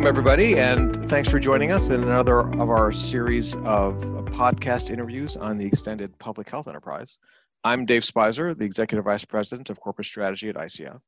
Welcome, 0.00 0.16
everybody, 0.16 0.56
and 0.56 0.96
thanks 1.10 1.28
for 1.28 1.38
joining 1.38 1.72
us 1.72 1.90
in 1.90 2.02
another 2.02 2.38
of 2.38 2.70
our 2.70 2.90
series 2.90 3.54
of 3.56 3.96
podcast 4.30 4.90
interviews 4.90 5.36
on 5.36 5.58
the 5.58 5.66
extended 5.66 6.18
public 6.18 6.48
health 6.48 6.68
enterprise. 6.68 7.18
I'm 7.64 7.84
Dave 7.84 8.00
Speiser, 8.00 8.56
the 8.56 8.64
Executive 8.64 9.04
Vice 9.04 9.26
President 9.26 9.68
of 9.68 9.78
Corporate 9.78 10.06
Strategy 10.06 10.48
at 10.48 10.54
ICF, 10.54 10.98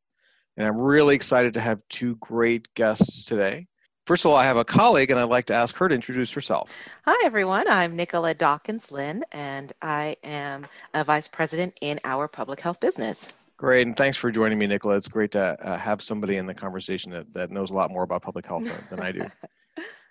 and 0.59 0.67
I'm 0.67 0.77
really 0.77 1.15
excited 1.15 1.55
to 1.55 1.61
have 1.61 1.81
two 1.89 2.17
great 2.17 2.69
guests 2.75 3.25
today. 3.25 3.67
First 4.07 4.27
of 4.27 4.31
all, 4.31 4.37
I 4.37 4.45
have 4.45 4.59
a 4.59 4.65
colleague, 4.65 5.11
and 5.11 5.19
I'd 5.19 5.31
like 5.31 5.47
to 5.47 5.55
ask 5.55 5.75
her 5.77 5.89
to 5.89 5.95
introduce 5.95 6.31
herself. 6.31 6.71
Hi, 7.07 7.25
everyone. 7.25 7.69
I'm 7.69 7.97
Nicola 7.97 8.35
Dawkins 8.35 8.93
Lyn, 8.93 9.25
and 9.33 9.73
I 9.81 10.19
am 10.23 10.67
a 10.93 11.03
Vice 11.03 11.29
President 11.29 11.79
in 11.81 11.99
our 12.05 12.29
public 12.29 12.61
health 12.61 12.79
business. 12.79 13.33
Great, 13.63 13.87
and 13.87 13.97
thanks 13.97 14.17
for 14.17 14.33
joining 14.33 14.59
me, 14.59 14.67
Nicola. 14.67 14.97
It's 14.97 15.07
great 15.07 15.31
to 15.31 15.57
uh, 15.65 15.79
have 15.79 16.03
somebody 16.03 16.37
in 16.37 16.47
the 16.47 16.55
conversation 16.55 17.13
that, 17.13 17.33
that 17.33 17.53
knows 17.53 17.71
a 17.71 17.75
lot 17.75 17.93
more 17.93 18.03
about 18.03 18.21
public 18.21 18.45
health 18.45 18.65
than, 18.65 18.85
than 18.91 19.01
I 19.01 19.13
do. 19.13 19.27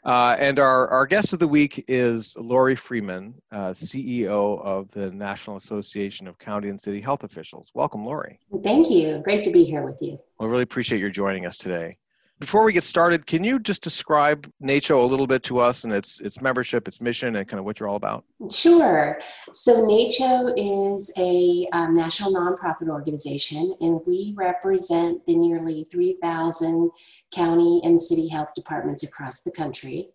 Uh, 0.03 0.35
and 0.39 0.57
our, 0.57 0.87
our 0.87 1.05
guest 1.05 1.31
of 1.31 1.37
the 1.37 1.47
week 1.47 1.85
is 1.87 2.35
Lori 2.35 2.75
Freeman, 2.75 3.35
uh, 3.51 3.69
CEO 3.69 4.59
of 4.65 4.89
the 4.89 5.11
National 5.11 5.57
Association 5.57 6.27
of 6.27 6.39
County 6.39 6.69
and 6.69 6.81
City 6.81 6.99
Health 6.99 7.23
Officials. 7.23 7.69
Welcome, 7.75 8.03
Lori. 8.03 8.39
Thank 8.63 8.89
you. 8.89 9.21
Great 9.23 9.43
to 9.43 9.51
be 9.51 9.63
here 9.63 9.83
with 9.83 10.01
you. 10.01 10.17
Well, 10.39 10.49
I 10.49 10.51
really 10.51 10.63
appreciate 10.63 10.99
your 10.99 11.11
joining 11.11 11.45
us 11.45 11.59
today. 11.59 11.97
Before 12.41 12.63
we 12.63 12.73
get 12.73 12.83
started, 12.83 13.27
can 13.27 13.43
you 13.43 13.59
just 13.59 13.83
describe 13.83 14.51
NACCHO 14.63 14.99
a 14.99 15.05
little 15.05 15.27
bit 15.27 15.43
to 15.43 15.59
us 15.59 15.83
and 15.83 15.93
its 15.93 16.19
its 16.21 16.41
membership, 16.41 16.87
its 16.87 16.99
mission, 16.99 17.35
and 17.35 17.47
kind 17.47 17.59
of 17.59 17.65
what 17.65 17.79
you're 17.79 17.87
all 17.87 17.97
about? 17.97 18.25
Sure. 18.49 19.21
So 19.53 19.85
NACCHO 19.85 20.55
is 20.57 21.13
a 21.19 21.67
um, 21.71 21.95
national 21.95 22.33
nonprofit 22.33 22.89
organization, 22.89 23.75
and 23.79 24.01
we 24.07 24.33
represent 24.35 25.23
the 25.27 25.35
nearly 25.35 25.85
3,000 25.91 26.89
county 27.31 27.79
and 27.83 28.01
city 28.01 28.27
health 28.27 28.55
departments 28.55 29.03
across 29.03 29.41
the 29.41 29.51
country. 29.51 30.09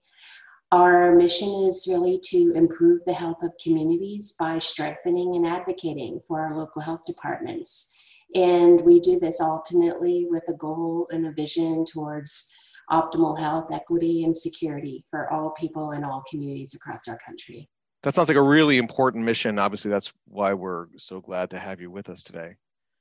Our 0.73 1.15
mission 1.15 1.49
is 1.69 1.87
really 1.89 2.19
to 2.25 2.53
improve 2.57 3.05
the 3.05 3.15
health 3.15 3.45
of 3.45 3.53
communities 3.63 4.35
by 4.37 4.59
strengthening 4.59 5.37
and 5.37 5.47
advocating 5.47 6.19
for 6.27 6.41
our 6.41 6.57
local 6.57 6.83
health 6.83 7.07
departments. 7.07 7.96
And 8.35 8.81
we 8.83 9.01
do 9.01 9.19
this 9.19 9.41
ultimately 9.41 10.27
with 10.29 10.43
a 10.49 10.55
goal 10.55 11.09
and 11.11 11.27
a 11.27 11.33
vision 11.33 11.85
towards 11.85 12.53
optimal 12.91 13.39
health, 13.39 13.73
equity, 13.73 14.25
and 14.25 14.37
security 14.37 15.05
for 15.11 15.33
all 15.33 15.53
people 15.59 15.93
and 15.93 16.05
all 16.05 16.23
communities 16.29 16.75
across 16.75 17.09
our 17.09 17.19
country. 17.19 17.69
That 18.03 18.15
sounds 18.15 18.29
like 18.29 18.37
a 18.37 18.43
really 18.43 18.79
important 18.79 19.25
mission. 19.25 19.59
Obviously, 19.59 19.91
that's 19.91 20.13
why 20.27 20.53
we're 20.53 20.87
so 20.97 21.21
glad 21.21 21.51
to 21.51 21.59
have 21.59 21.81
you 21.81 21.91
with 21.91 22.09
us 22.09 22.23
today. 22.23 22.55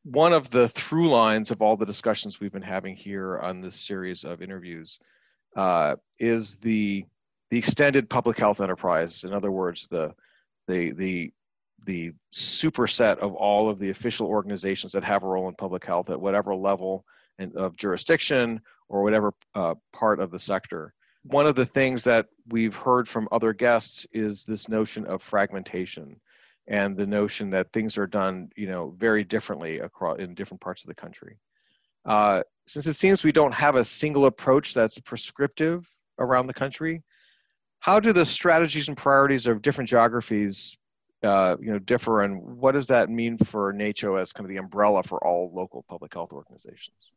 One 0.03 0.33
of 0.33 0.49
the 0.49 0.69
through 0.69 1.09
lines 1.09 1.51
of 1.51 1.61
all 1.61 1.75
the 1.75 1.85
discussions 1.85 2.39
we've 2.39 2.51
been 2.51 2.61
having 2.61 2.95
here 2.95 3.39
on 3.39 3.61
this 3.61 3.79
series 3.79 4.23
of 4.23 4.41
interviews 4.41 4.99
uh, 5.55 5.95
is 6.19 6.55
the 6.55 7.05
the 7.51 7.57
extended 7.57 8.09
public 8.09 8.37
health 8.37 8.61
enterprise. 8.61 9.23
In 9.23 9.33
other 9.33 9.51
words, 9.51 9.87
the 9.87 10.13
the 10.67 10.91
the 10.93 11.33
the 11.85 12.11
superset 12.33 13.17
of 13.19 13.33
all 13.33 13.69
of 13.69 13.79
the 13.79 13.89
official 13.89 14.27
organizations 14.27 14.91
that 14.91 15.03
have 15.03 15.23
a 15.23 15.27
role 15.27 15.47
in 15.47 15.55
public 15.55 15.85
health 15.85 16.09
at 16.09 16.19
whatever 16.19 16.55
level 16.55 17.05
and 17.39 17.55
of 17.55 17.75
jurisdiction 17.77 18.61
or 18.89 19.03
whatever 19.03 19.33
uh, 19.55 19.75
part 19.93 20.19
of 20.19 20.31
the 20.31 20.39
sector. 20.39 20.93
One 21.23 21.47
of 21.47 21.55
the 21.55 21.65
things 21.65 22.03
that 22.03 22.27
we've 22.49 22.75
heard 22.75 23.09
from 23.09 23.27
other 23.31 23.53
guests 23.53 24.05
is 24.11 24.43
this 24.43 24.69
notion 24.69 25.05
of 25.05 25.23
fragmentation 25.23 26.19
and 26.67 26.95
the 26.95 27.07
notion 27.07 27.49
that 27.51 27.71
things 27.71 27.97
are 27.97 28.07
done, 28.07 28.49
you 28.55 28.67
know, 28.67 28.95
very 28.97 29.23
differently 29.23 29.79
across 29.79 30.19
in 30.19 30.33
different 30.33 30.61
parts 30.61 30.83
of 30.83 30.89
the 30.89 30.95
country. 30.95 31.37
Uh, 32.05 32.41
since 32.67 32.87
it 32.87 32.93
seems 32.93 33.23
we 33.23 33.31
don't 33.31 33.53
have 33.53 33.75
a 33.75 33.85
single 33.85 34.25
approach 34.25 34.73
that's 34.73 34.99
prescriptive 34.99 35.87
around 36.19 36.47
the 36.47 36.53
country, 36.53 37.03
how 37.79 37.99
do 37.99 38.13
the 38.13 38.25
strategies 38.25 38.87
and 38.87 38.97
priorities 38.97 39.45
of 39.47 39.61
different 39.61 39.89
geographies 39.89 40.77
uh, 41.25 41.57
you 41.59 41.71
know 41.71 41.79
differ 41.79 42.23
and 42.23 42.41
what 42.41 42.73
does 42.73 42.87
that 42.87 43.09
mean 43.09 43.37
for 43.37 43.73
NACCHO 43.73 44.19
as 44.19 44.31
kind 44.31 44.45
of 44.45 44.49
the 44.49 44.57
umbrella 44.57 45.03
for 45.03 45.25
all 45.25 45.51
local 45.53 45.83
public 45.83 46.13
health 46.13 46.31
organizations 46.31 47.11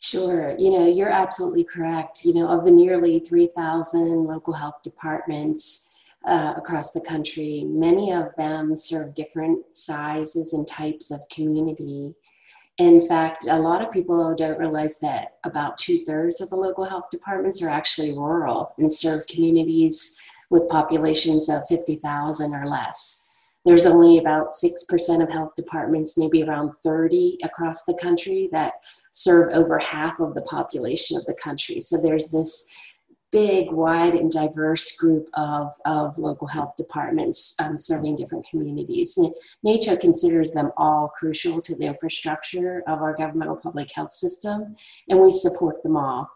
Sure. 0.00 0.54
You 0.58 0.70
know, 0.70 0.86
you're 0.86 1.10
absolutely 1.10 1.64
correct. 1.64 2.24
You 2.24 2.34
know, 2.34 2.48
of 2.48 2.64
the 2.64 2.70
nearly 2.70 3.18
3,000 3.18 4.24
local 4.24 4.52
health 4.52 4.82
departments 4.84 6.00
uh, 6.24 6.54
across 6.56 6.92
the 6.92 7.00
country, 7.00 7.64
many 7.66 8.12
of 8.12 8.34
them 8.36 8.76
serve 8.76 9.14
different 9.14 9.74
sizes 9.74 10.52
and 10.52 10.66
types 10.68 11.10
of 11.10 11.20
community. 11.30 12.14
In 12.78 13.06
fact, 13.08 13.46
a 13.48 13.58
lot 13.58 13.82
of 13.82 13.90
people 13.90 14.36
don't 14.36 14.58
realize 14.58 15.00
that 15.00 15.38
about 15.42 15.78
two 15.78 15.98
thirds 15.98 16.40
of 16.40 16.48
the 16.50 16.56
local 16.56 16.84
health 16.84 17.10
departments 17.10 17.60
are 17.60 17.68
actually 17.68 18.12
rural 18.12 18.74
and 18.78 18.92
serve 18.92 19.26
communities 19.26 20.20
with 20.50 20.68
populations 20.68 21.48
of 21.48 21.66
50,000 21.68 22.54
or 22.54 22.66
less. 22.66 23.24
There's 23.64 23.86
only 23.86 24.18
about 24.18 24.50
6% 24.50 25.22
of 25.22 25.30
health 25.30 25.54
departments, 25.56 26.16
maybe 26.16 26.42
around 26.42 26.72
30 26.72 27.38
across 27.42 27.84
the 27.84 27.98
country, 28.00 28.48
that 28.52 28.74
serve 29.10 29.52
over 29.52 29.78
half 29.78 30.20
of 30.20 30.34
the 30.34 30.42
population 30.42 31.16
of 31.16 31.26
the 31.26 31.34
country. 31.34 31.80
So 31.80 32.00
there's 32.00 32.30
this 32.30 32.74
big, 33.30 33.70
wide, 33.70 34.14
and 34.14 34.30
diverse 34.30 34.96
group 34.96 35.28
of, 35.34 35.72
of 35.84 36.18
local 36.18 36.46
health 36.46 36.74
departments 36.76 37.54
um, 37.60 37.76
serving 37.76 38.16
different 38.16 38.46
communities. 38.48 39.18
NACCHO 39.66 40.00
considers 40.00 40.52
them 40.52 40.72
all 40.76 41.08
crucial 41.08 41.60
to 41.62 41.74
the 41.74 41.84
infrastructure 41.84 42.82
of 42.86 43.02
our 43.02 43.14
governmental 43.14 43.56
public 43.56 43.92
health 43.92 44.12
system, 44.12 44.74
and 45.08 45.20
we 45.20 45.30
support 45.30 45.82
them 45.82 45.96
all. 45.96 46.30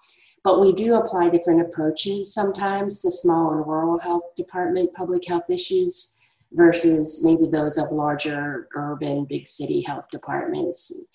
But 0.44 0.60
we 0.60 0.72
do 0.72 0.97
apply 0.97 1.28
different 1.28 1.60
approaches 1.60 2.34
sometimes 2.34 3.00
to 3.03 3.10
small 3.10 3.53
and 3.53 3.66
rural 3.66 3.98
health 3.98 4.34
department 4.36 4.92
public 4.92 5.26
health 5.26 5.48
issues 5.48 6.19
versus 6.53 7.25
maybe 7.25 7.50
those 7.50 7.78
of 7.78 7.92
larger 7.92 8.69
urban 8.75 9.25
big 9.25 9.47
city 9.47 9.82
health 9.82 10.08
departments. 10.10 11.08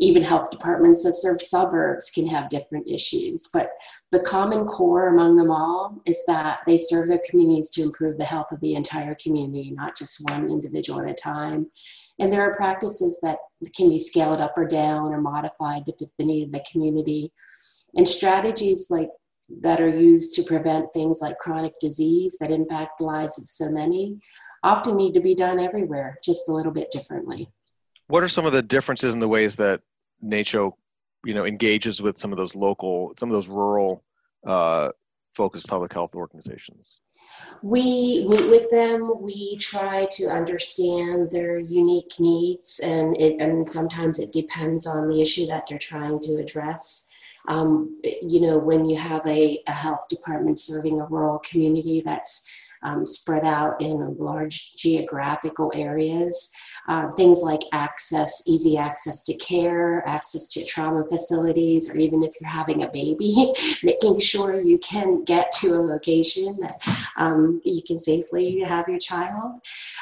Even 0.00 0.22
health 0.22 0.52
departments 0.52 1.02
that 1.02 1.14
serve 1.14 1.42
suburbs 1.42 2.08
can 2.10 2.24
have 2.28 2.50
different 2.50 2.86
issues. 2.88 3.48
But 3.52 3.72
the 4.12 4.20
common 4.20 4.64
core 4.64 5.08
among 5.08 5.36
them 5.36 5.50
all 5.50 6.00
is 6.06 6.22
that 6.28 6.60
they 6.66 6.78
serve 6.78 7.08
their 7.08 7.20
communities 7.28 7.70
to 7.70 7.82
improve 7.82 8.16
the 8.16 8.24
health 8.24 8.52
of 8.52 8.60
the 8.60 8.74
entire 8.74 9.16
community, 9.16 9.72
not 9.72 9.96
just 9.96 10.22
one 10.30 10.48
individual 10.50 11.00
at 11.00 11.10
a 11.10 11.14
time. 11.14 11.68
And 12.20 12.30
there 12.30 12.42
are 12.42 12.54
practices 12.54 13.18
that 13.22 13.38
can 13.74 13.88
be 13.88 13.98
scaled 13.98 14.40
up 14.40 14.56
or 14.56 14.66
down 14.66 15.12
or 15.12 15.20
modified 15.20 15.84
to 15.86 15.96
fit 15.98 16.12
the 16.16 16.24
need 16.24 16.44
of 16.44 16.52
the 16.52 16.64
community 16.70 17.32
and 17.94 18.06
strategies 18.06 18.86
like 18.90 19.08
that 19.62 19.80
are 19.80 19.88
used 19.88 20.34
to 20.34 20.42
prevent 20.42 20.92
things 20.92 21.20
like 21.22 21.38
chronic 21.38 21.72
disease 21.80 22.36
that 22.38 22.50
impact 22.50 22.98
the 22.98 23.04
lives 23.04 23.38
of 23.38 23.48
so 23.48 23.70
many 23.70 24.18
often 24.62 24.96
need 24.96 25.14
to 25.14 25.20
be 25.20 25.34
done 25.34 25.58
everywhere, 25.58 26.18
just 26.22 26.48
a 26.48 26.52
little 26.52 26.72
bit 26.72 26.90
differently. 26.90 27.48
What 28.08 28.22
are 28.22 28.28
some 28.28 28.46
of 28.46 28.52
the 28.52 28.62
differences 28.62 29.14
in 29.14 29.20
the 29.20 29.28
ways 29.28 29.56
that 29.56 29.80
NACCHO, 30.24 30.72
you 31.24 31.34
know, 31.34 31.46
engages 31.46 32.02
with 32.02 32.18
some 32.18 32.32
of 32.32 32.38
those 32.38 32.54
local, 32.54 33.14
some 33.18 33.30
of 33.30 33.34
those 33.34 33.48
rural 33.48 34.04
uh, 34.46 34.90
focused 35.34 35.68
public 35.68 35.92
health 35.92 36.14
organizations? 36.14 37.00
We 37.62 38.26
meet 38.28 38.48
with 38.50 38.70
them. 38.70 39.12
We 39.20 39.56
try 39.58 40.06
to 40.12 40.26
understand 40.26 41.30
their 41.30 41.58
unique 41.58 42.14
needs, 42.18 42.80
and 42.82 43.16
it, 43.20 43.40
and 43.40 43.68
sometimes 43.68 44.18
it 44.18 44.32
depends 44.32 44.86
on 44.86 45.08
the 45.08 45.20
issue 45.20 45.46
that 45.46 45.66
they're 45.66 45.78
trying 45.78 46.20
to 46.20 46.36
address. 46.36 47.14
Um, 47.48 48.00
you 48.22 48.40
know, 48.40 48.58
when 48.58 48.84
you 48.84 48.96
have 48.96 49.26
a, 49.26 49.62
a 49.66 49.72
health 49.72 50.06
department 50.08 50.58
serving 50.58 51.00
a 51.00 51.06
rural 51.06 51.38
community 51.40 52.02
that's 52.04 52.67
um, 52.82 53.04
spread 53.04 53.44
out 53.44 53.80
in 53.80 54.16
large 54.18 54.74
geographical 54.74 55.72
areas, 55.74 56.52
uh, 56.88 57.10
things 57.12 57.42
like 57.42 57.60
access, 57.72 58.44
easy 58.46 58.78
access 58.78 59.22
to 59.24 59.36
care, 59.36 60.06
access 60.06 60.46
to 60.46 60.64
trauma 60.64 61.06
facilities, 61.08 61.90
or 61.90 61.96
even 61.96 62.22
if 62.22 62.32
you're 62.40 62.50
having 62.50 62.82
a 62.82 62.88
baby, 62.88 63.52
making 63.82 64.18
sure 64.18 64.60
you 64.60 64.78
can 64.78 65.24
get 65.24 65.52
to 65.52 65.74
a 65.74 65.82
location 65.82 66.56
that 66.60 66.80
um, 67.16 67.60
you 67.64 67.82
can 67.86 67.98
safely 67.98 68.60
have 68.60 68.88
your 68.88 68.98
child. 68.98 69.60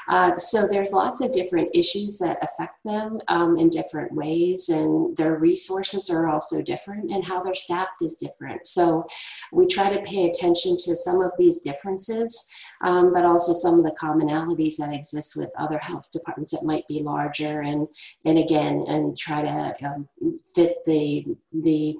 Uh, 0.09 0.37
so 0.37 0.69
there's 0.69 0.93
lots 0.93 1.21
of 1.21 1.33
different 1.33 1.69
issues 1.75 2.19
that 2.19 2.39
affect 2.43 2.77
them 2.85 3.19
um, 3.29 3.59
in 3.59 3.69
different 3.69 4.13
ways, 4.13 4.69
and 4.69 5.17
their 5.17 5.37
resources 5.37 6.09
are 6.11 6.29
also 6.29 6.63
different, 6.63 7.11
and 7.11 7.25
how 7.25 7.43
they're 7.43 7.55
staffed 7.55 8.03
is 8.03 8.15
different. 8.15 8.65
So 8.67 9.05
we 9.53 9.67
try 9.67 9.93
to 9.93 10.03
pay 10.03 10.29
attention 10.29 10.77
to 10.85 10.95
some 10.95 11.21
of 11.21 11.33
these 11.39 11.61
differences 11.61 12.53
um, 12.83 13.13
but 13.13 13.25
also 13.25 13.53
some 13.53 13.79
of 13.79 13.85
the 13.85 13.97
commonalities 14.01 14.77
that 14.79 14.93
exist 14.93 15.37
with 15.37 15.51
other 15.59 15.79
health 15.79 16.09
departments 16.13 16.51
that 16.53 16.65
might 16.65 16.87
be 16.89 17.03
larger 17.03 17.63
and 17.63 17.89
and 18.25 18.39
again 18.39 18.85
and 18.89 19.17
try 19.17 19.43
to 19.43 19.75
um, 19.85 20.09
fit 20.55 20.79
the 20.85 21.25
the 21.53 21.97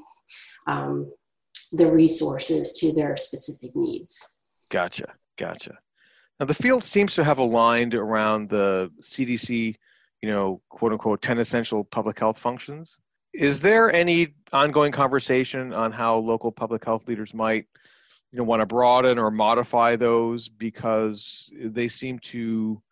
um, 0.67 1.13
the 1.73 1.91
resources 1.91 2.73
to 2.79 2.93
their 2.93 3.17
specific 3.17 3.75
needs. 3.75 4.43
Gotcha, 4.71 5.15
gotcha. 5.37 5.79
Now 6.39 6.47
the 6.47 6.55
field 6.55 6.85
seems 6.85 7.15
to 7.15 7.25
have 7.25 7.39
aligned 7.39 7.95
around 7.95 8.49
the 8.49 8.91
CDC, 9.01 9.75
you 10.23 10.31
know, 10.31 10.61
quote 10.69 10.93
unquote, 10.93 11.23
10 11.23 11.39
essential 11.39 11.85
public 11.85 12.19
health 12.19 12.39
functions. 12.39 12.99
is 13.33 13.61
there 13.61 13.93
any 13.93 14.35
ongoing 14.53 14.93
conversation 14.93 15.73
on 15.73 15.93
how 15.93 16.17
local 16.17 16.51
public 16.53 16.85
health 16.85 17.07
leaders 17.09 17.35
might 17.35 17.67
you 18.37 18.43
know 18.43 18.45
want 18.45 18.61
to 18.61 18.67
broaden 18.67 19.19
or 19.19 19.31
modify 19.31 19.97
those 19.97 20.47
because 20.47 21.51
they 21.59 21.89
seem 21.89 22.19
to 22.19 22.83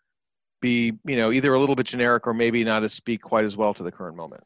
be 0.62 0.98
you 1.04 1.16
know 1.16 1.32
either 1.32 1.52
a 1.52 1.60
little 1.60 1.76
bit 1.76 1.84
generic 1.84 2.26
or 2.26 2.32
maybe 2.32 2.64
not 2.64 2.82
as 2.82 2.94
speak 2.94 3.20
quite 3.20 3.44
as 3.44 3.54
well 3.54 3.74
to 3.74 3.82
the 3.82 3.92
current 3.92 4.16
moment 4.16 4.42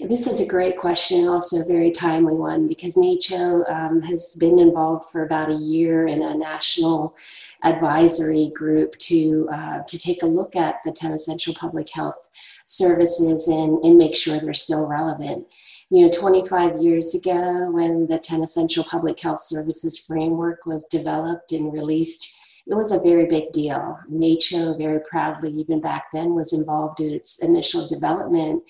this 0.00 0.26
is 0.28 0.40
a 0.40 0.46
great 0.46 0.78
question, 0.78 1.28
also 1.28 1.60
a 1.60 1.66
very 1.66 1.90
timely 1.90 2.34
one, 2.34 2.68
because 2.68 2.94
NACCHO 2.94 3.68
um, 3.68 4.00
has 4.02 4.36
been 4.38 4.58
involved 4.58 5.10
for 5.10 5.24
about 5.24 5.50
a 5.50 5.54
year 5.56 6.06
in 6.06 6.22
a 6.22 6.34
national 6.34 7.16
advisory 7.64 8.52
group 8.54 8.96
to 8.98 9.48
uh, 9.52 9.82
to 9.82 9.98
take 9.98 10.22
a 10.22 10.26
look 10.26 10.54
at 10.54 10.76
the 10.84 10.92
10 10.92 11.12
essential 11.12 11.54
public 11.54 11.90
health 11.90 12.28
services 12.66 13.48
and, 13.48 13.84
and 13.84 13.98
make 13.98 14.14
sure 14.14 14.38
they're 14.38 14.54
still 14.54 14.86
relevant. 14.86 15.44
You 15.90 16.02
know, 16.02 16.10
25 16.10 16.76
years 16.76 17.14
ago, 17.14 17.68
when 17.70 18.06
the 18.06 18.18
10 18.18 18.42
essential 18.42 18.84
public 18.84 19.18
health 19.18 19.42
services 19.42 19.98
framework 19.98 20.66
was 20.66 20.86
developed 20.86 21.50
and 21.52 21.72
released, 21.72 22.62
it 22.66 22.74
was 22.74 22.92
a 22.92 23.00
very 23.00 23.26
big 23.26 23.50
deal. 23.50 23.98
NACCHO 24.08 24.78
very 24.78 25.00
proudly, 25.00 25.50
even 25.50 25.80
back 25.80 26.06
then, 26.12 26.34
was 26.34 26.52
involved 26.52 27.00
in 27.00 27.12
its 27.12 27.42
initial 27.42 27.88
development 27.88 28.62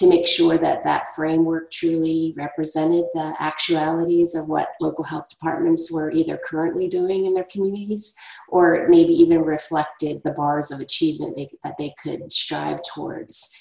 to 0.00 0.08
make 0.08 0.26
sure 0.26 0.56
that 0.56 0.82
that 0.82 1.06
framework 1.14 1.70
truly 1.70 2.32
represented 2.34 3.04
the 3.12 3.34
actualities 3.38 4.34
of 4.34 4.48
what 4.48 4.70
local 4.80 5.04
health 5.04 5.28
departments 5.28 5.92
were 5.92 6.10
either 6.10 6.40
currently 6.42 6.88
doing 6.88 7.26
in 7.26 7.34
their 7.34 7.46
communities 7.52 8.14
or 8.48 8.86
maybe 8.88 9.12
even 9.12 9.42
reflected 9.42 10.22
the 10.24 10.32
bars 10.32 10.70
of 10.70 10.80
achievement 10.80 11.36
they, 11.36 11.50
that 11.62 11.76
they 11.76 11.92
could 12.02 12.32
strive 12.32 12.80
towards. 12.94 13.54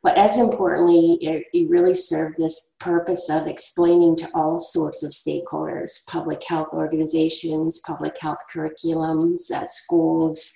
But 0.00 0.16
as 0.16 0.38
importantly, 0.38 1.18
it, 1.20 1.46
it 1.52 1.68
really 1.68 1.92
served 1.92 2.36
this 2.38 2.76
purpose 2.78 3.28
of 3.28 3.48
explaining 3.48 4.14
to 4.18 4.30
all 4.32 4.60
sorts 4.60 5.02
of 5.02 5.10
stakeholders, 5.10 6.06
public 6.06 6.40
health 6.46 6.68
organizations, 6.72 7.82
public 7.84 8.16
health 8.20 8.38
curriculums 8.54 9.50
at 9.52 9.70
schools, 9.70 10.54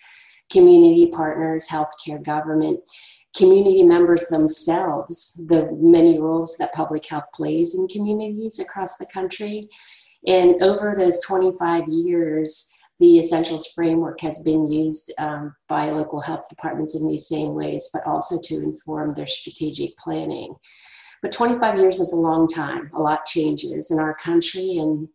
community 0.49 1.09
partners, 1.09 1.67
healthcare 1.69 2.25
government, 2.25 2.79
community 3.37 3.83
members 3.83 4.27
themselves 4.29 5.41
the 5.49 5.69
many 5.73 6.19
roles 6.19 6.57
that 6.57 6.73
public 6.73 7.05
health 7.07 7.25
plays 7.35 7.75
in 7.75 7.89
communities 7.89 8.59
across 8.61 8.97
the 8.97 9.07
country. 9.07 9.69
And 10.27 10.63
over 10.63 10.95
those 10.97 11.21
25 11.21 11.85
years, 11.89 12.73
the 13.01 13.19
Essentials 13.19 13.67
Framework 13.75 14.21
has 14.21 14.41
been 14.43 14.71
used 14.71 15.13
um, 15.19 15.55
by 15.69 15.91
local 15.91 16.21
health 16.21 16.49
departments 16.49 16.95
in 16.99 17.09
these 17.09 17.29
same 17.29 17.55
ways, 17.55 17.91
but 17.93 18.07
also 18.07 18.41
to 18.45 18.63
inform 18.63 19.15
their 19.15 19.27
strategic 19.27 19.97
planning. 19.99 20.55
But 21.21 21.33
25 21.33 21.79
years 21.79 22.01
is 22.01 22.13
a 22.13 22.17
long 22.17 22.47
time. 22.47 22.91
A 22.95 23.01
lot 23.01 23.25
changes 23.25 23.91
in 23.91 23.99
our 23.99 24.15
country, 24.15 24.77
and 24.79 25.09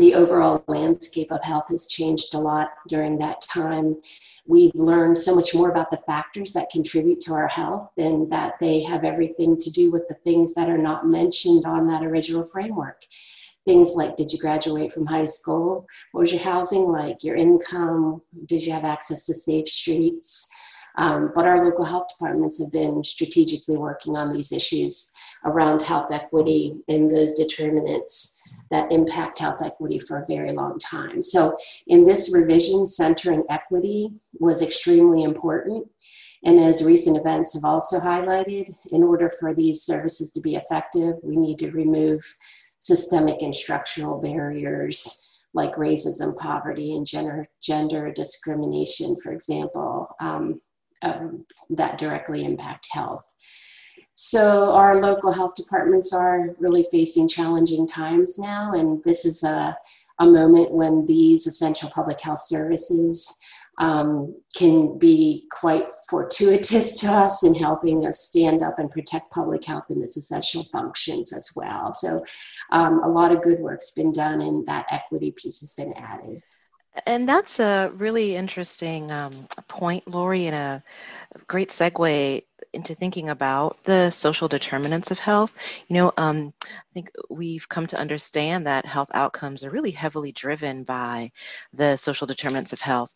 the 0.00 0.14
overall 0.14 0.62
landscape 0.68 1.30
of 1.32 1.42
health 1.42 1.68
has 1.68 1.86
changed 1.86 2.34
a 2.34 2.38
lot 2.38 2.70
during 2.88 3.18
that 3.18 3.40
time. 3.40 3.96
We've 4.46 4.74
learned 4.74 5.18
so 5.18 5.34
much 5.34 5.54
more 5.54 5.70
about 5.70 5.90
the 5.90 5.98
factors 5.98 6.52
that 6.52 6.70
contribute 6.70 7.20
to 7.22 7.34
our 7.34 7.48
health 7.48 7.90
and 7.96 8.30
that 8.30 8.58
they 8.60 8.82
have 8.82 9.04
everything 9.04 9.58
to 9.58 9.70
do 9.70 9.90
with 9.90 10.06
the 10.08 10.14
things 10.14 10.54
that 10.54 10.68
are 10.68 10.78
not 10.78 11.06
mentioned 11.06 11.64
on 11.66 11.86
that 11.88 12.04
original 12.04 12.46
framework. 12.46 13.02
Things 13.64 13.94
like 13.94 14.16
did 14.16 14.32
you 14.32 14.38
graduate 14.38 14.92
from 14.92 15.04
high 15.04 15.26
school? 15.26 15.86
What 16.12 16.22
was 16.22 16.32
your 16.32 16.42
housing 16.42 16.84
like? 16.84 17.22
Your 17.22 17.36
income? 17.36 18.22
Did 18.46 18.64
you 18.64 18.72
have 18.72 18.84
access 18.84 19.26
to 19.26 19.34
safe 19.34 19.68
streets? 19.68 20.48
Um, 20.96 21.32
but 21.34 21.46
our 21.46 21.64
local 21.64 21.84
health 21.84 22.08
departments 22.08 22.60
have 22.62 22.72
been 22.72 23.04
strategically 23.04 23.76
working 23.76 24.16
on 24.16 24.32
these 24.32 24.52
issues 24.52 25.12
around 25.44 25.82
health 25.82 26.10
equity 26.10 26.76
and 26.88 27.10
those 27.10 27.34
determinants 27.34 28.38
that 28.70 28.92
impact 28.92 29.38
health 29.38 29.60
equity 29.64 29.98
for 29.98 30.18
a 30.18 30.26
very 30.26 30.52
long 30.52 30.78
time. 30.78 31.22
So, 31.22 31.56
in 31.86 32.04
this 32.04 32.34
revision, 32.34 32.86
centering 32.86 33.44
equity 33.50 34.10
was 34.40 34.62
extremely 34.62 35.22
important. 35.22 35.86
And 36.44 36.60
as 36.60 36.84
recent 36.84 37.16
events 37.16 37.54
have 37.54 37.64
also 37.64 37.98
highlighted, 37.98 38.70
in 38.92 39.02
order 39.02 39.30
for 39.40 39.54
these 39.54 39.82
services 39.82 40.30
to 40.32 40.40
be 40.40 40.56
effective, 40.56 41.16
we 41.22 41.36
need 41.36 41.58
to 41.58 41.70
remove 41.72 42.22
systemic 42.78 43.42
and 43.42 43.54
structural 43.54 44.20
barriers 44.20 45.46
like 45.54 45.74
racism, 45.74 46.36
poverty, 46.36 46.94
and 46.94 47.06
gender, 47.06 47.46
gender 47.60 48.12
discrimination, 48.12 49.16
for 49.16 49.32
example, 49.32 50.08
um, 50.20 50.60
um, 51.02 51.44
that 51.70 51.98
directly 51.98 52.44
impact 52.44 52.88
health. 52.92 53.24
So 54.20 54.72
our 54.72 55.00
local 55.00 55.30
health 55.30 55.54
departments 55.54 56.12
are 56.12 56.56
really 56.58 56.84
facing 56.90 57.28
challenging 57.28 57.86
times 57.86 58.36
now, 58.36 58.72
and 58.72 59.00
this 59.04 59.24
is 59.24 59.44
a, 59.44 59.78
a 60.18 60.26
moment 60.26 60.72
when 60.72 61.06
these 61.06 61.46
essential 61.46 61.88
public 61.90 62.20
health 62.20 62.40
services 62.40 63.38
um, 63.80 64.34
can 64.56 64.98
be 64.98 65.46
quite 65.52 65.88
fortuitous 66.10 66.98
to 67.02 67.06
us 67.06 67.44
in 67.44 67.54
helping 67.54 68.08
us 68.08 68.18
stand 68.18 68.60
up 68.60 68.80
and 68.80 68.90
protect 68.90 69.30
public 69.30 69.64
health 69.64 69.84
and 69.90 70.02
its 70.02 70.16
essential 70.16 70.64
functions 70.72 71.32
as 71.32 71.52
well. 71.54 71.92
So 71.92 72.24
um, 72.72 73.00
a 73.04 73.08
lot 73.08 73.30
of 73.30 73.40
good 73.40 73.60
work's 73.60 73.92
been 73.92 74.10
done, 74.10 74.40
and 74.40 74.66
that 74.66 74.86
equity 74.90 75.30
piece 75.30 75.60
has 75.60 75.74
been 75.74 75.92
added. 75.92 76.42
And 77.06 77.28
that's 77.28 77.60
a 77.60 77.92
really 77.94 78.34
interesting 78.34 79.12
um, 79.12 79.46
point, 79.68 80.08
Lori, 80.08 80.46
and 80.46 80.56
a 80.56 80.82
great 81.46 81.68
segue 81.68 82.42
into 82.78 82.94
thinking 82.94 83.28
about 83.28 83.76
the 83.82 84.08
social 84.10 84.46
determinants 84.46 85.10
of 85.10 85.18
health. 85.18 85.52
You 85.88 85.94
know, 85.94 86.12
um, 86.16 86.54
I 86.64 86.92
think 86.94 87.10
we've 87.28 87.68
come 87.68 87.88
to 87.88 87.98
understand 87.98 88.66
that 88.66 88.86
health 88.86 89.10
outcomes 89.12 89.64
are 89.64 89.70
really 89.70 89.90
heavily 89.90 90.30
driven 90.30 90.84
by 90.84 91.32
the 91.72 91.96
social 91.96 92.26
determinants 92.26 92.72
of 92.72 92.80
health. 92.80 93.12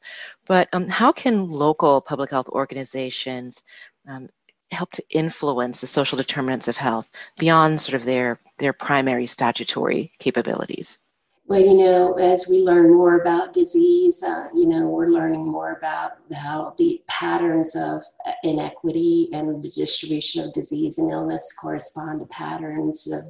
But 0.46 0.68
um, 0.72 0.88
how 0.88 1.12
can 1.12 1.48
local 1.48 2.00
public 2.00 2.30
health 2.30 2.48
organizations 2.48 3.62
um, 4.08 4.28
help 4.72 4.90
to 4.92 5.04
influence 5.10 5.80
the 5.80 5.86
social 5.86 6.18
determinants 6.18 6.66
of 6.66 6.76
health 6.76 7.08
beyond 7.38 7.80
sort 7.80 7.94
of 7.94 8.04
their, 8.04 8.40
their 8.58 8.72
primary 8.72 9.26
statutory 9.26 10.12
capabilities? 10.18 10.98
Well, 11.46 11.60
you 11.60 11.74
know, 11.74 12.14
as 12.14 12.46
we 12.48 12.58
learn 12.62 12.94
more 12.94 13.20
about 13.20 13.52
disease, 13.52 14.22
uh, 14.22 14.46
you 14.54 14.66
know, 14.66 14.86
we're 14.86 15.08
learning 15.08 15.44
more 15.44 15.72
about 15.72 16.12
how 16.32 16.74
the 16.78 17.02
patterns 17.08 17.74
of 17.74 18.02
inequity 18.44 19.28
and 19.32 19.62
the 19.62 19.68
distribution 19.68 20.44
of 20.44 20.52
disease 20.52 20.98
and 20.98 21.10
illness 21.10 21.52
correspond 21.60 22.20
to 22.20 22.26
patterns 22.26 23.10
of 23.12 23.24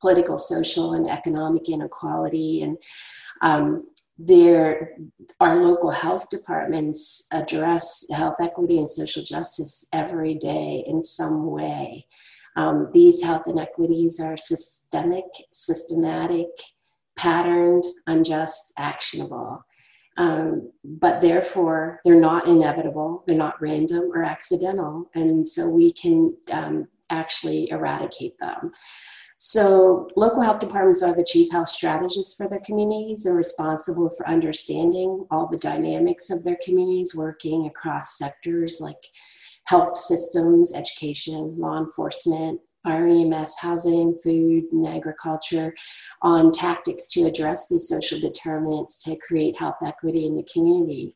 political, 0.00 0.38
social, 0.38 0.94
and 0.94 1.10
economic 1.10 1.68
inequality. 1.68 2.62
And 2.62 2.78
um, 3.42 3.84
there, 4.16 4.96
our 5.40 5.56
local 5.56 5.90
health 5.90 6.30
departments 6.30 7.26
address 7.32 8.06
health 8.12 8.36
equity 8.40 8.78
and 8.78 8.88
social 8.88 9.24
justice 9.24 9.88
every 9.92 10.34
day 10.34 10.84
in 10.86 11.02
some 11.02 11.50
way. 11.50 12.06
Um, 12.56 12.90
these 12.92 13.22
health 13.22 13.48
inequities 13.48 14.20
are 14.20 14.36
systemic, 14.36 15.24
systematic, 15.50 16.48
patterned, 17.20 17.84
unjust, 18.06 18.72
actionable. 18.78 19.62
Um, 20.16 20.72
but 20.82 21.20
therefore, 21.20 22.00
they're 22.02 22.20
not 22.20 22.48
inevitable, 22.48 23.24
they're 23.26 23.36
not 23.36 23.60
random 23.60 24.10
or 24.14 24.24
accidental, 24.24 25.10
and 25.14 25.46
so 25.46 25.68
we 25.68 25.92
can 25.92 26.34
um, 26.50 26.88
actually 27.10 27.70
eradicate 27.70 28.38
them. 28.38 28.72
So, 29.38 30.08
local 30.16 30.40
health 30.40 30.60
departments 30.60 31.02
are 31.02 31.14
the 31.14 31.24
chief 31.24 31.50
health 31.52 31.68
strategists 31.68 32.36
for 32.36 32.48
their 32.48 32.60
communities 32.60 33.26
and 33.26 33.36
responsible 33.36 34.10
for 34.10 34.26
understanding 34.28 35.26
all 35.30 35.46
the 35.46 35.58
dynamics 35.58 36.30
of 36.30 36.42
their 36.42 36.58
communities, 36.64 37.14
working 37.14 37.66
across 37.66 38.18
sectors 38.18 38.78
like 38.80 39.02
health 39.64 39.96
systems, 39.96 40.74
education, 40.74 41.54
law 41.58 41.78
enforcement, 41.78 42.60
fire 42.82 43.06
EMS, 43.06 43.56
housing, 43.58 44.14
food, 44.14 44.64
and 44.72 44.86
agriculture 44.86 45.74
on 46.22 46.52
tactics 46.52 47.06
to 47.08 47.24
address 47.24 47.68
these 47.68 47.88
social 47.88 48.18
determinants 48.18 49.02
to 49.04 49.16
create 49.26 49.58
health 49.58 49.76
equity 49.84 50.26
in 50.26 50.36
the 50.36 50.46
community. 50.52 51.14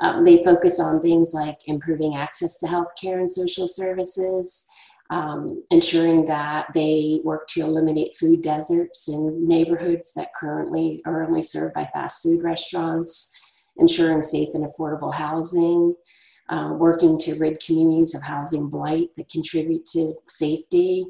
Um, 0.00 0.24
they 0.24 0.44
focus 0.44 0.78
on 0.78 1.00
things 1.00 1.32
like 1.34 1.58
improving 1.66 2.16
access 2.16 2.58
to 2.58 2.66
healthcare 2.66 3.18
and 3.18 3.30
social 3.30 3.66
services, 3.66 4.66
um, 5.10 5.64
ensuring 5.70 6.26
that 6.26 6.66
they 6.74 7.20
work 7.24 7.46
to 7.48 7.62
eliminate 7.62 8.14
food 8.14 8.42
deserts 8.42 9.08
in 9.08 9.46
neighborhoods 9.46 10.12
that 10.14 10.34
currently 10.38 11.02
are 11.06 11.24
only 11.24 11.42
served 11.42 11.74
by 11.74 11.88
fast 11.92 12.22
food 12.22 12.42
restaurants, 12.42 13.66
ensuring 13.78 14.22
safe 14.22 14.50
and 14.54 14.66
affordable 14.66 15.12
housing, 15.12 15.94
uh, 16.48 16.72
working 16.72 17.18
to 17.18 17.34
rid 17.38 17.60
communities 17.60 18.14
of 18.14 18.22
housing 18.22 18.68
blight 18.68 19.10
that 19.16 19.28
contribute 19.28 19.84
to 19.86 20.14
safety, 20.26 21.06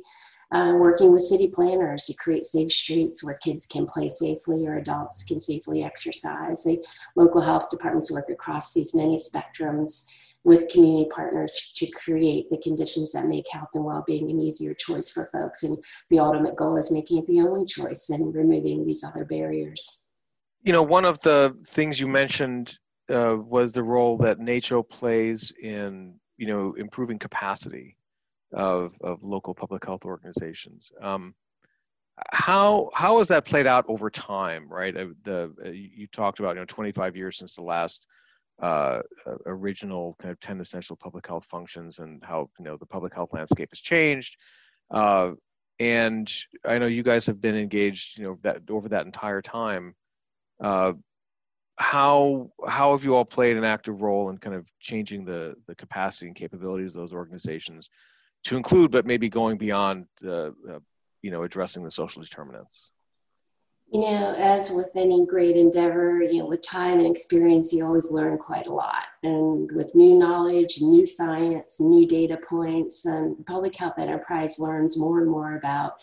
uh, 0.52 0.72
working 0.76 1.12
with 1.12 1.22
city 1.22 1.50
planners 1.52 2.04
to 2.04 2.14
create 2.14 2.44
safe 2.44 2.72
streets 2.72 3.22
where 3.22 3.38
kids 3.42 3.66
can 3.66 3.86
play 3.86 4.08
safely 4.08 4.66
or 4.66 4.78
adults 4.78 5.22
can 5.24 5.40
safely 5.40 5.84
exercise. 5.84 6.64
The 6.64 6.84
local 7.16 7.40
health 7.40 7.70
departments 7.70 8.10
work 8.10 8.30
across 8.30 8.72
these 8.72 8.94
many 8.94 9.16
spectrums 9.16 10.34
with 10.44 10.68
community 10.68 11.08
partners 11.14 11.72
to 11.76 11.86
create 11.90 12.48
the 12.48 12.58
conditions 12.58 13.12
that 13.12 13.26
make 13.26 13.44
health 13.52 13.68
and 13.74 13.84
well-being 13.84 14.30
an 14.30 14.40
easier 14.40 14.72
choice 14.72 15.10
for 15.10 15.26
folks. 15.26 15.62
And 15.64 15.76
the 16.10 16.20
ultimate 16.20 16.56
goal 16.56 16.76
is 16.76 16.90
making 16.90 17.18
it 17.18 17.26
the 17.26 17.40
only 17.40 17.66
choice 17.66 18.08
and 18.08 18.34
removing 18.34 18.86
these 18.86 19.04
other 19.04 19.24
barriers. 19.24 20.14
You 20.62 20.72
know, 20.72 20.82
one 20.82 21.04
of 21.04 21.20
the 21.20 21.54
things 21.66 22.00
you 22.00 22.06
mentioned 22.06 22.78
uh, 23.10 23.36
was 23.36 23.72
the 23.72 23.82
role 23.82 24.18
that 24.18 24.38
NACCHO 24.38 24.88
plays 24.88 25.52
in, 25.62 26.14
you 26.36 26.46
know, 26.46 26.74
improving 26.74 27.18
capacity 27.18 27.96
of, 28.52 28.94
of 29.00 29.22
local 29.22 29.54
public 29.54 29.84
health 29.84 30.04
organizations. 30.04 30.90
Um, 31.00 31.34
how 32.32 32.90
how 32.94 33.18
has 33.18 33.28
that 33.28 33.44
played 33.44 33.66
out 33.66 33.84
over 33.88 34.10
time 34.10 34.68
right? 34.68 34.96
Uh, 34.96 35.06
the 35.24 35.54
uh, 35.64 35.68
you 35.68 36.06
talked 36.08 36.40
about 36.40 36.56
you 36.56 36.60
know 36.60 36.66
25 36.66 37.16
years 37.16 37.38
since 37.38 37.54
the 37.54 37.62
last 37.62 38.06
uh, 38.60 39.00
original 39.46 40.16
kind 40.18 40.32
of 40.32 40.40
10 40.40 40.60
essential 40.60 40.96
public 40.96 41.26
health 41.26 41.44
functions 41.44 42.00
and 42.00 42.22
how 42.24 42.50
you 42.58 42.64
know 42.64 42.76
the 42.76 42.86
public 42.86 43.14
health 43.14 43.30
landscape 43.32 43.68
has 43.70 43.80
changed. 43.80 44.36
Uh, 44.90 45.32
and 45.80 46.32
i 46.66 46.76
know 46.76 46.86
you 46.86 47.04
guys 47.04 47.26
have 47.26 47.40
been 47.40 47.54
engaged 47.54 48.18
you 48.18 48.24
know 48.24 48.38
that 48.42 48.62
over 48.68 48.88
that 48.88 49.06
entire 49.06 49.42
time. 49.42 49.94
Uh, 50.60 50.92
how 51.78 52.50
how 52.66 52.92
have 52.92 53.04
you 53.04 53.14
all 53.14 53.24
played 53.24 53.56
an 53.56 53.64
active 53.64 54.02
role 54.02 54.30
in 54.30 54.38
kind 54.38 54.54
of 54.56 54.66
changing 54.80 55.24
the 55.24 55.54
the 55.66 55.74
capacity 55.74 56.26
and 56.26 56.36
capabilities 56.36 56.88
of 56.88 56.94
those 56.94 57.12
organizations 57.12 57.88
to 58.44 58.56
include 58.56 58.90
but 58.90 59.06
maybe 59.06 59.28
going 59.28 59.56
beyond 59.56 60.06
uh, 60.26 60.50
you 61.22 61.30
know 61.30 61.44
addressing 61.44 61.84
the 61.84 61.90
social 61.90 62.22
determinants? 62.22 62.90
You 63.92 64.02
know 64.02 64.34
as 64.36 64.72
with 64.72 64.90
any 64.96 65.24
great 65.24 65.56
endeavor 65.56 66.20
you 66.20 66.40
know 66.40 66.46
with 66.46 66.62
time 66.62 66.98
and 66.98 67.06
experience 67.06 67.72
you 67.72 67.84
always 67.84 68.10
learn 68.10 68.38
quite 68.38 68.66
a 68.66 68.72
lot. 68.72 69.04
And 69.22 69.70
with 69.72 69.94
new 69.94 70.18
knowledge 70.18 70.78
new 70.80 71.06
science 71.06 71.78
new 71.78 72.06
data 72.06 72.36
points 72.36 73.06
and 73.06 73.46
public 73.46 73.76
health 73.76 73.98
enterprise 73.98 74.58
learns 74.58 74.98
more 74.98 75.20
and 75.20 75.30
more 75.30 75.56
about 75.56 76.00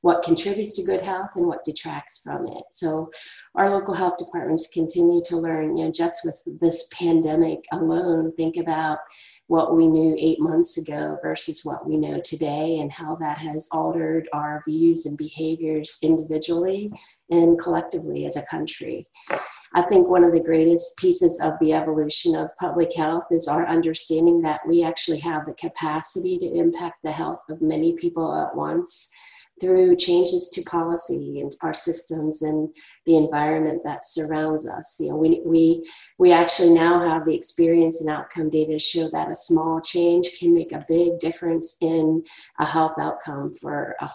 what 0.00 0.22
contributes 0.22 0.76
to 0.76 0.84
good 0.84 1.00
health 1.00 1.30
and 1.34 1.46
what 1.46 1.64
detracts 1.64 2.20
from 2.22 2.46
it. 2.46 2.62
So 2.70 3.10
our 3.56 3.70
local 3.70 3.94
health 3.94 4.16
departments 4.16 4.70
continue 4.72 5.20
to 5.26 5.36
learn, 5.36 5.76
you 5.76 5.84
know, 5.84 5.90
just 5.90 6.24
with 6.24 6.60
this 6.60 6.88
pandemic 6.92 7.64
alone, 7.72 8.30
think 8.30 8.56
about 8.56 8.98
what 9.48 9.74
we 9.74 9.86
knew 9.86 10.14
eight 10.18 10.38
months 10.40 10.78
ago 10.78 11.18
versus 11.22 11.62
what 11.64 11.88
we 11.88 11.96
know 11.96 12.20
today 12.20 12.78
and 12.78 12.92
how 12.92 13.16
that 13.16 13.38
has 13.38 13.68
altered 13.72 14.28
our 14.32 14.62
views 14.66 15.06
and 15.06 15.18
behaviors 15.18 15.98
individually 16.02 16.92
and 17.30 17.58
collectively 17.58 18.24
as 18.24 18.36
a 18.36 18.46
country. 18.46 19.06
I 19.74 19.82
think 19.82 20.08
one 20.08 20.24
of 20.24 20.32
the 20.32 20.42
greatest 20.42 20.96
pieces 20.96 21.40
of 21.42 21.54
the 21.60 21.72
evolution 21.72 22.34
of 22.34 22.56
public 22.58 22.94
health 22.94 23.24
is 23.30 23.48
our 23.48 23.66
understanding 23.66 24.40
that 24.42 24.60
we 24.66 24.82
actually 24.82 25.18
have 25.20 25.44
the 25.44 25.54
capacity 25.54 26.38
to 26.38 26.54
impact 26.54 27.02
the 27.02 27.12
health 27.12 27.42
of 27.50 27.60
many 27.60 27.94
people 27.94 28.34
at 28.34 28.54
once 28.54 29.12
through 29.60 29.96
changes 29.96 30.48
to 30.50 30.62
policy 30.62 31.40
and 31.40 31.54
our 31.62 31.74
systems 31.74 32.42
and 32.42 32.68
the 33.06 33.16
environment 33.16 33.82
that 33.84 34.04
surrounds 34.04 34.68
us. 34.68 34.96
You 35.00 35.10
know, 35.10 35.16
we, 35.16 35.40
we, 35.44 35.82
we 36.18 36.32
actually 36.32 36.70
now 36.70 37.00
have 37.00 37.24
the 37.24 37.34
experience 37.34 38.00
and 38.00 38.10
outcome 38.10 38.50
data 38.50 38.72
to 38.72 38.78
show 38.78 39.08
that 39.10 39.30
a 39.30 39.34
small 39.34 39.80
change 39.80 40.38
can 40.38 40.54
make 40.54 40.72
a 40.72 40.84
big 40.88 41.18
difference 41.18 41.76
in 41.80 42.22
a 42.58 42.66
health 42.66 42.98
outcome 42.98 43.52
for, 43.54 43.96
uh, 44.00 44.08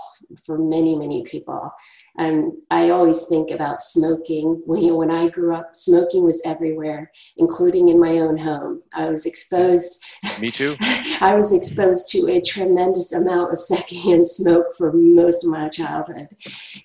for 0.46 0.58
many, 0.58 0.96
many 0.96 1.24
people. 1.24 1.72
And 2.18 2.54
I 2.70 2.90
always 2.90 3.26
think 3.26 3.52
about 3.52 3.82
smoking. 3.82 4.62
When, 4.66 4.82
you 4.82 4.90
know, 4.90 4.98
when 4.98 5.12
I 5.12 5.30
grew 5.30 5.56
up, 5.56 5.74
smoking 5.74 6.24
was 6.24 6.42
everywhere, 6.46 7.12
including 7.38 7.90
in 7.90 8.00
my 8.00 8.20
own 8.20 8.38
home. 8.38 8.82
I 8.94 9.10
was 9.10 9.26
exposed. 9.26 10.04
Me 10.40 10.52
too. 10.52 10.76
I 11.22 11.36
was 11.36 11.54
exposed 11.54 12.10
to 12.10 12.28
a 12.30 12.42
tremendous 12.42 13.14
amount 13.14 13.52
of 13.52 13.60
secondhand 13.60 14.26
smoke 14.26 14.76
for 14.78 14.92
most 14.94 15.33
most 15.34 15.46
of 15.46 15.52
my 15.52 15.70
childhood. 15.70 16.28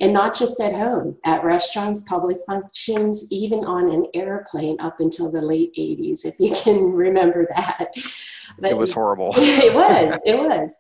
And 0.00 0.12
not 0.12 0.36
just 0.36 0.60
at 0.60 0.72
home, 0.72 1.16
at 1.24 1.44
restaurants, 1.44 2.02
public 2.02 2.38
functions, 2.46 3.28
even 3.30 3.60
on 3.60 3.90
an 3.90 4.06
airplane 4.14 4.76
up 4.80 5.00
until 5.00 5.30
the 5.30 5.42
late 5.42 5.74
80s, 5.76 6.24
if 6.24 6.38
you 6.38 6.54
can 6.54 6.92
remember 6.92 7.44
that. 7.54 7.88
But 8.58 8.70
it 8.70 8.76
was 8.76 8.92
horrible. 8.92 9.32
it 9.36 9.74
was, 9.74 10.20
it 10.24 10.38
was. 10.38 10.76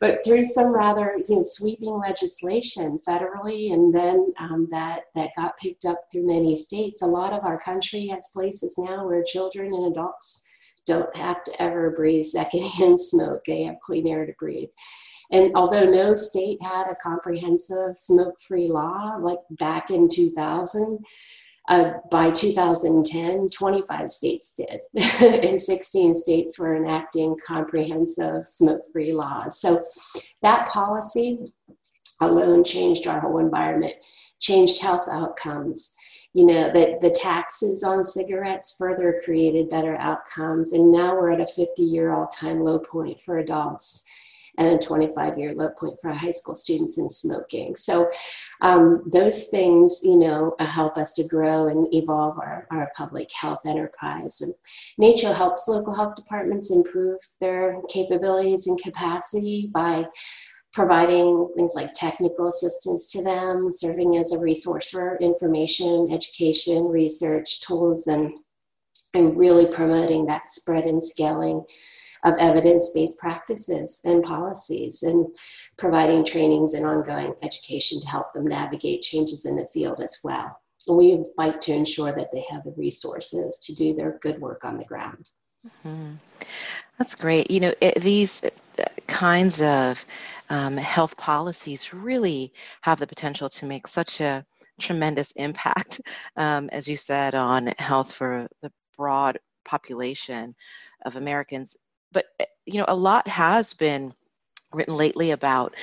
But 0.00 0.24
through 0.24 0.44
some 0.44 0.74
rather 0.74 1.16
you 1.28 1.36
know, 1.36 1.42
sweeping 1.42 1.98
legislation 1.98 2.98
federally, 3.06 3.72
and 3.72 3.94
then 3.94 4.32
um, 4.38 4.66
that, 4.70 5.04
that 5.14 5.30
got 5.36 5.56
picked 5.56 5.84
up 5.84 6.00
through 6.10 6.26
many 6.26 6.56
states, 6.56 7.02
a 7.02 7.06
lot 7.06 7.32
of 7.32 7.44
our 7.44 7.58
country 7.58 8.06
has 8.08 8.28
places 8.32 8.74
now 8.78 9.06
where 9.06 9.22
children 9.22 9.72
and 9.72 9.92
adults 9.92 10.44
don't 10.84 11.14
have 11.16 11.42
to 11.44 11.62
ever 11.62 11.90
breathe 11.90 12.24
secondhand 12.24 13.00
smoke. 13.00 13.44
They 13.46 13.64
have 13.64 13.80
clean 13.80 14.06
air 14.06 14.26
to 14.26 14.32
breathe. 14.38 14.68
And 15.30 15.52
although 15.54 15.84
no 15.84 16.14
state 16.14 16.58
had 16.62 16.86
a 16.88 16.96
comprehensive 16.96 17.96
smoke 17.96 18.40
free 18.40 18.68
law, 18.68 19.16
like 19.20 19.40
back 19.50 19.90
in 19.90 20.08
2000, 20.08 21.04
uh, 21.68 21.94
by 22.12 22.30
2010, 22.30 23.48
25 23.48 24.10
states 24.10 24.54
did, 24.54 24.80
and 25.44 25.60
16 25.60 26.14
states 26.14 26.58
were 26.58 26.76
enacting 26.76 27.36
comprehensive 27.44 28.46
smoke 28.46 28.82
free 28.92 29.12
laws. 29.12 29.60
So 29.60 29.84
that 30.42 30.68
policy 30.68 31.52
alone 32.20 32.62
changed 32.62 33.08
our 33.08 33.20
whole 33.20 33.38
environment, 33.38 33.94
changed 34.38 34.80
health 34.80 35.08
outcomes. 35.10 35.92
You 36.34 36.44
know, 36.44 36.70
that 36.70 37.00
the 37.00 37.10
taxes 37.10 37.82
on 37.82 38.04
cigarettes 38.04 38.76
further 38.78 39.18
created 39.24 39.70
better 39.70 39.96
outcomes. 39.96 40.74
And 40.74 40.92
now 40.92 41.14
we're 41.14 41.30
at 41.30 41.40
a 41.40 41.46
50 41.46 41.82
year 41.82 42.12
all 42.12 42.26
time 42.26 42.60
low 42.60 42.78
point 42.78 43.18
for 43.20 43.38
adults 43.38 44.04
and 44.58 44.68
a 44.68 44.78
25 44.78 45.38
year 45.38 45.54
low 45.54 45.70
point 45.70 45.98
for 46.00 46.10
high 46.12 46.30
school 46.30 46.54
students 46.54 46.98
in 46.98 47.08
smoking. 47.08 47.74
So 47.76 48.10
um, 48.60 49.02
those 49.06 49.48
things, 49.48 50.00
you 50.02 50.18
know, 50.18 50.54
help 50.58 50.96
us 50.96 51.14
to 51.14 51.26
grow 51.26 51.68
and 51.68 51.92
evolve 51.94 52.38
our, 52.38 52.66
our 52.70 52.90
public 52.96 53.30
health 53.32 53.60
enterprise. 53.66 54.40
And 54.40 54.54
NACCHO 55.00 55.34
helps 55.34 55.68
local 55.68 55.94
health 55.94 56.16
departments 56.16 56.70
improve 56.70 57.18
their 57.40 57.80
capabilities 57.88 58.66
and 58.66 58.80
capacity 58.82 59.70
by 59.72 60.06
providing 60.72 61.48
things 61.56 61.72
like 61.74 61.92
technical 61.94 62.48
assistance 62.48 63.10
to 63.10 63.22
them, 63.22 63.70
serving 63.70 64.18
as 64.18 64.32
a 64.32 64.38
resource 64.38 64.90
for 64.90 65.16
information, 65.18 66.08
education, 66.12 66.84
research, 66.84 67.62
tools, 67.62 68.06
and, 68.08 68.30
and 69.14 69.38
really 69.38 69.66
promoting 69.66 70.26
that 70.26 70.50
spread 70.50 70.84
and 70.84 71.02
scaling 71.02 71.64
of 72.24 72.34
evidence 72.38 72.90
based 72.94 73.18
practices 73.18 74.00
and 74.04 74.22
policies 74.22 75.02
and 75.02 75.26
providing 75.76 76.24
trainings 76.24 76.74
and 76.74 76.86
ongoing 76.86 77.34
education 77.42 78.00
to 78.00 78.08
help 78.08 78.32
them 78.32 78.46
navigate 78.46 79.02
changes 79.02 79.46
in 79.46 79.56
the 79.56 79.66
field 79.68 80.00
as 80.00 80.18
well. 80.24 80.60
And 80.88 80.96
we 80.96 81.24
fight 81.36 81.60
to 81.62 81.72
ensure 81.72 82.12
that 82.12 82.30
they 82.32 82.44
have 82.50 82.64
the 82.64 82.74
resources 82.76 83.58
to 83.64 83.74
do 83.74 83.94
their 83.94 84.18
good 84.22 84.40
work 84.40 84.64
on 84.64 84.78
the 84.78 84.84
ground. 84.84 85.30
Mm-hmm. 85.66 86.12
That's 86.98 87.14
great. 87.14 87.50
You 87.50 87.60
know, 87.60 87.74
it, 87.80 88.00
these 88.00 88.44
uh, 88.44 88.84
kinds 89.06 89.60
of 89.60 90.04
um, 90.48 90.76
health 90.76 91.16
policies 91.16 91.92
really 91.92 92.52
have 92.82 92.98
the 92.98 93.06
potential 93.06 93.48
to 93.50 93.66
make 93.66 93.86
such 93.86 94.20
a 94.20 94.44
tremendous 94.80 95.32
impact, 95.32 96.00
um, 96.36 96.68
as 96.70 96.88
you 96.88 96.96
said, 96.96 97.34
on 97.34 97.68
health 97.78 98.12
for 98.12 98.46
the 98.62 98.72
broad 98.96 99.38
population 99.64 100.54
of 101.04 101.16
Americans 101.16 101.76
but 102.16 102.28
eh, 102.40 102.46
you 102.64 102.78
know, 102.78 102.86
a 102.88 102.96
lot 102.96 103.28
has 103.28 103.74
been 103.74 104.14
written 104.72 104.94
lately 104.94 105.32
about 105.32 105.74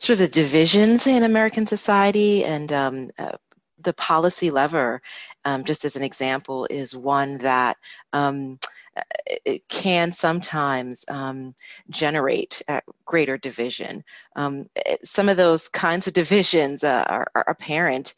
sort 0.00 0.14
of 0.14 0.18
the 0.18 0.28
divisions 0.28 1.06
in 1.06 1.22
American 1.22 1.64
society 1.64 2.44
and 2.44 2.72
um, 2.72 3.10
uh, 3.18 3.36
the 3.78 3.92
policy 3.92 4.50
lever, 4.50 5.00
um, 5.44 5.62
just 5.62 5.84
as 5.84 5.94
an 5.94 6.02
example, 6.02 6.66
is 6.70 6.96
one 6.96 7.38
that 7.38 7.76
um, 8.12 8.58
eh, 8.96 9.36
it 9.44 9.68
can 9.68 10.10
sometimes 10.10 11.04
um, 11.06 11.54
generate 11.90 12.60
uh, 12.66 12.80
greater 13.04 13.38
division. 13.38 14.02
Um, 14.34 14.68
eh, 14.84 14.96
some 15.04 15.28
of 15.28 15.36
those 15.36 15.68
kinds 15.68 16.08
of 16.08 16.14
divisions 16.14 16.82
uh, 16.82 17.04
are, 17.08 17.28
are, 17.36 17.44
apparent 17.48 18.14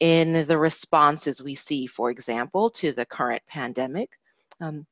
in 0.00 0.44
the 0.48 0.58
responses 0.58 1.40
we 1.40 1.54
see, 1.54 1.86
for 1.86 2.10
example, 2.10 2.70
to 2.70 2.90
the 2.90 3.06
current 3.06 3.42
pandemic. 3.46 4.10
Um, 4.60 4.86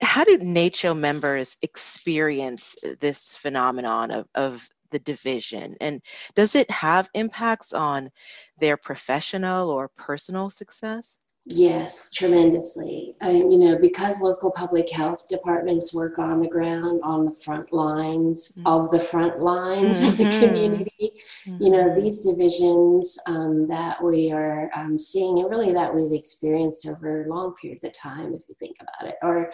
how 0.00 0.24
do 0.24 0.38
NACCHO 0.38 0.96
members 0.98 1.56
experience 1.62 2.76
this 3.00 3.36
phenomenon 3.36 4.10
of, 4.10 4.26
of 4.34 4.68
the 4.90 4.98
division? 4.98 5.76
And 5.80 6.02
does 6.34 6.54
it 6.54 6.70
have 6.70 7.08
impacts 7.14 7.72
on 7.72 8.10
their 8.58 8.76
professional 8.76 9.70
or 9.70 9.88
personal 9.88 10.50
success? 10.50 11.18
Yes, 11.48 12.10
tremendously. 12.10 13.14
And, 13.20 13.52
you 13.52 13.58
know, 13.58 13.78
because 13.78 14.20
local 14.20 14.50
public 14.50 14.90
health 14.90 15.28
departments 15.28 15.94
work 15.94 16.18
on 16.18 16.40
the 16.40 16.48
ground, 16.48 17.00
on 17.04 17.24
the 17.24 17.30
front 17.30 17.72
lines 17.72 18.58
mm-hmm. 18.58 18.66
of 18.66 18.90
the 18.90 18.98
front 18.98 19.38
lines 19.38 20.00
mm-hmm. 20.00 20.10
of 20.10 20.16
the 20.16 20.24
mm-hmm. 20.24 20.44
community, 20.44 21.12
mm-hmm. 21.46 21.62
you 21.62 21.70
know, 21.70 21.90
mm-hmm. 21.90 22.00
these 22.00 22.26
divisions 22.26 23.16
um, 23.28 23.68
that 23.68 24.02
we 24.02 24.32
are 24.32 24.72
um, 24.74 24.98
seeing 24.98 25.38
and 25.38 25.48
really 25.48 25.72
that 25.72 25.94
we've 25.94 26.12
experienced 26.12 26.84
over 26.84 27.24
long 27.28 27.54
periods 27.54 27.84
of 27.84 27.92
time, 27.92 28.34
if 28.34 28.42
you 28.48 28.56
think 28.58 28.76
about 28.80 29.08
it, 29.08 29.14
are 29.22 29.52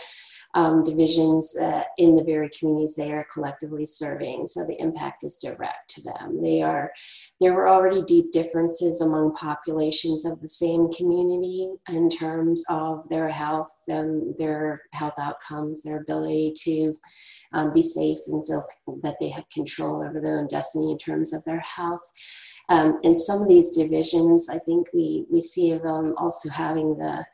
um, 0.54 0.82
divisions 0.82 1.54
uh, 1.58 1.82
in 1.98 2.16
the 2.16 2.24
very 2.24 2.48
communities 2.58 2.94
they 2.94 3.12
are 3.12 3.26
collectively 3.30 3.84
serving. 3.84 4.46
So 4.46 4.66
the 4.66 4.80
impact 4.80 5.24
is 5.24 5.36
direct 5.36 5.90
to 5.90 6.02
them. 6.02 6.42
They 6.42 6.62
are, 6.62 6.90
there 7.38 7.52
were 7.52 7.68
already 7.68 8.02
deep 8.02 8.32
differences 8.32 9.02
among 9.02 9.34
populations 9.34 10.24
of 10.24 10.40
the 10.40 10.48
same 10.48 10.90
community 10.90 11.68
in 11.88 12.08
terms 12.08 12.64
of 12.68 13.08
their 13.08 13.28
health 13.28 13.82
and 13.88 14.36
their 14.38 14.82
health 14.92 15.14
outcomes, 15.18 15.82
their 15.82 16.00
ability 16.00 16.52
to 16.62 16.96
um, 17.52 17.72
be 17.72 17.82
safe 17.82 18.18
and 18.26 18.46
feel 18.46 18.64
that 19.02 19.16
they 19.18 19.28
have 19.28 19.48
control 19.52 19.96
over 19.96 20.20
their 20.20 20.38
own 20.38 20.46
destiny 20.46 20.92
in 20.92 20.98
terms 20.98 21.32
of 21.32 21.44
their 21.44 21.60
health. 21.60 22.02
Um, 22.68 23.00
and 23.04 23.16
some 23.16 23.42
of 23.42 23.48
these 23.48 23.76
divisions, 23.76 24.48
I 24.48 24.58
think 24.60 24.86
we, 24.94 25.26
we 25.30 25.40
see 25.40 25.72
them 25.72 26.14
also 26.16 26.48
having 26.48 26.96
the 26.96 27.24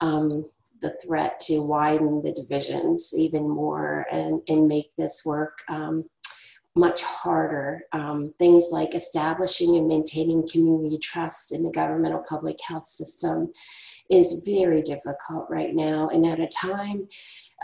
um, 0.00 0.44
the 0.80 0.94
threat 1.04 1.40
to 1.40 1.60
widen 1.60 2.22
the 2.22 2.32
divisions 2.32 3.12
even 3.16 3.48
more 3.48 4.06
and, 4.12 4.40
and 4.48 4.68
make 4.68 4.94
this 4.96 5.22
work 5.26 5.62
um, 5.68 6.04
much 6.76 7.02
harder. 7.02 7.82
Um, 7.92 8.30
things 8.38 8.68
like 8.70 8.94
establishing 8.94 9.76
and 9.76 9.88
maintaining 9.88 10.46
community 10.46 10.98
trust 10.98 11.52
in 11.52 11.62
the 11.62 11.72
governmental 11.72 12.24
public 12.28 12.56
health 12.66 12.86
system 12.86 13.52
is 14.10 14.42
very 14.46 14.82
difficult 14.82 15.46
right 15.50 15.74
now. 15.74 16.08
And 16.08 16.26
at 16.26 16.40
a 16.40 16.46
time, 16.48 17.08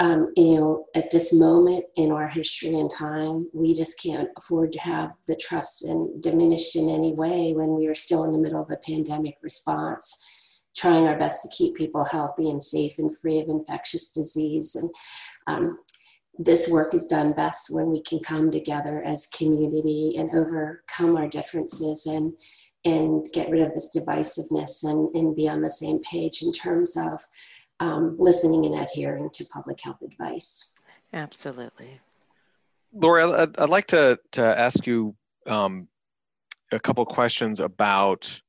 um, 0.00 0.32
you 0.36 0.56
know, 0.56 0.86
at 0.94 1.10
this 1.10 1.32
moment 1.32 1.84
in 1.96 2.10
our 2.10 2.28
history 2.28 2.78
and 2.78 2.90
time, 2.92 3.48
we 3.52 3.74
just 3.74 4.02
can't 4.02 4.28
afford 4.36 4.72
to 4.72 4.80
have 4.80 5.12
the 5.26 5.36
trust 5.36 5.86
diminished 6.20 6.76
in 6.76 6.88
any 6.88 7.14
way 7.14 7.54
when 7.54 7.74
we 7.74 7.86
are 7.86 7.94
still 7.94 8.24
in 8.24 8.32
the 8.32 8.38
middle 8.38 8.62
of 8.62 8.70
a 8.70 8.76
pandemic 8.76 9.36
response 9.42 10.30
trying 10.76 11.06
our 11.06 11.18
best 11.18 11.42
to 11.42 11.48
keep 11.56 11.76
people 11.76 12.04
healthy 12.04 12.50
and 12.50 12.62
safe 12.62 12.98
and 12.98 13.16
free 13.16 13.40
of 13.40 13.48
infectious 13.48 14.10
disease. 14.10 14.74
And 14.74 14.90
um, 15.46 15.78
this 16.38 16.68
work 16.68 16.94
is 16.94 17.06
done 17.06 17.32
best 17.32 17.68
when 17.70 17.90
we 17.90 18.02
can 18.02 18.18
come 18.20 18.50
together 18.50 19.02
as 19.04 19.28
community 19.28 20.16
and 20.18 20.30
overcome 20.34 21.16
our 21.16 21.28
differences 21.28 22.06
and 22.06 22.32
and 22.84 23.30
get 23.32 23.50
rid 23.50 23.62
of 23.62 23.72
this 23.74 23.96
divisiveness 23.96 24.84
and, 24.84 25.14
and 25.14 25.34
be 25.34 25.48
on 25.48 25.62
the 25.62 25.70
same 25.70 26.00
page 26.02 26.42
in 26.42 26.52
terms 26.52 26.96
of 26.96 27.24
um, 27.80 28.16
listening 28.18 28.66
and 28.66 28.80
adhering 28.80 29.30
to 29.30 29.44
public 29.46 29.80
health 29.80 30.02
advice. 30.02 30.78
Absolutely. 31.12 32.00
Lori, 32.92 33.22
I'd, 33.22 33.58
I'd 33.58 33.68
like 33.68 33.86
to, 33.88 34.18
to 34.32 34.42
ask 34.42 34.86
you 34.86 35.14
um, 35.46 35.88
a 36.72 36.78
couple 36.78 37.04
questions 37.06 37.60
about 37.60 38.40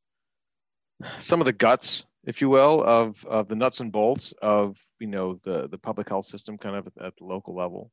some 1.19 1.41
of 1.41 1.45
the 1.45 1.53
guts 1.53 2.05
if 2.25 2.41
you 2.41 2.49
will, 2.49 2.83
of, 2.83 3.23
of 3.25 3.47
the 3.47 3.55
nuts 3.55 3.79
and 3.79 3.91
bolts 3.91 4.33
of 4.41 4.77
you 4.99 5.07
know 5.07 5.39
the 5.43 5.67
the 5.67 5.77
public 5.77 6.09
health 6.09 6.25
system, 6.25 6.57
kind 6.57 6.75
of 6.75 6.87
at, 6.99 7.15
the 7.17 7.23
local 7.23 7.55
level. 7.55 7.91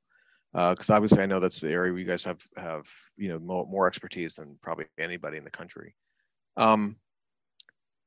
Because 0.52 0.90
uh, 0.90 0.94
obviously, 0.94 1.22
I 1.22 1.26
know 1.26 1.40
that's 1.40 1.60
the 1.60 1.70
area 1.70 1.92
where 1.92 2.00
you 2.00 2.06
guys 2.06 2.24
have 2.24 2.42
have 2.56 2.86
you 3.16 3.28
know 3.28 3.38
more, 3.38 3.66
more 3.66 3.86
expertise 3.86 4.36
than 4.36 4.58
probably 4.62 4.86
anybody 4.98 5.38
in 5.38 5.44
the 5.44 5.50
country. 5.50 5.94
Um, 6.56 6.96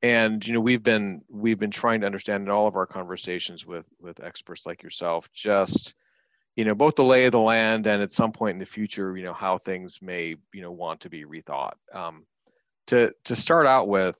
and 0.01 0.45
you 0.45 0.53
know 0.53 0.59
we've 0.59 0.83
been 0.83 1.23
we've 1.29 1.59
been 1.59 1.71
trying 1.71 2.01
to 2.01 2.05
understand 2.05 2.43
in 2.43 2.49
all 2.49 2.67
of 2.67 2.75
our 2.75 2.85
conversations 2.85 3.65
with 3.65 3.85
with 3.99 4.23
experts 4.23 4.65
like 4.65 4.83
yourself 4.83 5.31
just 5.33 5.95
you 6.55 6.63
know 6.63 6.75
both 6.75 6.95
the 6.95 7.03
lay 7.03 7.25
of 7.25 7.31
the 7.31 7.39
land 7.39 7.87
and 7.87 8.01
at 8.01 8.11
some 8.11 8.31
point 8.31 8.55
in 8.55 8.59
the 8.59 8.65
future 8.65 9.17
you 9.17 9.23
know 9.23 9.33
how 9.33 9.57
things 9.57 9.99
may 10.01 10.35
you 10.53 10.61
know 10.61 10.71
want 10.71 10.99
to 11.01 11.09
be 11.09 11.25
rethought. 11.25 11.73
Um, 11.93 12.25
to 12.87 13.13
to 13.23 13.35
start 13.35 13.65
out 13.67 13.87
with 13.87 14.19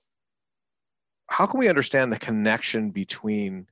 how 1.27 1.45
can 1.45 1.59
we 1.59 1.69
understand 1.69 2.11
the 2.11 2.19
connection 2.19 2.91
between 2.91 3.67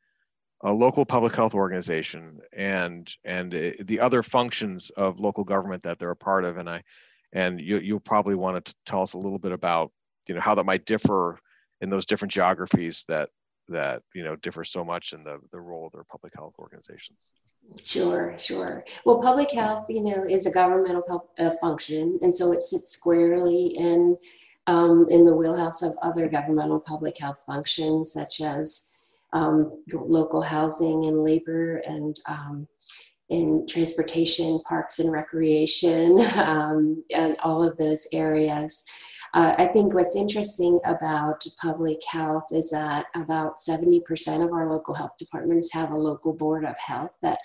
a 0.63 0.71
local 0.71 1.05
public 1.05 1.35
health 1.35 1.53
organization 1.53 2.39
and 2.53 3.13
and 3.25 3.53
uh, 3.53 3.71
the 3.81 3.99
other 3.99 4.23
functions 4.23 4.89
of 4.91 5.19
local 5.19 5.43
government 5.43 5.83
that 5.83 5.99
they're 5.99 6.11
a 6.11 6.15
part 6.15 6.45
of? 6.45 6.57
And 6.57 6.69
i 6.69 6.83
and 7.35 7.59
you, 7.59 7.79
you'll 7.79 7.99
probably 7.99 8.35
want 8.35 8.63
to 8.63 8.75
tell 8.85 9.01
us 9.01 9.13
a 9.13 9.17
little 9.17 9.39
bit 9.39 9.51
about 9.51 9.91
you 10.27 10.35
know 10.35 10.41
how 10.41 10.55
that 10.55 10.65
might 10.65 10.85
differ 10.85 11.39
in 11.81 11.89
those 11.89 12.05
different 12.05 12.31
geographies 12.31 13.05
that 13.07 13.29
that 13.69 14.01
you 14.13 14.23
know 14.23 14.35
differ 14.37 14.63
so 14.63 14.83
much 14.83 15.13
in 15.13 15.23
the, 15.23 15.39
the 15.51 15.59
role 15.59 15.85
of 15.85 15.93
their 15.93 16.03
public 16.03 16.33
health 16.35 16.53
organizations 16.59 17.33
Sure, 17.81 18.35
sure. 18.37 18.83
Well, 19.05 19.21
public 19.21 19.51
health, 19.51 19.85
you 19.89 20.01
know, 20.03 20.25
is 20.29 20.45
a 20.45 20.51
governmental 20.51 21.29
uh, 21.39 21.49
function, 21.61 22.19
and 22.21 22.33
so 22.33 22.51
it 22.51 22.61
sits 22.61 22.91
squarely 22.91 23.67
in 23.77 24.15
um, 24.67 25.07
in 25.09 25.25
the 25.25 25.35
wheelhouse 25.35 25.81
of 25.81 25.93
other 26.01 26.29
governmental 26.29 26.79
public 26.79 27.17
health 27.17 27.41
functions, 27.45 28.13
such 28.13 28.41
as 28.41 29.05
um, 29.33 29.71
local 29.91 30.41
housing 30.41 31.05
and 31.05 31.23
labor 31.23 31.77
and 31.77 32.19
um, 32.27 32.67
in 33.29 33.65
transportation, 33.67 34.59
parks 34.67 34.99
and 34.99 35.11
recreation, 35.11 36.19
um, 36.35 37.03
and 37.13 37.37
all 37.43 37.63
of 37.63 37.75
those 37.77 38.07
areas. 38.13 38.83
Uh, 39.33 39.55
I 39.57 39.65
think 39.67 39.93
what's 39.93 40.15
interesting 40.15 40.79
about 40.85 41.43
public 41.61 41.99
health 42.07 42.45
is 42.51 42.69
that 42.69 43.07
about 43.15 43.55
70% 43.57 44.01
of 44.45 44.51
our 44.53 44.69
local 44.69 44.93
health 44.93 45.13
departments 45.17 45.73
have 45.73 45.91
a 45.91 45.97
local 45.97 46.33
board 46.33 46.65
of 46.65 46.77
health 46.77 47.17
that 47.23 47.39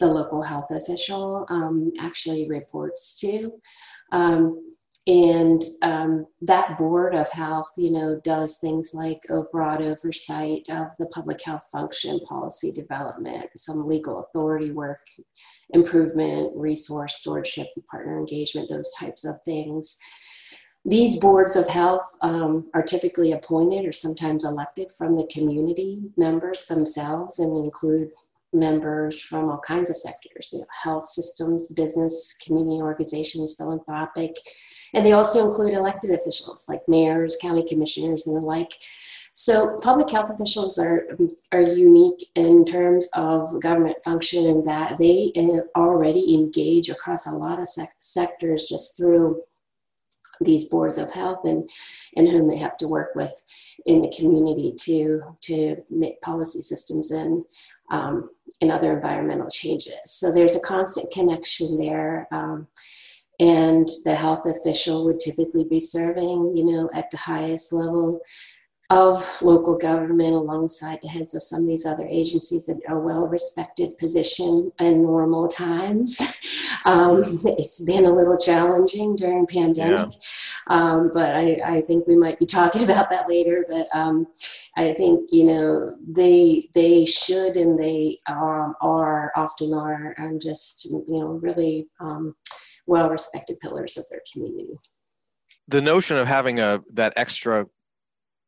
the 0.00 0.06
local 0.06 0.42
health 0.42 0.70
official 0.70 1.46
um, 1.48 1.92
actually 1.98 2.48
reports 2.48 3.18
to. 3.20 3.52
Um, 4.12 4.66
and 5.06 5.62
um, 5.82 6.26
that 6.40 6.78
board 6.78 7.14
of 7.14 7.28
health 7.30 7.70
you 7.76 7.90
know 7.90 8.18
does 8.24 8.56
things 8.58 8.92
like 8.94 9.20
a 9.28 9.42
broad 9.52 9.82
oversight 9.82 10.66
of 10.70 10.86
the 10.98 11.06
public 11.12 11.42
health 11.42 11.64
function 11.70 12.18
policy 12.20 12.72
development 12.72 13.46
some 13.54 13.86
legal 13.86 14.20
authority 14.20 14.70
work 14.70 15.04
improvement 15.70 16.50
resource 16.56 17.16
stewardship 17.16 17.66
partner 17.90 18.18
engagement 18.18 18.66
those 18.70 18.90
types 18.98 19.26
of 19.26 19.36
things 19.44 19.98
these 20.84 21.16
boards 21.18 21.56
of 21.56 21.66
health 21.66 22.16
um, 22.20 22.70
are 22.74 22.82
typically 22.82 23.32
appointed 23.32 23.86
or 23.86 23.92
sometimes 23.92 24.44
elected 24.44 24.92
from 24.92 25.16
the 25.16 25.26
community 25.32 26.02
members 26.16 26.66
themselves 26.66 27.38
and 27.38 27.64
include 27.64 28.10
members 28.52 29.20
from 29.20 29.50
all 29.50 29.58
kinds 29.58 29.90
of 29.90 29.96
sectors 29.96 30.50
you 30.52 30.60
know, 30.60 30.66
health 30.82 31.08
systems 31.08 31.68
business 31.68 32.36
community 32.44 32.80
organizations 32.80 33.56
philanthropic 33.56 34.36
and 34.94 35.04
they 35.04 35.12
also 35.12 35.44
include 35.46 35.74
elected 35.74 36.12
officials 36.12 36.66
like 36.68 36.80
mayors, 36.88 37.36
county 37.42 37.64
commissioners, 37.66 38.26
and 38.26 38.36
the 38.36 38.40
like. 38.40 38.72
So 39.36 39.80
public 39.80 40.08
health 40.08 40.30
officials 40.30 40.78
are, 40.78 41.08
are 41.50 41.60
unique 41.60 42.24
in 42.36 42.64
terms 42.64 43.08
of 43.14 43.60
government 43.60 43.96
function 44.04 44.46
in 44.46 44.62
that 44.62 44.96
they 44.96 45.32
uh, 45.36 45.78
already 45.78 46.34
engage 46.34 46.88
across 46.88 47.26
a 47.26 47.32
lot 47.32 47.58
of 47.58 47.66
sec- 47.66 47.96
sectors 47.98 48.68
just 48.68 48.96
through 48.96 49.42
these 50.40 50.68
boards 50.68 50.98
of 50.98 51.12
health 51.12 51.44
and, 51.44 51.68
and 52.16 52.28
whom 52.28 52.48
they 52.48 52.56
have 52.56 52.76
to 52.78 52.88
work 52.88 53.14
with 53.14 53.32
in 53.86 54.00
the 54.00 54.12
community 54.16 54.72
to, 54.80 55.22
to 55.42 55.76
make 55.90 56.20
policy 56.22 56.60
systems 56.60 57.10
and, 57.10 57.44
um, 57.90 58.28
and 58.60 58.70
other 58.70 58.94
environmental 58.94 59.48
changes. 59.48 60.00
So 60.04 60.32
there's 60.32 60.56
a 60.56 60.60
constant 60.60 61.12
connection 61.12 61.78
there. 61.78 62.28
Um, 62.32 62.66
and 63.40 63.88
the 64.04 64.14
health 64.14 64.46
official 64.46 65.04
would 65.04 65.18
typically 65.18 65.64
be 65.64 65.80
serving, 65.80 66.56
you 66.56 66.64
know, 66.64 66.88
at 66.94 67.10
the 67.10 67.16
highest 67.16 67.72
level 67.72 68.20
of 68.90 69.40
local 69.40 69.78
government 69.78 70.34
alongside 70.34 70.98
the 71.00 71.08
heads 71.08 71.34
of 71.34 71.42
some 71.42 71.62
of 71.62 71.66
these 71.66 71.86
other 71.86 72.06
agencies 72.06 72.66
that 72.66 72.78
are 72.88 73.00
well 73.00 73.26
respected 73.26 73.96
position 73.98 74.70
in 74.78 75.02
normal 75.02 75.48
times. 75.48 76.20
Um, 76.86 77.22
it's 77.44 77.82
been 77.82 78.04
a 78.04 78.12
little 78.12 78.36
challenging 78.36 79.16
during 79.16 79.46
pandemic, 79.46 80.10
yeah. 80.12 80.16
um, 80.66 81.10
but 81.14 81.34
I, 81.34 81.58
I, 81.64 81.80
think 81.80 82.06
we 82.06 82.14
might 82.14 82.38
be 82.38 82.44
talking 82.44 82.84
about 82.84 83.08
that 83.08 83.26
later. 83.26 83.64
But 83.70 83.88
um, 83.94 84.26
I 84.76 84.92
think 84.92 85.30
you 85.32 85.44
know 85.44 85.96
they 86.06 86.68
they 86.74 87.06
should 87.06 87.56
and 87.56 87.78
they 87.78 88.18
um, 88.26 88.74
are 88.82 89.32
often 89.34 89.72
are 89.72 90.14
and 90.18 90.42
just 90.42 90.84
you 90.84 91.04
know 91.08 91.40
really 91.42 91.88
um, 92.00 92.34
well 92.86 93.08
respected 93.08 93.60
pillars 93.60 93.96
of 93.96 94.04
their 94.10 94.20
community. 94.30 94.76
The 95.68 95.80
notion 95.80 96.18
of 96.18 96.26
having 96.26 96.60
a 96.60 96.82
that 96.92 97.14
extra, 97.16 97.66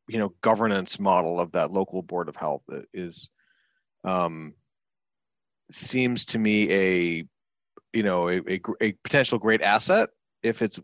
you 0.07 0.19
know, 0.19 0.33
governance 0.41 0.99
model 0.99 1.39
of 1.39 1.51
that 1.53 1.71
local 1.71 2.01
board 2.01 2.29
of 2.29 2.35
health 2.35 2.63
is, 2.93 3.29
um, 4.03 4.53
seems 5.71 6.25
to 6.25 6.39
me 6.39 6.71
a, 6.71 7.25
you 7.93 8.03
know, 8.03 8.29
a, 8.29 8.39
a, 8.49 8.61
a 8.81 8.91
potential 9.03 9.37
great 9.39 9.61
asset 9.61 10.09
if 10.43 10.61
it's, 10.61 10.79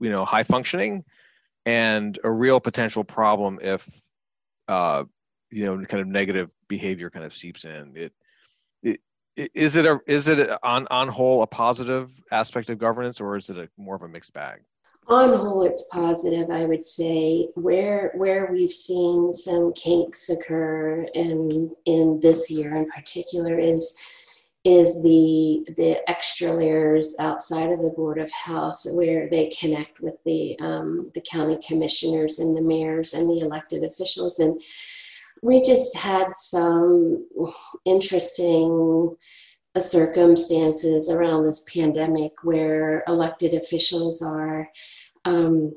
you 0.00 0.10
know, 0.10 0.24
high 0.24 0.44
functioning, 0.44 1.04
and 1.66 2.18
a 2.24 2.30
real 2.30 2.60
potential 2.60 3.04
problem 3.04 3.58
if, 3.62 3.88
uh, 4.68 5.04
you 5.52 5.66
know 5.66 5.84
kind 5.84 6.00
of 6.00 6.08
negative 6.08 6.50
behavior 6.66 7.10
kind 7.10 7.24
of 7.24 7.34
seeps 7.34 7.64
in. 7.64 7.92
It, 7.94 8.12
it 8.82 8.98
is 9.54 9.76
it 9.76 9.86
a 9.86 10.00
is 10.06 10.26
it 10.26 10.50
on 10.62 10.88
on 10.90 11.08
whole 11.08 11.42
a 11.42 11.46
positive 11.46 12.10
aspect 12.32 12.70
of 12.70 12.78
governance 12.78 13.20
or 13.20 13.36
is 13.36 13.50
it 13.50 13.58
a 13.58 13.68
more 13.76 13.94
of 13.94 14.02
a 14.02 14.08
mixed 14.08 14.32
bag? 14.32 14.62
On 15.08 15.34
whole, 15.36 15.64
it's 15.64 15.88
positive. 15.92 16.50
I 16.50 16.64
would 16.64 16.84
say 16.84 17.48
where 17.54 18.12
where 18.14 18.50
we've 18.52 18.72
seen 18.72 19.32
some 19.32 19.72
kinks 19.72 20.30
occur 20.30 21.06
in 21.14 21.74
in 21.86 22.20
this 22.20 22.50
year 22.50 22.76
in 22.76 22.88
particular 22.88 23.58
is 23.58 24.00
is 24.64 25.02
the 25.02 25.66
the 25.76 26.08
extra 26.08 26.52
layers 26.52 27.16
outside 27.18 27.72
of 27.72 27.82
the 27.82 27.90
board 27.90 28.18
of 28.18 28.30
health 28.30 28.86
where 28.86 29.28
they 29.28 29.48
connect 29.48 30.00
with 30.00 30.14
the 30.24 30.56
um, 30.60 31.10
the 31.14 31.22
county 31.28 31.58
commissioners 31.66 32.38
and 32.38 32.56
the 32.56 32.62
mayors 32.62 33.12
and 33.12 33.28
the 33.28 33.40
elected 33.40 33.82
officials 33.82 34.38
and 34.38 34.60
we 35.42 35.60
just 35.60 35.96
had 35.96 36.32
some 36.32 37.26
interesting 37.84 39.16
circumstances 39.80 41.08
around 41.08 41.44
this 41.44 41.64
pandemic 41.72 42.32
where 42.42 43.02
elected 43.08 43.54
officials 43.54 44.22
are 44.22 44.68
um, 45.24 45.72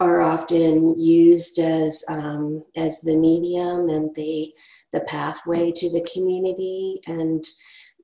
are 0.00 0.20
often 0.20 0.98
used 1.00 1.58
as 1.58 2.04
um, 2.08 2.62
as 2.76 3.00
the 3.00 3.16
medium 3.16 3.88
and 3.88 4.14
the 4.14 4.52
the 4.92 5.00
pathway 5.00 5.70
to 5.70 5.90
the 5.90 6.06
community 6.12 7.00
and 7.06 7.44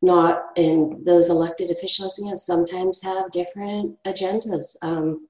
not 0.02 0.44
and 0.56 1.04
those 1.04 1.30
elected 1.30 1.70
officials 1.70 2.18
you 2.18 2.26
know 2.26 2.34
sometimes 2.34 3.02
have 3.02 3.30
different 3.30 3.96
agendas. 4.06 4.76
Um, 4.82 5.28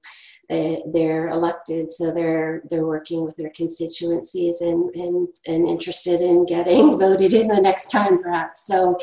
they, 0.49 0.81
they're 0.93 1.27
elected 1.29 1.91
so 1.91 2.13
they're 2.13 2.61
they're 2.69 2.85
working 2.85 3.25
with 3.25 3.35
their 3.35 3.51
constituencies 3.55 4.61
and 4.61 4.93
and, 4.95 5.27
and 5.45 5.67
interested 5.67 6.21
in 6.21 6.45
getting 6.45 6.97
voted 6.99 7.33
in 7.33 7.47
the 7.47 7.61
next 7.61 7.91
time 7.91 8.21
perhaps. 8.21 8.65
So 8.65 8.97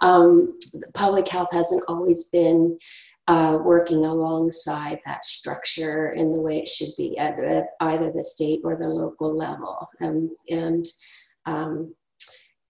um, 0.00 0.58
public 0.94 1.28
health 1.28 1.52
hasn't 1.52 1.84
always 1.88 2.24
been 2.24 2.78
uh, 3.26 3.58
working 3.62 4.04
alongside 4.04 5.00
that 5.06 5.24
structure 5.24 6.12
in 6.12 6.32
the 6.32 6.40
way 6.40 6.58
it 6.58 6.68
should 6.68 6.90
be 6.98 7.16
at, 7.16 7.38
at 7.42 7.68
either 7.80 8.12
the 8.12 8.22
state 8.22 8.60
or 8.64 8.76
the 8.76 8.88
local 8.88 9.36
level. 9.36 9.88
And 10.00 10.30
and 10.50 10.86
um, 11.46 11.94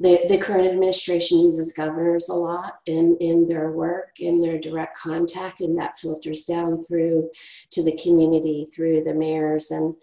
the, 0.00 0.24
the 0.28 0.38
current 0.38 0.66
administration 0.66 1.38
uses 1.38 1.72
governors 1.72 2.28
a 2.28 2.34
lot 2.34 2.80
in, 2.86 3.16
in 3.20 3.46
their 3.46 3.70
work, 3.70 4.18
in 4.18 4.40
their 4.40 4.58
direct 4.58 4.98
contact, 4.98 5.60
and 5.60 5.78
that 5.78 5.98
filters 5.98 6.44
down 6.44 6.82
through 6.82 7.30
to 7.70 7.82
the 7.84 7.96
community 7.98 8.66
through 8.74 9.04
the 9.04 9.14
mayors 9.14 9.70
and 9.70 9.94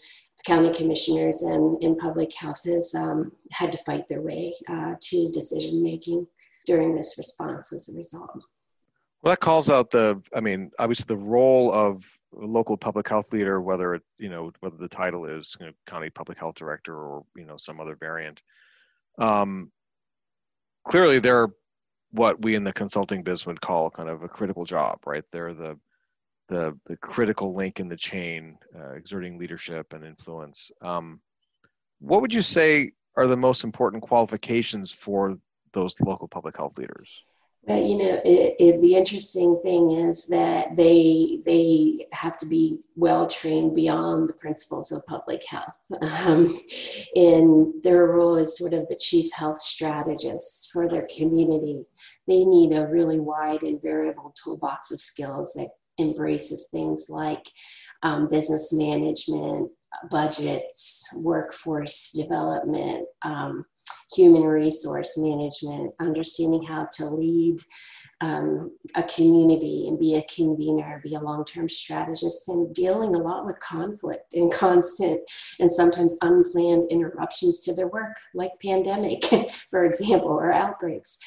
county 0.45 0.73
commissioners 0.73 1.43
and 1.43 1.81
in 1.83 1.95
public 1.95 2.33
health 2.33 2.63
has 2.65 2.95
um, 2.95 3.31
had 3.51 3.71
to 3.71 3.77
fight 3.79 4.07
their 4.07 4.21
way 4.21 4.53
uh, 4.69 4.95
to 4.99 5.29
decision 5.31 5.83
making 5.83 6.25
during 6.65 6.95
this 6.95 7.15
response 7.17 7.73
as 7.73 7.89
a 7.89 7.93
result. 7.95 8.43
Well, 9.21 9.31
that 9.31 9.39
calls 9.39 9.69
out 9.69 9.91
the, 9.91 10.21
I 10.33 10.39
mean, 10.39 10.71
obviously 10.79 11.05
the 11.05 11.21
role 11.21 11.71
of 11.71 12.03
local 12.31 12.77
public 12.77 13.07
health 13.07 13.31
leader, 13.31 13.61
whether 13.61 13.93
it, 13.93 14.03
you 14.17 14.29
know, 14.29 14.51
whether 14.61 14.77
the 14.77 14.87
title 14.87 15.25
is 15.25 15.55
you 15.59 15.67
know, 15.67 15.73
county 15.85 16.09
public 16.09 16.39
health 16.39 16.55
director 16.55 16.95
or, 16.95 17.23
you 17.35 17.45
know, 17.45 17.57
some 17.57 17.79
other 17.79 17.95
variant. 17.95 18.41
Um, 19.19 19.71
clearly 20.87 21.19
they're 21.19 21.49
what 22.11 22.41
we 22.41 22.55
in 22.55 22.63
the 22.63 22.73
consulting 22.73 23.23
biz 23.23 23.45
would 23.45 23.61
call 23.61 23.89
kind 23.89 24.09
of 24.09 24.23
a 24.23 24.27
critical 24.27 24.65
job, 24.65 24.99
right? 25.05 25.23
They're 25.31 25.53
the 25.53 25.79
the, 26.49 26.77
the 26.85 26.97
critical 26.97 27.55
link 27.55 27.79
in 27.79 27.87
the 27.87 27.95
chain, 27.95 28.57
uh, 28.77 28.91
exerting 28.91 29.39
leadership 29.39 29.93
and 29.93 30.03
influence. 30.03 30.69
Um, 30.81 31.21
what 31.99 32.21
would 32.21 32.33
you 32.33 32.41
say 32.41 32.91
are 33.15 33.25
the 33.25 33.37
most 33.37 33.63
important 33.63 34.03
qualifications 34.03 34.91
for 34.91 35.37
those 35.71 35.95
local 36.01 36.27
public 36.27 36.57
health 36.57 36.77
leaders? 36.77 37.23
But 37.67 37.85
you 37.85 37.97
know, 37.97 38.19
it, 38.25 38.55
it, 38.59 38.81
the 38.81 38.95
interesting 38.95 39.59
thing 39.61 39.91
is 39.91 40.27
that 40.27 40.75
they 40.75 41.41
they 41.45 42.07
have 42.11 42.39
to 42.39 42.47
be 42.47 42.79
well 42.95 43.27
trained 43.27 43.75
beyond 43.75 44.29
the 44.29 44.33
principles 44.33 44.91
of 44.91 45.05
public 45.05 45.43
health. 45.45 45.79
Um, 46.25 46.47
in 47.15 47.73
their 47.83 48.07
role 48.07 48.35
is 48.35 48.57
sort 48.57 48.73
of 48.73 48.87
the 48.87 48.95
chief 48.95 49.31
health 49.33 49.61
strategist 49.61 50.71
for 50.71 50.89
their 50.89 51.07
community, 51.15 51.83
they 52.27 52.45
need 52.45 52.73
a 52.73 52.87
really 52.87 53.19
wide 53.19 53.63
and 53.63 53.81
variable 53.81 54.33
toolbox 54.41 54.91
of 54.91 54.99
skills 54.99 55.53
that 55.53 55.69
embraces 55.99 56.67
things 56.71 57.07
like 57.09 57.47
um, 58.03 58.27
business 58.29 58.73
management, 58.73 59.71
budgets, 60.09 61.11
workforce 61.23 62.11
development. 62.11 63.07
Um, 63.21 63.65
human 64.15 64.43
resource 64.43 65.17
management, 65.17 65.93
understanding 65.99 66.63
how 66.63 66.87
to 66.93 67.05
lead 67.05 67.57
um, 68.21 68.71
a 68.95 69.03
community 69.03 69.87
and 69.87 69.99
be 69.99 70.15
a 70.15 70.23
convener, 70.23 71.01
be 71.03 71.15
a 71.15 71.19
long 71.19 71.43
term 71.43 71.67
strategist, 71.67 72.47
and 72.49 72.73
dealing 72.73 73.15
a 73.15 73.19
lot 73.19 73.45
with 73.45 73.59
conflict 73.59 74.33
and 74.33 74.51
constant 74.53 75.21
and 75.59 75.71
sometimes 75.71 76.17
unplanned 76.21 76.85
interruptions 76.91 77.63
to 77.63 77.73
their 77.73 77.87
work, 77.87 78.15
like 78.33 78.51
pandemic, 78.61 79.25
for 79.69 79.85
example, 79.85 80.29
or 80.29 80.51
outbreaks. 80.51 81.17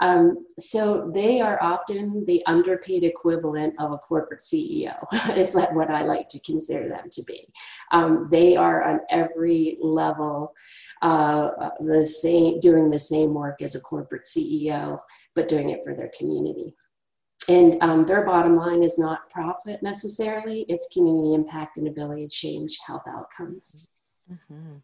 Um, 0.00 0.46
so 0.58 1.10
they 1.14 1.40
are 1.40 1.62
often 1.62 2.24
the 2.24 2.44
underpaid 2.46 3.04
equivalent 3.04 3.74
of 3.78 3.92
a 3.92 3.98
corporate 3.98 4.40
CEO, 4.40 4.96
is 5.36 5.52
that 5.52 5.74
what 5.74 5.90
I 5.90 6.02
like 6.02 6.28
to 6.30 6.40
consider 6.40 6.88
them 6.88 7.08
to 7.12 7.22
be. 7.24 7.46
Um, 7.92 8.28
they 8.30 8.56
are 8.56 8.82
on 8.82 9.00
every 9.10 9.76
level 9.80 10.54
uh, 11.02 11.70
the 11.80 12.06
same, 12.06 12.60
doing 12.60 12.90
the 12.90 12.98
same 12.98 13.34
work 13.34 13.62
as 13.62 13.74
a 13.74 13.80
corporate 13.80 14.24
CEO, 14.24 14.98
but 15.34 15.48
doing 15.48 15.70
it 15.70 15.84
for 15.84 15.94
their 15.94 16.10
community. 16.16 16.74
And 17.48 17.82
um, 17.82 18.04
their 18.04 18.24
bottom 18.24 18.56
line 18.56 18.82
is 18.82 18.98
not 18.98 19.28
profit 19.30 19.82
necessarily, 19.82 20.66
it's 20.68 20.92
community 20.92 21.34
impact 21.34 21.78
and 21.78 21.88
ability 21.88 22.28
to 22.28 22.34
change 22.34 22.78
health 22.86 23.04
outcomes. 23.08 23.88
Mm-hmm. 24.30 24.76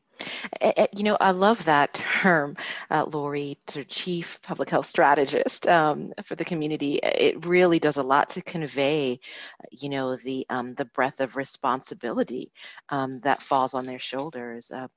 You 0.96 1.04
know, 1.04 1.16
I 1.20 1.30
love 1.30 1.64
that 1.66 1.94
term, 1.94 2.56
uh, 2.90 3.04
Lori, 3.04 3.58
to 3.68 3.84
chief 3.84 4.40
public 4.42 4.70
health 4.70 4.86
strategist 4.86 5.68
um, 5.68 6.12
for 6.24 6.34
the 6.34 6.44
community. 6.44 6.94
It 7.02 7.44
really 7.46 7.78
does 7.78 7.98
a 7.98 8.02
lot 8.02 8.30
to 8.30 8.42
convey, 8.42 9.20
you 9.70 9.88
know, 9.88 10.16
the 10.16 10.46
um, 10.48 10.74
the 10.74 10.86
breadth 10.86 11.20
of 11.20 11.36
responsibility 11.36 12.50
um, 12.88 13.20
that 13.20 13.42
falls 13.42 13.74
on 13.74 13.86
their 13.86 13.98
shoulders. 13.98 14.70
Uh, 14.70 14.88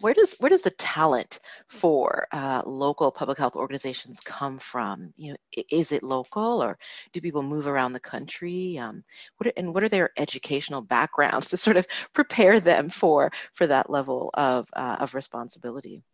where 0.00 0.14
does 0.14 0.34
where 0.38 0.50
does 0.50 0.62
the 0.62 0.70
talent 0.70 1.40
for 1.66 2.26
uh, 2.32 2.62
local 2.64 3.10
public 3.10 3.38
health 3.38 3.56
organizations 3.56 4.20
come 4.20 4.58
from? 4.58 5.12
You 5.16 5.32
know, 5.32 5.62
is 5.70 5.92
it 5.92 6.02
local 6.02 6.62
or 6.62 6.78
do 7.12 7.20
people 7.20 7.42
move 7.42 7.66
around 7.66 7.92
the 7.92 8.00
country? 8.00 8.78
Um, 8.78 9.04
what 9.36 9.48
are, 9.48 9.52
and 9.56 9.74
what 9.74 9.82
are 9.82 9.88
their 9.88 10.10
educational 10.16 10.82
backgrounds 10.82 11.48
to 11.50 11.56
sort 11.56 11.76
of 11.76 11.86
prepare 12.12 12.60
them 12.60 12.88
for 12.90 13.32
for 13.52 13.66
that 13.66 13.90
level 13.90 14.30
of 14.34 14.68
uh, 14.74 14.96
of 15.00 15.14
responsibility? 15.14 16.04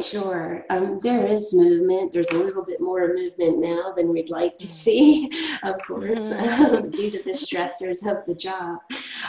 Sure. 0.00 0.64
Um, 0.70 1.00
there 1.02 1.26
is 1.26 1.52
movement. 1.52 2.12
There's 2.12 2.30
a 2.30 2.38
little 2.38 2.64
bit 2.64 2.80
more 2.80 3.12
movement 3.12 3.58
now 3.58 3.92
than 3.96 4.08
we'd 4.08 4.30
like 4.30 4.56
to 4.58 4.66
mm. 4.66 4.70
see, 4.70 5.30
of 5.62 5.78
course, 5.84 6.32
mm-hmm. 6.32 6.90
due 6.96 7.10
to 7.10 7.22
the 7.24 7.32
stressors 7.32 8.06
of 8.06 8.24
the 8.26 8.34
job. 8.34 8.78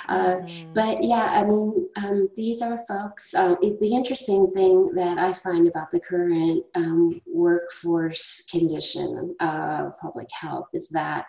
Uh, 0.07 0.35
mm. 0.35 0.73
But 0.73 1.03
yeah, 1.03 1.31
I 1.31 1.43
mean, 1.43 1.89
um, 1.95 2.29
these 2.35 2.61
are 2.61 2.77
folks. 2.87 3.33
Um, 3.33 3.57
it, 3.61 3.79
the 3.79 3.93
interesting 3.93 4.51
thing 4.51 4.91
that 4.93 5.17
I 5.17 5.33
find 5.33 5.67
about 5.67 5.89
the 5.89 5.99
current 5.99 6.63
um, 6.75 7.19
workforce 7.25 8.43
condition 8.49 9.35
of 9.39 9.97
public 9.99 10.29
health 10.31 10.67
is 10.73 10.89
that 10.89 11.25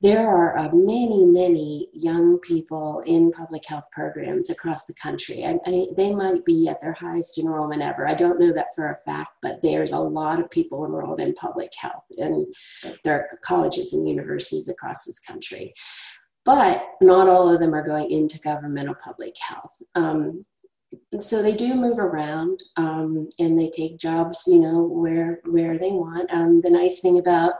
there 0.00 0.28
are 0.28 0.58
uh, 0.58 0.68
many, 0.72 1.24
many 1.24 1.88
young 1.92 2.38
people 2.40 3.02
in 3.06 3.30
public 3.30 3.64
health 3.66 3.84
programs 3.92 4.50
across 4.50 4.84
the 4.84 4.94
country. 4.94 5.44
I, 5.44 5.58
I, 5.66 5.86
they 5.96 6.14
might 6.14 6.44
be 6.44 6.68
at 6.68 6.80
their 6.80 6.92
highest 6.92 7.38
enrollment 7.38 7.82
ever. 7.82 8.06
I 8.06 8.14
don't 8.14 8.40
know 8.40 8.52
that 8.52 8.74
for 8.74 8.90
a 8.90 8.96
fact, 8.96 9.32
but 9.40 9.62
there's 9.62 9.92
a 9.92 9.98
lot 9.98 10.40
of 10.40 10.50
people 10.50 10.84
enrolled 10.84 11.20
in 11.20 11.32
public 11.34 11.72
health, 11.78 12.04
and 12.18 12.46
there 13.02 13.14
are 13.14 13.38
colleges 13.42 13.92
and 13.92 14.08
universities 14.08 14.68
across 14.68 15.04
this 15.04 15.20
country. 15.20 15.72
But 16.44 16.84
not 17.00 17.28
all 17.28 17.48
of 17.48 17.60
them 17.60 17.74
are 17.74 17.86
going 17.86 18.10
into 18.10 18.38
governmental 18.38 18.94
public 19.02 19.34
health. 19.40 19.72
Um, 19.94 20.42
so 21.18 21.42
they 21.42 21.54
do 21.54 21.74
move 21.74 21.98
around 21.98 22.62
um, 22.76 23.28
and 23.38 23.58
they 23.58 23.70
take 23.70 23.98
jobs, 23.98 24.44
you 24.46 24.60
know, 24.60 24.82
where 24.82 25.40
where 25.46 25.78
they 25.78 25.90
want. 25.90 26.30
Um, 26.32 26.60
the 26.60 26.70
nice 26.70 27.00
thing 27.00 27.18
about 27.18 27.54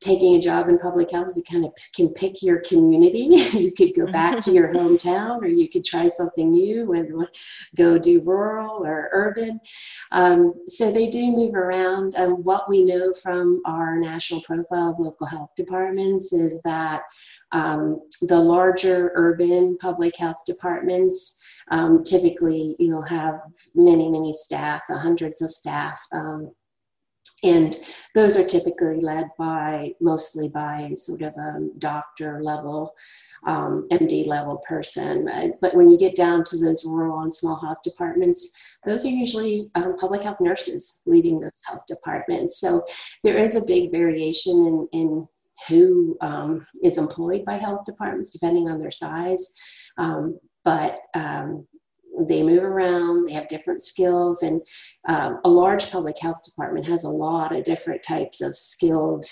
taking 0.00 0.34
a 0.34 0.40
job 0.40 0.68
in 0.68 0.78
public 0.78 1.10
health 1.10 1.32
you 1.36 1.42
kind 1.50 1.64
of 1.64 1.72
can 1.94 2.08
pick 2.14 2.42
your 2.42 2.60
community 2.60 3.20
you 3.52 3.72
could 3.72 3.94
go 3.94 4.06
back 4.06 4.38
to 4.38 4.52
your 4.52 4.68
hometown 4.74 5.40
or 5.40 5.46
you 5.46 5.68
could 5.68 5.84
try 5.84 6.06
something 6.06 6.50
new 6.50 6.92
and 6.92 7.26
go 7.76 7.98
do 7.98 8.20
rural 8.22 8.84
or 8.84 9.08
urban 9.12 9.60
um, 10.12 10.54
so 10.66 10.92
they 10.92 11.08
do 11.08 11.30
move 11.32 11.54
around 11.54 12.14
um, 12.16 12.42
what 12.44 12.68
we 12.68 12.84
know 12.84 13.12
from 13.12 13.60
our 13.66 13.96
national 13.98 14.40
profile 14.42 14.90
of 14.90 14.98
local 14.98 15.26
health 15.26 15.50
departments 15.56 16.32
is 16.32 16.60
that 16.62 17.02
um, 17.52 18.00
the 18.22 18.38
larger 18.38 19.10
urban 19.14 19.76
public 19.78 20.16
health 20.16 20.42
departments 20.46 21.44
um, 21.70 22.02
typically, 22.02 22.76
you 22.78 22.90
know, 22.90 23.02
have 23.02 23.40
many, 23.74 24.08
many 24.08 24.32
staff, 24.32 24.82
uh, 24.90 24.98
hundreds 24.98 25.42
of 25.42 25.50
staff. 25.50 26.00
Um, 26.12 26.52
and 27.42 27.76
those 28.14 28.36
are 28.36 28.44
typically 28.44 29.00
led 29.00 29.28
by 29.38 29.92
mostly 30.00 30.48
by 30.48 30.92
sort 30.96 31.22
of 31.22 31.34
a 31.34 31.68
doctor 31.78 32.42
level 32.42 32.94
um, 33.46 33.86
md 33.92 34.26
level 34.26 34.58
person 34.68 35.54
but 35.60 35.74
when 35.74 35.88
you 35.88 35.98
get 35.98 36.14
down 36.14 36.42
to 36.42 36.58
those 36.58 36.84
rural 36.84 37.20
and 37.20 37.34
small 37.34 37.60
health 37.60 37.78
departments 37.84 38.68
those 38.84 39.04
are 39.04 39.10
usually 39.10 39.70
um, 39.74 39.96
public 39.96 40.22
health 40.22 40.40
nurses 40.40 41.02
leading 41.06 41.40
those 41.40 41.60
health 41.66 41.84
departments. 41.86 42.58
So 42.58 42.82
there 43.24 43.36
is 43.36 43.56
a 43.56 43.66
big 43.66 43.90
variation 43.90 44.52
in, 44.66 44.88
in 44.92 45.28
who 45.68 46.16
um, 46.20 46.64
is 46.82 46.98
employed 46.98 47.44
by 47.44 47.54
health 47.54 47.84
departments 47.84 48.30
depending 48.30 48.68
on 48.68 48.80
their 48.80 48.90
size. 48.90 49.52
Um, 49.96 50.38
but 50.64 51.00
um, 51.14 51.66
they 52.26 52.42
move 52.42 52.64
around, 52.64 53.26
they 53.26 53.32
have 53.32 53.48
different 53.48 53.82
skills, 53.82 54.42
and 54.42 54.60
um, 55.08 55.40
a 55.44 55.48
large 55.48 55.90
public 55.90 56.18
health 56.20 56.42
department 56.44 56.86
has 56.86 57.04
a 57.04 57.08
lot 57.08 57.54
of 57.54 57.64
different 57.64 58.02
types 58.02 58.40
of 58.40 58.56
skilled 58.56 59.24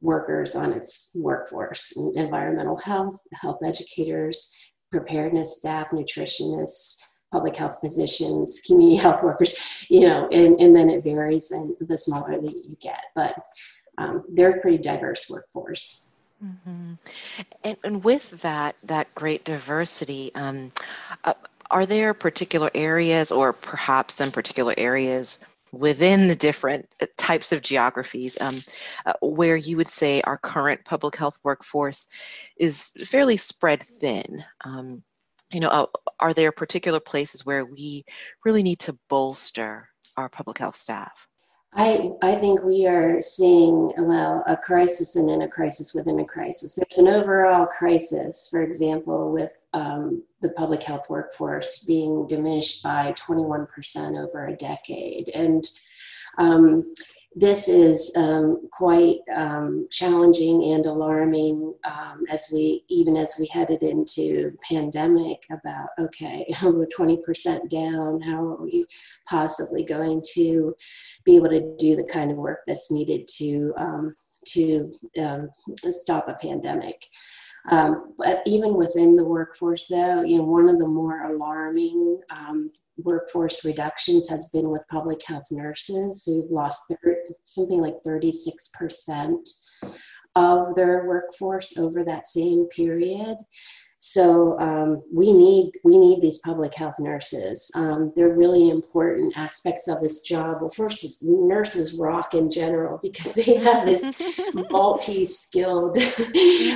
workers 0.00 0.54
on 0.54 0.72
its 0.72 1.10
workforce 1.16 1.96
environmental 2.14 2.76
health, 2.76 3.18
health 3.32 3.58
educators, 3.64 4.50
preparedness 4.92 5.58
staff, 5.58 5.90
nutritionists, 5.90 7.14
public 7.32 7.56
health 7.56 7.78
physicians, 7.80 8.62
community 8.66 9.00
health 9.00 9.22
workers, 9.22 9.86
you 9.90 10.00
know, 10.00 10.28
and, 10.30 10.60
and 10.60 10.76
then 10.76 10.88
it 10.88 11.02
varies 11.02 11.50
and 11.50 11.74
the 11.80 11.98
smaller 11.98 12.40
that 12.40 12.64
you 12.64 12.76
get. 12.80 13.02
But 13.14 13.34
um, 13.98 14.24
they're 14.32 14.58
a 14.58 14.60
pretty 14.60 14.78
diverse 14.78 15.28
workforce. 15.28 16.10
Mm-hmm. 16.44 16.94
And, 17.62 17.76
and, 17.84 18.04
with 18.04 18.42
that, 18.42 18.76
that 18.82 19.12
great 19.14 19.44
diversity, 19.44 20.30
um, 20.34 20.72
uh, 21.22 21.34
are 21.70 21.86
there 21.86 22.14
particular 22.14 22.70
areas 22.74 23.30
or 23.32 23.52
perhaps 23.52 24.14
some 24.14 24.30
particular 24.30 24.74
areas 24.76 25.38
within 25.72 26.28
the 26.28 26.36
different 26.36 26.88
uh, 27.00 27.06
types 27.16 27.52
of 27.52 27.62
geographies 27.62 28.36
um, 28.40 28.62
uh, 29.06 29.12
where 29.20 29.56
you 29.56 29.76
would 29.76 29.88
say 29.88 30.20
our 30.22 30.38
current 30.38 30.84
public 30.84 31.16
health 31.16 31.38
workforce 31.42 32.06
is 32.56 32.92
fairly 33.06 33.36
spread 33.36 33.82
thin? 33.82 34.44
Um, 34.64 35.02
you 35.50 35.60
know, 35.60 35.68
uh, 35.68 35.86
are 36.20 36.34
there 36.34 36.52
particular 36.52 37.00
places 37.00 37.44
where 37.44 37.64
we 37.64 38.04
really 38.44 38.62
need 38.62 38.80
to 38.80 38.98
bolster 39.08 39.88
our 40.16 40.28
public 40.28 40.58
health 40.58 40.76
staff? 40.76 41.28
I, 41.76 42.12
I 42.22 42.36
think 42.36 42.62
we 42.62 42.86
are 42.86 43.20
seeing 43.20 43.92
well 43.98 44.44
a 44.46 44.56
crisis 44.56 45.16
and 45.16 45.28
then 45.28 45.42
a 45.42 45.48
crisis 45.48 45.92
within 45.92 46.20
a 46.20 46.24
crisis. 46.24 46.76
There's 46.76 46.98
an 46.98 47.08
overall 47.08 47.66
crisis, 47.66 48.48
for 48.48 48.62
example, 48.62 49.32
with 49.32 49.66
um, 49.72 50.22
the 50.40 50.50
public 50.50 50.84
health 50.84 51.10
workforce 51.10 51.80
being 51.84 52.28
diminished 52.28 52.84
by 52.84 53.12
21% 53.18 54.22
over 54.22 54.46
a 54.46 54.56
decade. 54.56 55.30
And 55.30 55.68
um, 56.38 56.94
this 57.36 57.68
is 57.68 58.14
um, 58.16 58.68
quite 58.70 59.18
um, 59.34 59.86
challenging 59.90 60.72
and 60.72 60.86
alarming 60.86 61.74
um, 61.84 62.24
as 62.30 62.48
we 62.52 62.84
even 62.88 63.16
as 63.16 63.36
we 63.38 63.46
headed 63.48 63.82
into 63.82 64.56
pandemic 64.68 65.44
about 65.50 65.88
okay 65.98 66.46
we're 66.62 66.86
20% 66.86 67.68
down. 67.68 68.20
How 68.20 68.44
are 68.46 68.62
we 68.62 68.86
possibly 69.28 69.84
going 69.84 70.22
to 70.34 70.74
be 71.24 71.36
able 71.36 71.48
to 71.48 71.74
do 71.76 71.96
the 71.96 72.04
kind 72.04 72.30
of 72.30 72.36
work 72.36 72.60
that's 72.66 72.92
needed 72.92 73.26
to 73.38 73.74
um, 73.78 74.14
to 74.48 74.92
um, 75.18 75.50
stop 75.90 76.28
a 76.28 76.34
pandemic? 76.34 77.04
Um, 77.70 78.14
but 78.18 78.42
even 78.44 78.74
within 78.74 79.16
the 79.16 79.24
workforce 79.24 79.86
though 79.88 80.22
you 80.22 80.38
know 80.38 80.44
one 80.44 80.68
of 80.68 80.78
the 80.78 80.86
more 80.86 81.32
alarming 81.32 82.20
workforce 82.96 83.64
reductions 83.64 84.28
has 84.28 84.50
been 84.52 84.70
with 84.70 84.82
public 84.90 85.20
health 85.26 85.46
nurses 85.50 86.24
who've 86.24 86.50
lost 86.50 86.82
their, 86.88 87.16
something 87.42 87.80
like 87.80 87.94
36% 88.06 89.36
of 90.36 90.74
their 90.74 91.06
workforce 91.06 91.76
over 91.78 92.04
that 92.04 92.26
same 92.26 92.66
period. 92.68 93.36
So 94.06 94.60
um, 94.60 95.02
we 95.10 95.32
need 95.32 95.72
we 95.82 95.96
need 95.96 96.20
these 96.20 96.36
public 96.40 96.74
health 96.74 96.96
nurses. 96.98 97.70
Um, 97.74 98.12
they're 98.14 98.34
really 98.34 98.68
important 98.68 99.32
aspects 99.34 99.88
of 99.88 100.02
this 100.02 100.20
job. 100.20 100.58
Well, 100.60 100.68
first, 100.68 101.22
nurses 101.22 101.94
rock 101.94 102.34
in 102.34 102.50
general 102.50 102.98
because 103.02 103.32
they 103.32 103.54
have 103.54 103.86
this 103.86 104.30
multi-skilled 104.70 105.96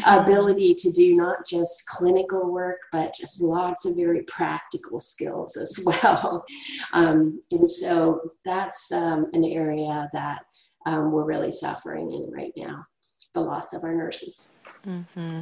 ability 0.06 0.72
to 0.78 0.90
do 0.90 1.16
not 1.16 1.44
just 1.46 1.86
clinical 1.86 2.50
work, 2.50 2.78
but 2.92 3.12
just 3.12 3.42
lots 3.42 3.84
of 3.84 3.94
very 3.94 4.22
practical 4.22 4.98
skills 4.98 5.58
as 5.58 5.84
well. 6.02 6.46
Um, 6.94 7.40
and 7.50 7.68
so 7.68 8.22
that's 8.46 8.90
um, 8.90 9.26
an 9.34 9.44
area 9.44 10.08
that 10.14 10.46
um, 10.86 11.12
we're 11.12 11.26
really 11.26 11.52
suffering 11.52 12.10
in 12.10 12.30
right 12.32 12.54
now 12.56 12.86
the 13.34 13.40
loss 13.40 13.72
of 13.74 13.84
our 13.84 13.94
nurses. 13.94 14.60
Mm-hmm. 14.86 15.40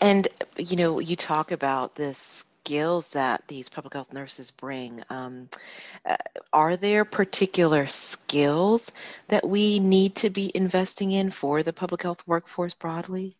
And, 0.00 0.28
you 0.56 0.76
know, 0.76 0.98
you 0.98 1.16
talk 1.16 1.52
about 1.52 1.94
the 1.94 2.14
skills 2.14 3.10
that 3.12 3.42
these 3.46 3.68
public 3.68 3.94
health 3.94 4.12
nurses 4.12 4.50
bring. 4.50 5.02
Um, 5.08 5.48
uh, 6.04 6.16
are 6.52 6.76
there 6.76 7.04
particular 7.04 7.86
skills 7.86 8.90
that 9.28 9.48
we 9.48 9.78
need 9.78 10.16
to 10.16 10.30
be 10.30 10.50
investing 10.54 11.12
in 11.12 11.30
for 11.30 11.62
the 11.62 11.72
public 11.72 12.02
health 12.02 12.26
workforce 12.26 12.74
broadly? 12.74 13.36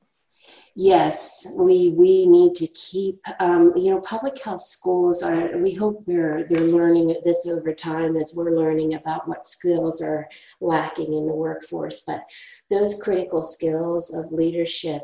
Yes, 0.78 1.46
we 1.56 1.90
we 1.96 2.26
need 2.26 2.54
to 2.56 2.66
keep. 2.66 3.20
Um, 3.40 3.72
you 3.76 3.90
know, 3.90 4.00
public 4.00 4.42
health 4.42 4.60
schools 4.60 5.22
are. 5.22 5.56
We 5.56 5.72
hope 5.72 6.04
they're 6.04 6.46
they're 6.48 6.60
learning 6.60 7.16
this 7.24 7.46
over 7.46 7.72
time 7.72 8.16
as 8.16 8.34
we're 8.36 8.54
learning 8.54 8.94
about 8.94 9.26
what 9.26 9.46
skills 9.46 10.02
are 10.02 10.28
lacking 10.60 11.14
in 11.14 11.26
the 11.26 11.32
workforce. 11.32 12.02
But 12.06 12.24
those 12.68 13.00
critical 13.02 13.40
skills 13.40 14.12
of 14.12 14.32
leadership, 14.32 15.02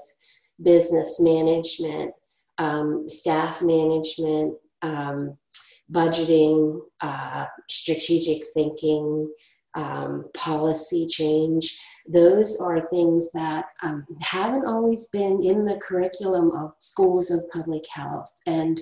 business 0.63 1.19
management, 1.21 2.13
um, 2.59 3.09
staff 3.09 3.63
management, 3.63 4.55
um, 4.83 5.33
budgeting, 5.91 6.81
uh, 7.01 7.47
strategic 7.71 8.43
thinking, 8.53 9.33
um, 9.75 10.27
policy 10.35 11.07
change 11.07 11.79
those 12.09 12.61
are 12.61 12.89
things 12.89 13.31
that 13.33 13.67
um, 13.83 14.05
haven't 14.21 14.67
always 14.67 15.07
been 15.09 15.43
in 15.43 15.65
the 15.65 15.77
curriculum 15.77 16.51
of 16.53 16.73
schools 16.79 17.31
of 17.31 17.49
public 17.51 17.85
health. 17.91 18.33
And 18.47 18.81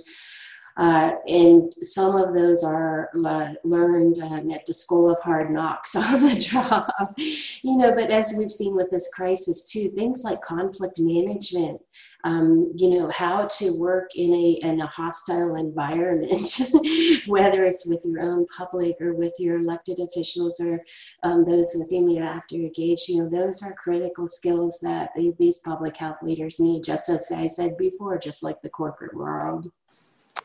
uh, 0.80 1.12
and 1.28 1.74
some 1.82 2.16
of 2.16 2.34
those 2.34 2.64
are 2.64 3.10
uh, 3.26 3.52
learned 3.64 4.16
uh, 4.22 4.54
at 4.54 4.64
the 4.64 4.72
School 4.72 5.10
of 5.10 5.20
Hard 5.20 5.50
Knocks 5.50 5.94
on 5.96 6.22
the 6.22 6.36
job, 6.36 6.90
you 7.18 7.76
know. 7.76 7.94
But 7.94 8.10
as 8.10 8.34
we've 8.38 8.50
seen 8.50 8.74
with 8.74 8.90
this 8.90 9.12
crisis 9.12 9.70
too, 9.70 9.90
things 9.90 10.24
like 10.24 10.40
conflict 10.40 10.98
management, 10.98 11.82
um, 12.24 12.72
you 12.76 12.98
know, 12.98 13.10
how 13.10 13.46
to 13.58 13.78
work 13.78 14.16
in 14.16 14.32
a 14.32 14.52
in 14.62 14.80
a 14.80 14.86
hostile 14.86 15.56
environment, 15.56 16.48
whether 17.26 17.66
it's 17.66 17.86
with 17.86 18.00
your 18.02 18.22
own 18.22 18.46
public 18.56 18.96
or 19.02 19.12
with 19.12 19.34
your 19.38 19.58
elected 19.58 19.98
officials 19.98 20.60
or 20.60 20.82
um, 21.24 21.44
those 21.44 21.76
with 21.76 21.90
whom 21.90 22.08
to 22.08 22.56
engage. 22.56 23.06
You 23.06 23.24
know, 23.24 23.28
those 23.28 23.62
are 23.62 23.74
critical 23.74 24.26
skills 24.26 24.78
that 24.80 25.10
these 25.38 25.58
public 25.58 25.98
health 25.98 26.22
leaders 26.22 26.58
need. 26.58 26.84
Just 26.84 27.10
as 27.10 27.30
I 27.30 27.48
said 27.48 27.76
before, 27.76 28.18
just 28.18 28.42
like 28.42 28.62
the 28.62 28.70
corporate 28.70 29.14
world. 29.14 29.70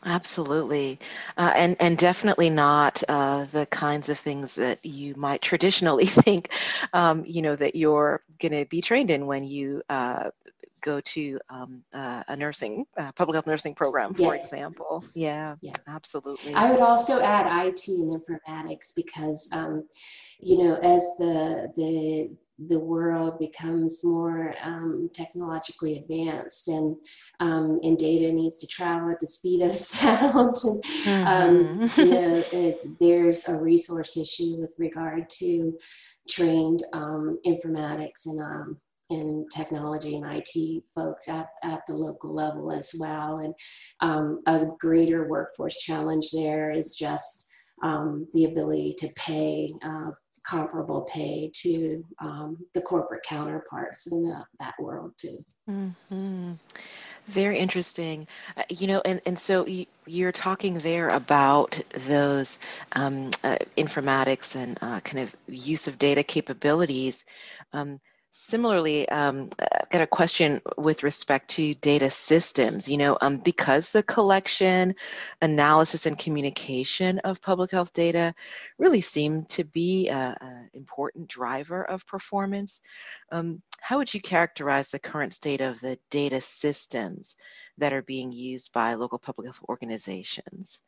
Absolutely, 0.06 1.00
uh, 1.36 1.52
and 1.56 1.76
and 1.80 1.98
definitely 1.98 2.50
not 2.50 3.02
uh, 3.10 3.46
the 3.52 3.66
kinds 3.66 4.08
of 4.08 4.20
things 4.20 4.54
that 4.56 4.86
you 4.86 5.16
might 5.16 5.42
traditionally 5.42 6.06
think, 6.26 6.50
um, 6.94 7.24
you 7.26 7.42
know, 7.42 7.56
that 7.56 7.76
you're 7.76 8.22
going 8.40 8.52
to 8.52 8.66
be 8.66 8.82
trained 8.82 9.10
in 9.10 9.26
when 9.26 9.44
you 9.44 9.82
uh, 9.90 10.30
go 10.82 11.02
to 11.02 11.40
um, 11.50 11.84
uh, 11.94 12.22
a 12.28 12.36
nursing 12.36 12.86
uh, 12.98 13.12
public 13.14 13.36
health 13.36 13.48
nursing 13.48 13.74
program, 13.74 14.14
for 14.14 14.36
yes. 14.36 14.46
example. 14.46 15.04
Yeah, 15.16 15.56
yeah, 15.62 15.74
absolutely. 15.88 16.54
I 16.54 16.70
would 16.70 16.82
also 16.82 17.22
add 17.22 17.66
IT 17.66 17.88
and 17.88 18.22
informatics 18.22 18.94
because, 18.96 19.50
um, 19.52 19.88
you 20.40 20.58
know, 20.60 20.76
as 20.76 21.02
the 21.18 21.74
the 21.76 22.30
the 22.58 22.80
world 22.80 23.38
becomes 23.38 24.02
more 24.04 24.54
um, 24.64 25.10
technologically 25.14 25.98
advanced 25.98 26.68
and 26.68 26.96
um, 27.40 27.80
and 27.84 27.98
data 27.98 28.32
needs 28.32 28.60
to 28.60 28.68
travel 28.68 29.10
at 29.10 29.20
the 29.20 29.28
speed 29.28 29.62
of 29.62 29.72
sound 29.76 30.56
and 31.06 31.28
um, 31.28 31.80
mm-hmm. 31.80 32.02
you 32.02 32.12
know 32.12 32.44
it, 32.54 33.00
there's 33.00 33.48
a 33.50 33.62
resource 33.62 34.16
issue 34.18 34.56
with 34.58 34.72
regard 34.78 35.30
to 35.30 35.78
trained 36.30 36.84
um, 36.94 37.38
informatics 37.46 38.26
and 38.26 38.40
um, 38.42 38.78
and 39.12 39.46
technology 39.52 40.16
and 40.16 40.26
IT 40.26 40.84
folks 40.96 41.30
at, 41.30 41.48
at 41.62 41.82
the 41.88 41.94
local 41.94 42.34
level 42.34 42.72
as 42.72 42.96
well 43.00 43.40
and 43.40 43.54
um, 44.00 44.42
a 44.48 44.66
greater 44.80 45.28
workforce 45.28 45.78
challenge 45.78 46.32
there 46.32 46.72
is 46.72 46.96
just 46.96 47.52
the 48.34 48.46
ability 48.46 48.96
to 48.98 49.08
pay 49.16 49.70
uh, 49.84 50.10
comparable 50.48 51.08
pay 51.12 51.52
to 51.54 52.04
um, 52.20 52.58
the 52.74 52.82
corporate 52.82 53.24
counterparts 53.24 54.08
in 54.08 54.24
the, 54.24 54.44
that 54.60 54.74
world 54.80 55.14
too. 55.20 55.44
Mm-hmm. 55.70 56.54
Very 57.28 57.58
interesting. 57.58 58.28
Uh, 58.56 58.64
you 58.70 58.86
know, 58.86 59.02
and, 59.04 59.20
and 59.26 59.38
so 59.38 59.66
you're 60.06 60.32
talking 60.32 60.78
there 60.78 61.10
about 61.10 61.82
those 62.08 62.60
um, 62.94 63.32
uh, 63.44 63.58
informatics 63.78 64.56
and 64.56 64.78
uh, 64.82 65.00
kind 65.00 65.20
of 65.24 65.36
use 65.48 65.88
of 65.88 65.98
data 65.98 66.22
capabilities. 66.22 67.26
Um, 67.74 68.00
Similarly, 68.38 69.08
um, 69.08 69.50
I've 69.60 69.90
got 69.90 70.02
a 70.02 70.08
question 70.08 70.62
with 70.78 71.04
respect 71.04 71.52
to 71.52 71.74
data 71.76 72.10
systems. 72.10 72.86
You 72.86 72.98
know, 72.98 73.18
um, 73.22 73.38
because 73.38 73.94
the 73.94 74.04
collection, 74.04 74.94
analysis, 75.42 76.06
and 76.06 76.20
communication 76.20 77.20
of 77.20 77.42
public 77.42 77.72
health 77.72 77.94
data 77.94 78.36
really 78.78 79.00
seem 79.00 79.46
to 79.46 79.64
be 79.64 80.10
an 80.10 80.70
important 80.74 81.30
driver 81.30 81.86
of 81.86 82.06
performance, 82.06 82.82
um, 83.32 83.62
how 83.80 84.00
would 84.00 84.14
you 84.14 84.20
characterize 84.20 84.92
the 84.92 85.00
current 85.00 85.34
state 85.34 85.62
of 85.62 85.80
the 85.80 85.98
data 86.10 86.42
systems 86.42 87.38
that 87.78 87.94
are 87.94 88.02
being 88.02 88.34
used 88.34 88.74
by 88.74 88.96
local 88.96 89.18
public 89.18 89.48
health 89.48 89.62
organizations? 89.70 90.82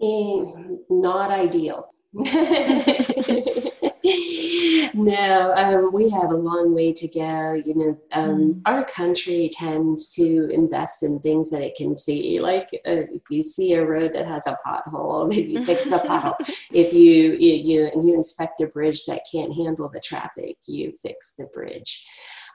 In, 0.00 0.80
not 0.90 1.30
ideal. 1.30 1.94
no, 4.94 5.52
um, 5.56 5.92
we 5.92 6.08
have 6.10 6.30
a 6.30 6.36
long 6.36 6.74
way 6.74 6.92
to 6.92 7.08
go. 7.08 7.52
You 7.52 7.74
know, 7.74 7.98
um, 8.12 8.54
mm. 8.54 8.62
our 8.66 8.84
country 8.84 9.50
tends 9.52 10.14
to 10.14 10.48
invest 10.50 11.02
in 11.02 11.18
things 11.20 11.50
that 11.50 11.62
it 11.62 11.74
can 11.76 11.94
see. 11.94 12.40
Like 12.40 12.68
uh, 12.86 13.04
if 13.12 13.22
you 13.30 13.42
see 13.42 13.74
a 13.74 13.84
road 13.84 14.12
that 14.14 14.26
has 14.26 14.46
a 14.46 14.56
pothole, 14.66 15.28
maybe 15.34 15.52
you 15.52 15.64
fix 15.64 15.84
the 15.84 15.98
pothole. 15.98 16.34
If 16.72 16.92
you 16.92 17.36
you 17.38 17.54
you, 17.54 17.90
you 17.94 18.14
inspect 18.14 18.60
a 18.60 18.66
bridge 18.66 19.04
that 19.06 19.22
can't 19.30 19.54
handle 19.54 19.88
the 19.88 20.00
traffic, 20.00 20.56
you 20.66 20.92
fix 21.02 21.34
the 21.36 21.48
bridge. 21.52 22.06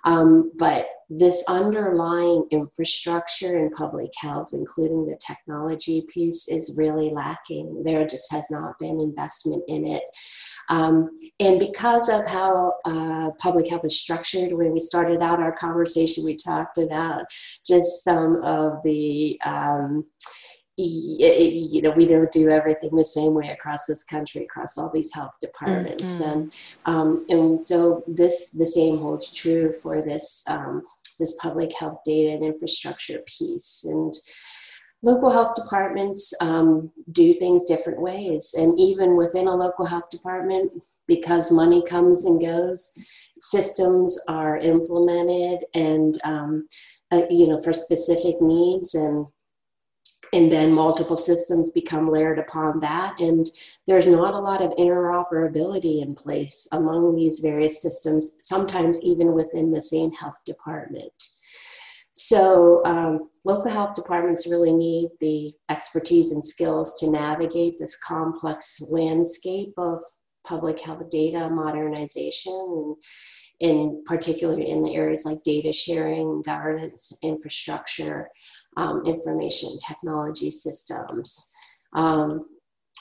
Um, 0.06 0.52
but 0.58 0.86
this 1.10 1.44
underlying 1.50 2.46
infrastructure 2.52 3.58
in 3.58 3.72
public 3.72 4.12
health, 4.20 4.50
including 4.54 5.06
the 5.06 5.18
technology 5.26 6.06
piece, 6.14 6.48
is 6.48 6.76
really 6.78 7.10
lacking. 7.10 7.84
There 7.84 8.06
just 8.06 8.32
has 8.32 8.50
not 8.52 8.78
been 8.80 9.02
investment 9.02 9.64
in 9.68 9.86
it. 9.86 10.04
Um, 10.70 11.10
and 11.40 11.60
because 11.60 12.10
of 12.10 12.26
how 12.26 12.74
uh, 12.86 13.32
public 13.40 13.68
health 13.70 13.86
is 13.86 14.00
structured, 14.00 14.54
when 14.54 14.72
we 14.72 14.80
started 14.80 15.22
out 15.22 15.40
our 15.40 15.52
conversation, 15.52 16.26
we 16.26 16.36
talked 16.36 16.78
about 16.78 17.26
just 17.66 18.04
some 18.04 18.44
of 18.44 18.82
the 18.84 19.40
um, 19.46 20.04
you 20.78 21.82
know 21.82 21.92
we 21.92 22.06
don't 22.06 22.32
do 22.32 22.50
everything 22.50 22.94
the 22.94 23.04
same 23.04 23.34
way 23.34 23.50
across 23.50 23.86
this 23.86 24.04
country 24.04 24.44
across 24.44 24.78
all 24.78 24.92
these 24.92 25.14
health 25.14 25.32
departments 25.40 26.20
mm-hmm. 26.22 26.32
and 26.32 26.56
um, 26.86 27.26
and 27.30 27.62
so 27.64 28.04
this 28.08 28.52
the 28.52 28.66
same 28.66 28.98
holds 28.98 29.32
true 29.32 29.72
for 29.72 30.02
this 30.02 30.44
um, 30.48 30.84
this 31.18 31.38
public 31.42 31.72
health 31.80 32.00
data 32.04 32.34
and 32.34 32.44
infrastructure 32.44 33.20
piece 33.26 33.86
and 33.86 34.14
local 35.02 35.30
health 35.30 35.54
departments 35.56 36.34
um, 36.42 36.92
do 37.12 37.34
things 37.34 37.66
different 37.66 38.02
ways. 38.02 38.56
And 38.58 38.80
even 38.80 39.16
within 39.16 39.48
a 39.48 39.56
local 39.56 39.86
health 39.86 40.10
department, 40.10 40.72
because 41.08 41.52
money 41.52 41.84
comes 41.84 42.26
and 42.26 42.42
goes, 42.42 42.92
systems 43.40 44.20
are 44.28 44.58
implemented 44.58 45.66
and, 45.74 46.20
um, 46.24 46.68
uh, 47.12 47.24
you 47.30 47.48
know, 47.48 47.58
for 47.58 47.74
specific 47.74 48.42
needs 48.42 48.96
and 48.96 49.28
and 50.34 50.52
then 50.52 50.74
multiple 50.74 51.16
systems 51.16 51.70
become 51.70 52.12
layered 52.12 52.40
upon 52.40 52.80
that 52.80 53.20
and 53.20 53.52
there's 53.88 54.08
not 54.08 54.34
a 54.34 54.40
lot 54.40 54.62
of 54.62 54.72
interoperability 54.72 56.02
in 56.02 56.16
place 56.16 56.68
among 56.72 57.16
these 57.16 57.40
various 57.40 57.82
systems 57.82 58.38
sometimes 58.40 59.00
even 59.02 59.34
within 59.34 59.72
the 59.72 59.80
same 59.80 60.12
health 60.12 60.42
department 60.44 61.14
so, 62.16 62.82
um, 62.86 63.30
local 63.44 63.70
health 63.70 63.94
departments 63.94 64.48
really 64.48 64.72
need 64.72 65.10
the 65.20 65.52
expertise 65.70 66.32
and 66.32 66.44
skills 66.44 66.98
to 67.00 67.12
navigate 67.12 67.78
this 67.78 67.98
complex 67.98 68.82
landscape 68.90 69.74
of 69.78 70.00
public 70.48 70.80
health 70.80 71.10
data 71.10 71.50
modernization, 71.50 72.96
and 73.60 73.70
in 73.70 74.04
particular 74.06 74.58
in 74.58 74.82
the 74.82 74.96
areas 74.96 75.26
like 75.26 75.44
data 75.44 75.74
sharing, 75.74 76.42
governance, 76.42 77.18
infrastructure, 77.22 78.30
um, 78.78 79.04
information 79.06 79.78
technology 79.86 80.52
systems. 80.52 81.52
Um, 81.94 82.46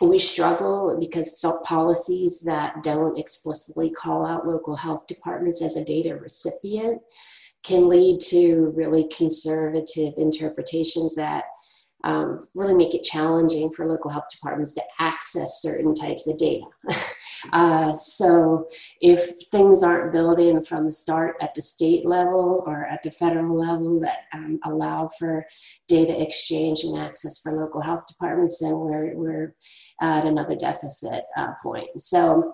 we 0.01 0.19
struggle 0.19 0.97
because 0.99 1.39
policies 1.65 2.41
that 2.41 2.83
don't 2.83 3.17
explicitly 3.17 3.91
call 3.91 4.27
out 4.27 4.45
local 4.45 4.75
health 4.75 5.07
departments 5.07 5.63
as 5.63 5.77
a 5.77 5.85
data 5.85 6.17
recipient 6.17 7.01
can 7.65 7.89
lead 7.89 8.21
to 8.21 8.73
really 8.77 9.09
conservative 9.09 10.15
interpretations 10.19 11.15
that 11.17 11.45
um, 12.05 12.47
really 12.55 12.75
make 12.75 12.95
it 12.95 13.03
challenging 13.03 13.71
for 13.73 13.89
local 13.89 14.11
health 14.11 14.29
departments 14.31 14.75
to 14.75 14.83
access 15.01 15.63
certain 15.63 15.95
types 15.95 16.29
of 16.29 16.37
data. 16.37 16.67
uh, 17.53 17.97
so, 17.97 18.69
if 19.01 19.49
things 19.51 19.83
aren't 19.83 20.13
built 20.13 20.39
in 20.39 20.63
from 20.63 20.85
the 20.85 20.93
start 20.93 21.37
at 21.41 21.55
the 21.55 21.63
state 21.63 22.05
level 22.05 22.63
or 22.67 22.85
at 22.85 23.03
the 23.03 23.11
federal 23.11 23.59
level 23.59 24.01
that 24.01 24.25
um, 24.35 24.61
allow 24.67 25.09
for 25.19 25.47
data 25.89 26.21
exchange 26.23 26.85
and 26.85 26.99
access 26.99 27.41
for 27.41 27.53
local 27.53 27.81
health 27.81 28.07
departments, 28.07 28.59
then 28.59 28.73
we're, 28.73 29.15
we're 29.17 29.55
at 30.03 30.27
another 30.27 30.57
deficit 30.57 31.25
uh, 31.39 31.53
point. 31.63 31.89
So, 31.97 32.53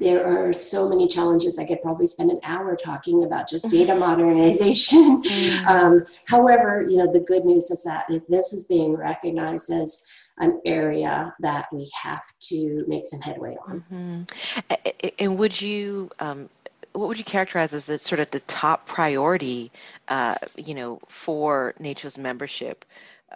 there 0.00 0.26
are 0.26 0.52
so 0.52 0.88
many 0.88 1.06
challenges. 1.06 1.58
I 1.58 1.64
could 1.64 1.82
probably 1.82 2.06
spend 2.06 2.30
an 2.30 2.40
hour 2.42 2.74
talking 2.74 3.22
about 3.22 3.48
just 3.48 3.68
data 3.68 3.94
modernization. 3.98 5.22
Mm. 5.22 5.66
Um, 5.66 6.06
however, 6.26 6.84
you 6.88 6.96
know, 6.96 7.12
the 7.12 7.20
good 7.20 7.44
news 7.44 7.70
is 7.70 7.84
that 7.84 8.06
this 8.28 8.52
is 8.52 8.64
being 8.64 8.96
recognized 8.96 9.70
as 9.70 10.04
an 10.38 10.60
area 10.64 11.34
that 11.40 11.66
we 11.70 11.88
have 12.02 12.22
to 12.40 12.84
make 12.88 13.04
some 13.04 13.20
headway 13.20 13.56
on. 13.68 13.84
Mm-hmm. 13.92 15.10
And 15.18 15.38
would 15.38 15.60
you, 15.60 16.10
um, 16.18 16.48
what 16.92 17.08
would 17.08 17.18
you 17.18 17.24
characterize 17.24 17.74
as 17.74 17.84
the 17.84 17.98
sort 17.98 18.20
of 18.20 18.30
the 18.30 18.40
top 18.40 18.86
priority, 18.86 19.70
uh, 20.08 20.36
you 20.56 20.74
know, 20.74 20.98
for 21.08 21.74
NACCHO's 21.78 22.16
membership 22.16 22.86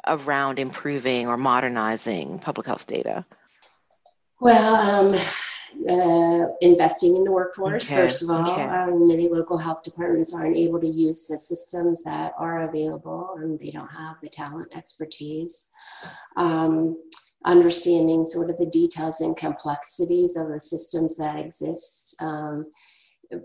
around 0.06 0.58
improving 0.58 1.28
or 1.28 1.36
modernizing 1.36 2.38
public 2.38 2.66
health 2.66 2.86
data? 2.86 3.24
Well, 4.40 4.74
um, 4.74 5.14
uh, 5.90 6.46
investing 6.60 7.16
in 7.16 7.22
the 7.22 7.32
workforce, 7.32 7.90
okay. 7.90 8.02
first 8.02 8.22
of 8.22 8.30
all. 8.30 8.50
Okay. 8.50 8.62
Um, 8.62 9.06
many 9.06 9.28
local 9.28 9.58
health 9.58 9.82
departments 9.82 10.34
aren't 10.34 10.56
able 10.56 10.80
to 10.80 10.88
use 10.88 11.26
the 11.26 11.38
systems 11.38 12.02
that 12.04 12.32
are 12.38 12.68
available 12.68 13.34
and 13.38 13.58
they 13.58 13.70
don't 13.70 13.88
have 13.88 14.16
the 14.22 14.28
talent 14.28 14.68
expertise. 14.74 15.70
Um, 16.36 16.96
understanding 17.44 18.24
sort 18.24 18.50
of 18.50 18.56
the 18.58 18.66
details 18.66 19.20
and 19.20 19.36
complexities 19.36 20.36
of 20.36 20.48
the 20.48 20.60
systems 20.60 21.16
that 21.16 21.38
exist. 21.38 22.16
Um, 22.20 22.66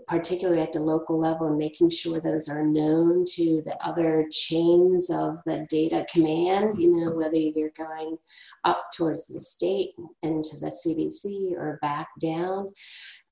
particularly 0.06 0.60
at 0.60 0.72
the 0.72 0.80
local 0.80 1.18
level 1.18 1.46
and 1.46 1.58
making 1.58 1.90
sure 1.90 2.20
those 2.20 2.48
are 2.48 2.66
known 2.66 3.24
to 3.34 3.62
the 3.64 3.76
other 3.84 4.26
chains 4.30 5.10
of 5.10 5.38
the 5.46 5.66
data 5.68 6.06
command, 6.12 6.80
you 6.80 6.94
know, 6.94 7.10
whether 7.12 7.36
you're 7.36 7.72
going 7.76 8.16
up 8.64 8.84
towards 8.96 9.26
the 9.26 9.40
state 9.40 9.90
and 10.22 10.44
to 10.44 10.58
the 10.58 10.66
CDC 10.66 11.52
or 11.52 11.78
back 11.82 12.08
down. 12.20 12.72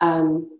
Um, 0.00 0.58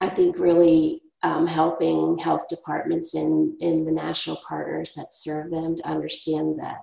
I 0.00 0.08
think 0.08 0.38
really 0.38 1.02
um, 1.22 1.46
helping 1.46 2.16
health 2.18 2.48
departments 2.48 3.14
in, 3.14 3.56
in 3.60 3.84
the 3.84 3.92
national 3.92 4.40
partners 4.48 4.94
that 4.94 5.12
serve 5.12 5.50
them 5.50 5.76
to 5.76 5.88
understand 5.88 6.58
that 6.60 6.82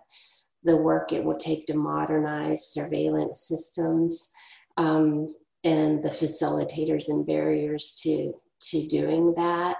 the 0.63 0.75
work 0.75 1.13
it 1.13 1.23
will 1.23 1.38
take 1.38 1.65
to 1.67 1.75
modernize 1.75 2.73
surveillance 2.73 3.47
systems 3.47 4.31
um, 4.77 5.29
and 5.65 6.01
the 6.04 6.10
facilitators 6.10 7.10
and 7.10 7.25
barriers 7.25 7.99
to 8.04 8.34
to 8.62 8.88
doing 8.88 9.34
that. 9.36 9.78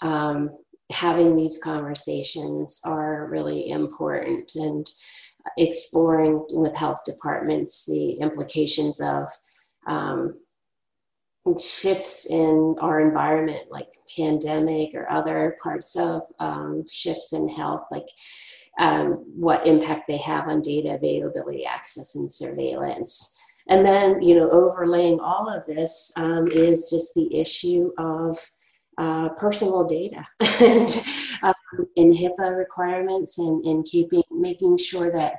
Um, 0.00 0.50
having 0.90 1.36
these 1.36 1.60
conversations 1.62 2.80
are 2.84 3.28
really 3.30 3.70
important 3.70 4.52
and 4.54 4.86
exploring 5.58 6.44
with 6.50 6.74
health 6.74 7.00
departments 7.04 7.84
the 7.86 8.12
implications 8.12 9.00
of 9.00 9.28
um, 9.86 10.32
shifts 11.60 12.26
in 12.30 12.76
our 12.80 13.00
environment 13.00 13.62
like 13.70 13.88
pandemic 14.16 14.94
or 14.94 15.10
other 15.10 15.56
parts 15.62 15.96
of 15.96 16.22
um, 16.38 16.84
shifts 16.88 17.32
in 17.32 17.48
health 17.48 17.84
like 17.90 18.08
um, 18.80 19.24
what 19.36 19.66
impact 19.66 20.08
they 20.08 20.16
have 20.16 20.48
on 20.48 20.60
data 20.60 20.94
availability 20.94 21.66
access 21.66 22.14
and 22.14 22.30
surveillance 22.30 23.38
and 23.68 23.84
then, 23.84 24.20
you 24.20 24.34
know, 24.34 24.48
overlaying 24.50 25.20
all 25.20 25.48
of 25.48 25.66
this 25.66 26.12
um, 26.16 26.46
is 26.48 26.90
just 26.90 27.14
the 27.14 27.34
issue 27.34 27.90
of 27.98 28.38
uh, 28.98 29.30
personal 29.30 29.84
data 29.84 30.24
and, 30.60 31.02
um, 31.42 31.54
and 31.96 32.12
HIPAA 32.12 32.56
requirements 32.56 33.38
and, 33.38 33.64
and 33.64 33.84
keeping, 33.86 34.22
making 34.30 34.76
sure 34.76 35.10
that 35.10 35.36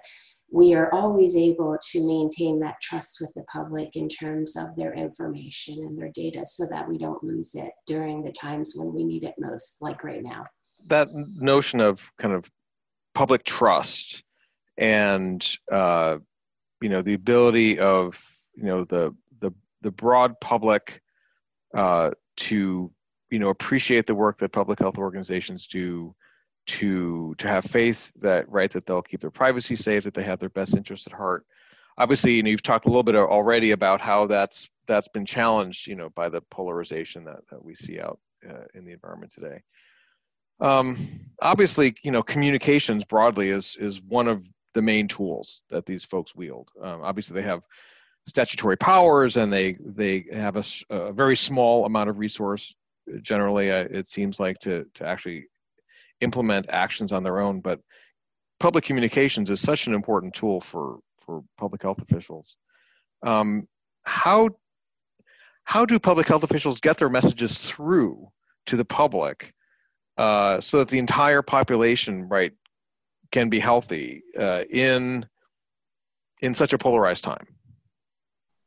we 0.52 0.74
are 0.74 0.94
always 0.94 1.36
able 1.36 1.78
to 1.92 2.08
maintain 2.08 2.60
that 2.60 2.80
trust 2.82 3.18
with 3.20 3.34
the 3.36 3.44
public 3.44 3.96
in 3.96 4.08
terms 4.08 4.56
of 4.56 4.76
their 4.76 4.94
information 4.94 5.76
and 5.80 5.98
their 5.98 6.12
data 6.14 6.46
so 6.46 6.66
that 6.70 6.88
we 6.88 6.98
don't 6.98 7.24
lose 7.24 7.56
it 7.56 7.72
during 7.86 8.24
the 8.24 8.32
times 8.32 8.74
when 8.76 8.94
we 8.94 9.04
need 9.04 9.24
it 9.24 9.36
most, 9.38 9.82
like 9.82 10.04
right 10.04 10.24
now. 10.24 10.44
that 10.88 11.10
notion 11.14 11.80
of 11.80 12.12
kind 12.20 12.34
of 12.34 12.50
public 13.14 13.44
trust 13.44 14.24
and 14.78 15.58
uh, 15.72 16.18
you 16.82 16.90
know 16.90 17.02
the 17.02 17.14
ability 17.14 17.80
of 17.80 18.22
you 18.56 18.64
know 18.64 18.84
the 18.84 19.16
the 19.40 19.52
the 19.82 19.92
broad 19.92 20.40
public 20.40 21.02
uh, 21.74 22.12
to 22.38 22.92
you 23.30 23.40
know 23.40 23.50
appreciate 23.50 24.08
the 24.08 24.16
work 24.16 24.40
that 24.40 24.52
public 24.52 24.80
health 24.80 24.98
organizations 24.98 25.68
do 25.68 26.16
to 26.68 27.36
to 27.38 27.48
have 27.48 27.64
faith 27.64 28.12
that 28.20 28.50
right 28.50 28.72
that 28.72 28.86
they'll 28.86 29.02
keep 29.02 29.22
their 29.22 29.30
privacy 29.30 29.76
safe 29.76 30.04
that 30.04 30.14
they 30.14 30.24
have 30.24 30.40
their 30.40 30.50
best 30.50 30.76
interests 30.76 31.08
at 31.08 31.14
heart. 31.14 31.46
Obviously 31.98 32.34
you 32.34 32.44
know, 32.44 32.50
you've 32.50 32.64
talked 32.64 32.86
a 32.86 32.90
little 32.90 33.04
bit 33.04 33.16
already 33.16 33.72
about 33.72 34.02
how 34.02 34.26
that's 34.26 34.70
that's 34.88 35.08
been 35.08 35.26
challenged 35.26 35.88
you 35.88 35.96
know 35.96 36.10
by 36.10 36.30
the 36.30 36.42
polarization 36.42 37.24
that, 37.26 37.48
that 37.50 37.64
we 37.64 37.76
see 37.76 38.00
out 38.00 38.20
uh, 38.50 38.64
in 38.74 38.86
the 38.86 38.94
environment 38.94 39.32
today. 39.34 39.62
Um, 40.60 40.98
obviously 41.42 41.96
you 42.04 42.12
know 42.12 42.24
communications 42.24 43.04
broadly 43.06 43.50
is 43.50 43.76
is 43.80 44.02
one 44.02 44.28
of 44.28 44.44
the 44.76 44.82
main 44.82 45.08
tools 45.08 45.64
that 45.70 45.86
these 45.88 46.06
folks 46.06 46.36
wield. 46.36 46.70
Um, 46.80 47.02
obviously 47.02 47.42
they 47.42 47.48
have 47.48 47.66
statutory 48.28 48.78
powers 48.78 49.38
and 49.38 49.52
they 49.52 49.78
they 49.80 50.26
have 50.32 50.58
a, 50.58 50.64
a 50.90 51.12
very 51.12 51.36
small 51.36 51.86
amount 51.86 52.10
of 52.10 52.20
resource. 52.20 52.76
Generally 53.22 53.72
uh, 53.72 53.88
it 53.90 54.08
seems 54.08 54.40
like 54.40 54.60
to 54.60 54.86
to 54.94 55.08
actually 55.08 55.46
implement 56.22 56.68
actions 56.70 57.12
on 57.12 57.24
their 57.24 57.40
own 57.40 57.62
but 57.62 57.80
public 58.60 58.84
communications 58.84 59.50
is 59.50 59.60
such 59.60 59.88
an 59.88 59.94
important 59.94 60.34
tool 60.34 60.62
for 60.62 61.00
for 61.20 61.44
public 61.58 61.82
health 61.82 62.02
officials. 62.02 62.58
Um, 63.24 63.68
how 64.04 64.50
how 65.64 65.86
do 65.86 65.98
public 66.00 66.28
health 66.28 66.44
officials 66.44 66.80
get 66.80 66.98
their 66.98 67.10
messages 67.10 67.58
through 67.58 68.28
to 68.68 68.76
the 68.76 68.86
public 68.86 69.54
uh, 70.18 70.60
so 70.60 70.80
that 70.80 70.90
the 70.90 71.00
entire 71.00 71.42
population 71.42 72.28
right 72.28 72.54
can 73.36 73.50
be 73.50 73.60
healthy 73.60 74.24
uh, 74.40 74.64
in 74.70 75.26
in 76.42 76.54
such 76.54 76.72
a 76.72 76.78
polarized 76.78 77.24
time 77.24 77.46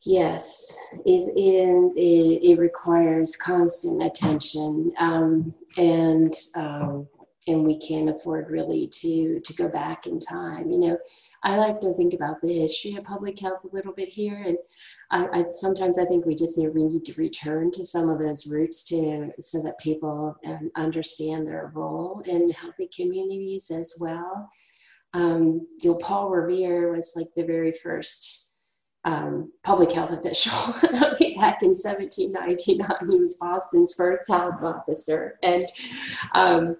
Yes, 0.05 0.77
it, 1.05 1.33
it, 1.37 2.49
it, 2.51 2.59
requires 2.59 3.35
constant 3.35 4.01
attention, 4.01 4.93
um, 4.97 5.53
and 5.77 6.33
um, 6.55 7.09
and 7.49 7.65
we 7.65 7.81
can't 7.81 8.09
afford 8.09 8.49
really 8.49 8.87
to 9.01 9.41
to 9.41 9.53
go 9.55 9.69
back 9.69 10.07
in 10.07 10.21
time. 10.21 10.71
You 10.71 10.79
know, 10.79 10.99
I 11.45 11.57
like 11.57 11.81
to 11.81 11.95
think 11.95 12.15
about 12.15 12.41
the 12.43 12.53
history 12.53 12.97
of 12.97 13.05
public 13.05 13.39
health 13.39 13.65
a 13.65 13.75
little 13.75 13.93
bit 13.93 14.09
here, 14.09 14.43
and 14.47 14.59
I, 15.11 15.41
I 15.41 15.45
sometimes 15.45 15.99
I 15.99 16.05
think 16.05 16.27
we 16.27 16.35
just 16.35 16.59
need, 16.59 16.71
we 16.75 16.85
need 16.85 17.05
to 17.05 17.21
return 17.21 17.71
to 17.73 17.87
some 17.87 18.09
of 18.09 18.19
those 18.19 18.47
roots 18.47 18.83
to 18.89 19.31
so 19.39 19.63
that 19.63 19.79
people 19.79 20.37
um, 20.47 20.71
understand 20.77 21.47
their 21.47 21.71
role 21.75 22.23
in 22.27 22.51
healthy 22.51 22.89
communities 22.95 23.71
as 23.71 23.97
well. 24.01 24.49
Um, 25.15 25.67
you 25.81 25.91
know, 25.91 25.97
Paul 25.97 26.31
Revere 26.31 26.93
was 26.93 27.13
like 27.17 27.29
the 27.37 27.45
very 27.45 27.73
first 27.73 28.49
um, 29.05 29.53
public 29.63 29.93
health 29.93 30.11
official 30.19 30.53
back 31.39 31.63
in 31.63 31.71
1799. 31.71 33.11
He 33.11 33.19
was 33.19 33.37
Boston's 33.37 33.95
first 33.95 34.29
health 34.29 34.63
officer. 34.63 35.39
And 35.43 35.67
um, 36.35 36.77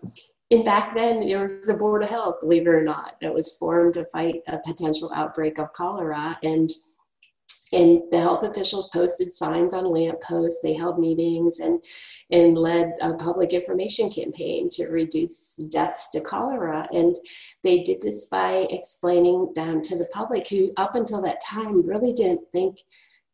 and 0.51 0.65
back 0.65 0.95
then 0.95 1.27
there 1.27 1.43
was 1.43 1.69
a 1.69 1.75
board 1.75 2.03
of 2.03 2.11
health, 2.11 2.41
believe 2.41 2.67
it 2.67 2.71
or 2.71 2.83
not, 2.83 3.17
that 3.21 3.35
was 3.35 3.57
formed 3.59 3.95
to 3.95 4.05
fight 4.07 4.43
a 4.47 4.59
potential 4.59 5.13
outbreak 5.15 5.59
of 5.59 5.73
cholera. 5.73 6.39
And 6.43 6.71
and 7.71 8.03
the 8.11 8.19
health 8.19 8.45
officials 8.45 8.89
posted 8.89 9.31
signs 9.33 9.75
on 9.75 9.93
lampposts. 9.93 10.63
They 10.63 10.73
held 10.73 10.99
meetings 10.99 11.59
and 11.59 11.83
and 12.31 12.57
led 12.57 12.95
a 13.03 13.15
public 13.15 13.53
information 13.53 14.11
campaign 14.11 14.71
to 14.71 14.89
reduce 14.89 15.57
deaths 15.71 16.11
to 16.13 16.21
cholera. 16.21 16.89
And 16.93 17.17
they 17.63 17.83
did 17.83 18.01
this 18.01 18.27
by 18.27 18.67
explaining 18.71 19.53
to 19.55 19.99
the 19.99 20.09
public 20.13 20.49
who, 20.49 20.73
up 20.79 20.95
until 20.95 21.21
that 21.23 21.43
time, 21.43 21.87
really 21.87 22.13
didn't 22.13 22.51
think. 22.53 22.79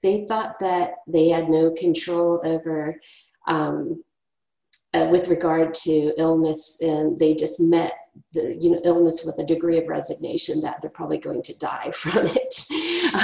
They 0.02 0.26
thought 0.26 0.58
that 0.58 0.96
they 1.06 1.28
had 1.28 1.48
no 1.48 1.70
control 1.70 2.40
over 2.44 3.00
um, 3.46 4.03
uh, 4.95 5.09
with 5.11 5.28
regard 5.28 5.74
to 5.74 6.12
illness, 6.16 6.80
and 6.80 7.18
they 7.18 7.34
just 7.34 7.61
met 7.61 7.92
the 8.32 8.57
you 8.61 8.70
know 8.70 8.80
illness 8.84 9.24
with 9.24 9.36
a 9.38 9.47
degree 9.47 9.78
of 9.78 9.88
resignation 9.88 10.61
that 10.61 10.80
they're 10.80 10.90
probably 10.90 11.18
going 11.18 11.42
to 11.42 11.59
die 11.59 11.90
from 11.95 12.26
it, 12.26 12.55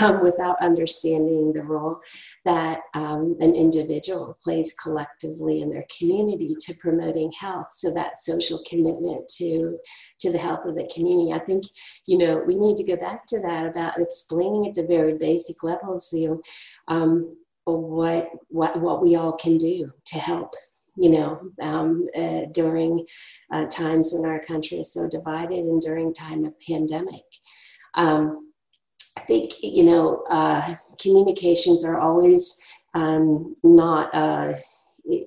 um, 0.03 0.23
without 0.23 0.61
understanding 0.61 1.53
the 1.53 1.63
role 1.63 2.01
that 2.45 2.81
um, 2.95 3.37
an 3.41 3.55
individual 3.55 4.37
plays 4.43 4.75
collectively 4.83 5.63
in 5.63 5.71
their 5.71 5.85
community 5.97 6.57
to 6.61 6.75
promoting 6.75 7.31
health. 7.39 7.69
So 7.71 7.95
that 7.95 8.21
social 8.21 8.61
commitment 8.69 9.29
to 9.37 9.79
to 10.21 10.33
the 10.33 10.39
health 10.39 10.65
of 10.65 10.75
the 10.75 10.91
community. 10.93 11.33
I 11.33 11.39
think 11.39 11.65
you 12.07 12.19
know 12.19 12.43
we 12.47 12.59
need 12.59 12.77
to 12.79 12.85
go 12.85 12.97
back 12.97 13.27
to 13.27 13.41
that 13.41 13.67
about 13.67 14.01
explaining 14.01 14.67
at 14.69 14.75
the 14.75 14.87
very 14.87 15.17
basic 15.17 15.63
levels. 15.63 16.11
You 16.13 16.29
know. 16.29 16.43
Um, 16.89 17.37
what 17.67 18.31
what 18.49 18.81
what 18.81 19.01
we 19.01 19.15
all 19.15 19.35
can 19.35 19.57
do 19.57 19.93
to 20.07 20.19
help 20.19 20.55
you 21.01 21.09
know, 21.09 21.41
um, 21.63 22.07
uh, 22.17 22.43
during 22.53 23.07
uh, 23.51 23.65
times 23.67 24.13
when 24.13 24.31
our 24.31 24.39
country 24.39 24.79
is 24.79 24.93
so 24.93 25.09
divided 25.09 25.59
and 25.59 25.81
during 25.81 26.13
time 26.13 26.45
of 26.45 26.53
pandemic. 26.61 27.25
Um, 27.95 28.53
I 29.17 29.23
think, 29.23 29.55
you 29.63 29.85
know, 29.85 30.25
uh, 30.31 30.75
communications 31.01 31.85
are 31.85 31.99
always 31.99 32.63
um, 32.95 33.55
not 33.65 34.15
uh, 34.15 34.53
a, 35.11 35.27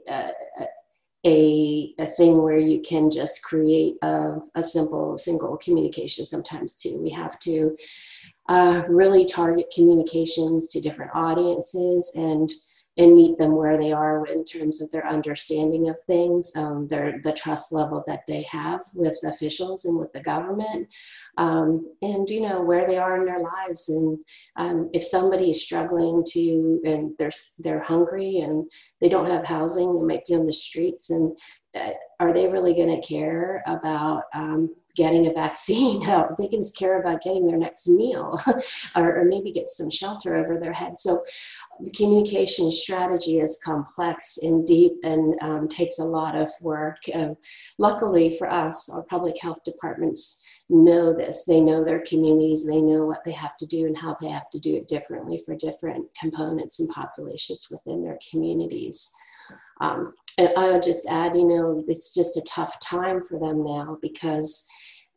a, 1.26 1.94
a, 1.98 2.06
thing 2.06 2.42
where 2.42 2.58
you 2.58 2.82
can 2.82 3.10
just 3.10 3.44
create 3.44 3.96
a, 4.04 4.36
a 4.56 4.62
simple 4.62 5.18
single 5.18 5.58
communication 5.58 6.26
sometimes 6.26 6.78
too. 6.78 7.02
We 7.02 7.10
have 7.12 7.40
to 7.40 7.76
uh, 8.50 8.84
really 8.90 9.26
target 9.26 9.74
communications 9.74 10.70
to 10.72 10.82
different 10.82 11.12
audiences 11.16 12.12
and 12.16 12.52
and 12.98 13.16
meet 13.16 13.38
them 13.38 13.56
where 13.56 13.78
they 13.78 13.92
are 13.92 14.26
in 14.28 14.46
terms 14.46 14.82
of 14.82 14.92
their 14.92 15.08
understanding 15.08 15.90
of 15.90 16.00
things, 16.02 16.52
um, 16.56 16.88
their 16.88 17.20
the 17.24 17.34
trust 17.34 17.72
level 17.72 18.04
that 18.06 18.22
they 18.28 18.44
have 18.44 18.82
with 18.94 19.18
officials 19.26 19.86
and 19.86 19.98
with 19.98 20.12
the 20.14 20.22
government, 20.22 20.88
um, 21.38 21.86
and 22.02 22.30
you 22.30 22.42
know 22.42 22.62
where 22.62 22.88
they 22.88 22.98
are 22.98 23.18
in 23.18 23.26
their 23.26 23.42
lives. 23.42 23.90
And 23.90 24.20
um, 24.58 24.90
if 24.94 25.04
somebody 25.04 25.52
is 25.52 25.64
struggling 25.64 26.24
to 26.30 26.82
and 26.86 27.12
they're 27.18 27.32
they're 27.60 27.84
hungry 27.84 28.40
and 28.40 28.70
they 29.02 29.10
don't 29.10 29.30
have 29.30 29.46
housing, 29.46 29.96
they 29.96 30.06
might 30.06 30.26
be 30.26 30.36
on 30.36 30.46
the 30.46 30.54
streets, 30.54 31.10
and 31.10 31.38
uh, 31.76 31.92
are 32.20 32.34
they 32.34 32.48
really 32.48 32.76
going 32.76 33.02
to 33.02 33.08
care 33.08 33.64
about 33.66 34.24
um, 34.34 34.70
getting 34.96 35.28
a 35.28 35.34
vaccine. 35.34 36.00
they 36.38 36.48
can 36.48 36.60
just 36.60 36.78
care 36.78 37.00
about 37.00 37.22
getting 37.22 37.48
their 37.48 37.58
next 37.58 37.88
meal 37.88 38.40
or, 38.96 39.22
or, 39.22 39.26
maybe 39.26 39.52
get 39.52 39.68
some 39.68 39.90
shelter 39.90 40.36
over 40.36 40.60
their 40.60 40.74
head. 40.74 40.98
So 40.98 41.20
the 41.80 41.92
communication 41.92 42.72
strategy 42.72 43.40
is 43.40 43.60
complex 43.64 44.38
and 44.42 44.66
deep 44.66 44.94
and 45.04 45.36
um, 45.42 45.68
takes 45.68 46.00
a 46.00 46.04
lot 46.04 46.36
of 46.36 46.50
work. 46.62 46.98
Uh, 47.14 47.30
luckily 47.78 48.38
for 48.38 48.50
us, 48.50 48.90
our 48.90 49.06
public 49.06 49.36
health 49.42 49.64
departments 49.64 50.64
know 50.70 51.14
this. 51.14 51.46
They 51.46 51.62
know 51.62 51.84
their 51.84 52.04
communities, 52.08 52.66
they 52.66 52.82
know 52.82 53.06
what 53.06 53.24
they 53.24 53.32
have 53.32 53.58
to 53.58 53.66
do 53.66 53.86
and 53.86 53.98
how 53.98 54.16
they 54.20 54.30
have 54.30 54.50
to 54.52 54.60
do 54.60 54.76
it 54.76 54.88
differently 54.88 55.42
for 55.46 55.56
different 55.56 56.08
components 56.20 56.80
and 56.80 56.90
populations 56.90 57.68
within 57.70 58.04
their 58.04 58.20
communities. 58.30 59.12
Um, 59.82 60.14
and 60.38 60.50
I 60.58 60.72
would 60.72 60.82
just 60.82 61.08
add, 61.08 61.36
you 61.36 61.46
know, 61.46 61.84
it's 61.88 62.14
just 62.14 62.38
a 62.38 62.46
tough 62.48 62.80
time 62.80 63.24
for 63.24 63.40
them 63.40 63.64
now 63.64 63.98
because 64.02 64.66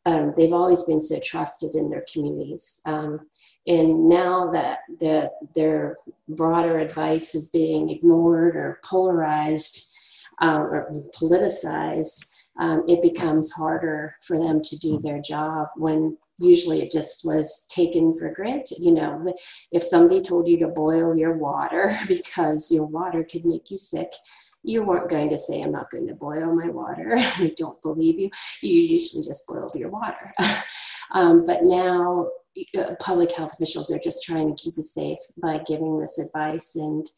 um, 0.06 0.32
they've 0.36 0.52
always 0.52 0.84
been 0.84 1.00
so 1.00 1.18
trusted 1.22 1.74
in 1.74 1.90
their 1.90 2.04
communities. 2.10 2.80
Um, 2.86 3.26
and 3.66 4.08
now 4.08 4.50
that 4.52 4.78
the, 5.00 5.30
their 5.54 5.96
broader 6.28 6.78
advice 6.78 7.34
is 7.34 7.48
being 7.48 7.90
ignored 7.90 8.54
or 8.54 8.78
polarized 8.84 9.92
uh, 10.40 10.58
or 10.58 11.02
politicized, 11.14 12.24
um, 12.58 12.84
it 12.88 13.02
becomes 13.02 13.50
harder 13.50 14.14
for 14.22 14.38
them 14.38 14.62
to 14.62 14.78
do 14.78 15.00
their 15.02 15.20
job 15.20 15.68
when 15.74 16.16
usually 16.38 16.82
it 16.82 16.92
just 16.92 17.24
was 17.24 17.66
taken 17.68 18.16
for 18.16 18.32
granted. 18.32 18.78
You 18.78 18.92
know, 18.92 19.34
if 19.72 19.82
somebody 19.82 20.20
told 20.20 20.46
you 20.46 20.58
to 20.60 20.68
boil 20.68 21.16
your 21.16 21.36
water 21.36 21.98
because 22.08 22.70
your 22.70 22.86
water 22.86 23.24
could 23.24 23.44
make 23.44 23.72
you 23.72 23.78
sick, 23.78 24.12
you 24.66 24.82
weren't 24.82 25.08
going 25.08 25.30
to 25.30 25.38
say, 25.38 25.62
I'm 25.62 25.70
not 25.70 25.90
going 25.90 26.08
to 26.08 26.14
boil 26.14 26.54
my 26.54 26.68
water. 26.68 27.14
I 27.16 27.54
don't 27.56 27.80
believe 27.82 28.18
you. 28.18 28.30
You 28.62 28.80
usually 28.80 29.22
just 29.22 29.46
boiled 29.46 29.76
your 29.76 29.90
water. 29.90 30.34
um, 31.12 31.46
but 31.46 31.62
now 31.62 32.28
uh, 32.76 32.94
public 32.98 33.30
health 33.32 33.52
officials 33.52 33.92
are 33.92 33.98
just 34.00 34.24
trying 34.24 34.54
to 34.54 34.62
keep 34.62 34.76
you 34.76 34.82
safe 34.82 35.18
by 35.40 35.58
giving 35.58 36.00
this 36.00 36.18
advice. 36.18 36.74
And, 36.74 37.08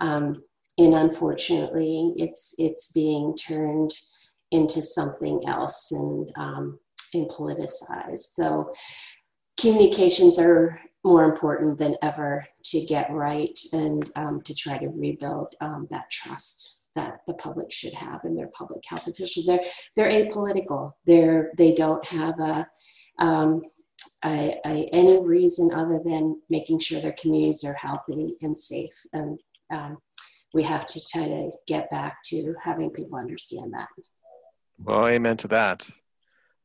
um, 0.00 0.42
and 0.78 0.94
unfortunately, 0.94 2.14
it's, 2.16 2.54
it's 2.58 2.90
being 2.92 3.36
turned 3.36 3.92
into 4.50 4.80
something 4.80 5.42
else 5.46 5.92
and, 5.92 6.32
um, 6.36 6.78
and 7.12 7.28
politicized. 7.28 8.32
So 8.32 8.72
communications 9.60 10.38
are 10.38 10.80
more 11.04 11.24
important 11.24 11.76
than 11.76 11.96
ever 12.00 12.46
to 12.62 12.80
get 12.86 13.12
right 13.12 13.58
and 13.74 14.10
um, 14.16 14.40
to 14.42 14.54
try 14.54 14.78
to 14.78 14.88
rebuild 14.88 15.54
um, 15.60 15.86
that 15.90 16.08
trust 16.08 16.73
that 16.94 17.20
the 17.26 17.34
public 17.34 17.72
should 17.72 17.94
have 17.94 18.24
and 18.24 18.36
their 18.36 18.48
public 18.48 18.84
health 18.86 19.06
officials. 19.06 19.46
They're 19.46 19.64
they're 19.96 20.10
apolitical. 20.10 20.92
They're 21.06 21.52
they 21.56 21.72
don't 21.72 22.04
have 22.06 22.38
a, 22.40 22.68
um, 23.18 23.62
a, 24.24 24.60
a 24.64 24.88
any 24.92 25.20
reason 25.20 25.72
other 25.74 26.00
than 26.04 26.40
making 26.50 26.78
sure 26.78 27.00
their 27.00 27.16
communities 27.20 27.64
are 27.64 27.74
healthy 27.74 28.36
and 28.42 28.56
safe. 28.56 28.94
And 29.12 29.38
um, 29.70 29.98
we 30.52 30.62
have 30.62 30.86
to 30.86 31.00
try 31.12 31.24
to 31.26 31.50
get 31.66 31.90
back 31.90 32.22
to 32.26 32.54
having 32.62 32.90
people 32.90 33.18
understand 33.18 33.72
that. 33.74 33.88
Well, 34.78 35.08
amen 35.08 35.36
to 35.38 35.48
that. 35.48 35.86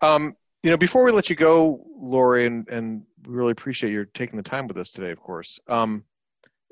Um, 0.02 0.36
you 0.64 0.70
know, 0.70 0.78
before 0.78 1.04
we 1.04 1.12
let 1.12 1.30
you 1.30 1.36
go, 1.36 1.86
Lori, 1.98 2.46
and, 2.46 2.68
and 2.70 3.04
we 3.26 3.34
really 3.34 3.52
appreciate 3.52 3.92
your 3.92 4.06
taking 4.06 4.38
the 4.38 4.44
time 4.44 4.68
with 4.68 4.78
us 4.78 4.92
today, 4.92 5.12
of 5.12 5.20
course. 5.20 5.60
Um, 5.68 6.04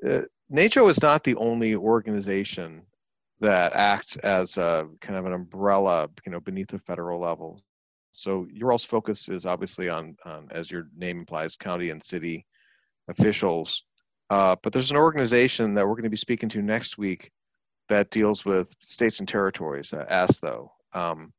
uh, 0.08 0.22
NACCHO 0.52 0.90
is 0.90 1.02
not 1.02 1.24
the 1.24 1.36
only 1.36 1.76
organization 1.76 2.84
that 3.40 3.74
acts 3.74 4.18
as 4.18 4.58
a 4.58 4.88
kind 5.02 5.18
of 5.18 5.26
an 5.26 5.34
umbrella, 5.34 6.10
you 6.26 6.32
know, 6.32 6.40
beneath 6.40 6.70
the 6.70 6.80
federal 6.80 7.20
level. 7.20 7.62
So 8.14 8.48
your 8.52 8.72
all's 8.72 8.84
focus 8.84 9.30
is 9.30 9.46
obviously 9.46 9.90
on, 9.90 10.16
on 10.26 10.48
as 10.52 10.72
your 10.72 10.88
name 10.96 11.20
implies, 11.20 11.56
county 11.56 11.92
and 11.92 12.04
city 12.04 12.46
officials. 13.08 13.84
Uh, 14.30 14.56
but 14.64 14.74
there's 14.74 14.92
an 14.92 14.98
organization 14.98 15.76
that 15.76 15.86
we're 15.86 15.94
going 15.94 16.04
to 16.04 16.10
be 16.10 16.18
speaking 16.18 16.50
to 16.50 16.62
next 16.62 16.98
week 16.98 17.32
that 17.90 18.10
deals 18.10 18.44
with 18.44 18.76
states 18.82 19.20
and 19.20 19.28
territories, 19.28 19.94
uh, 19.94 20.06
ASTHO. 20.10 20.72
Um, 20.94 21.32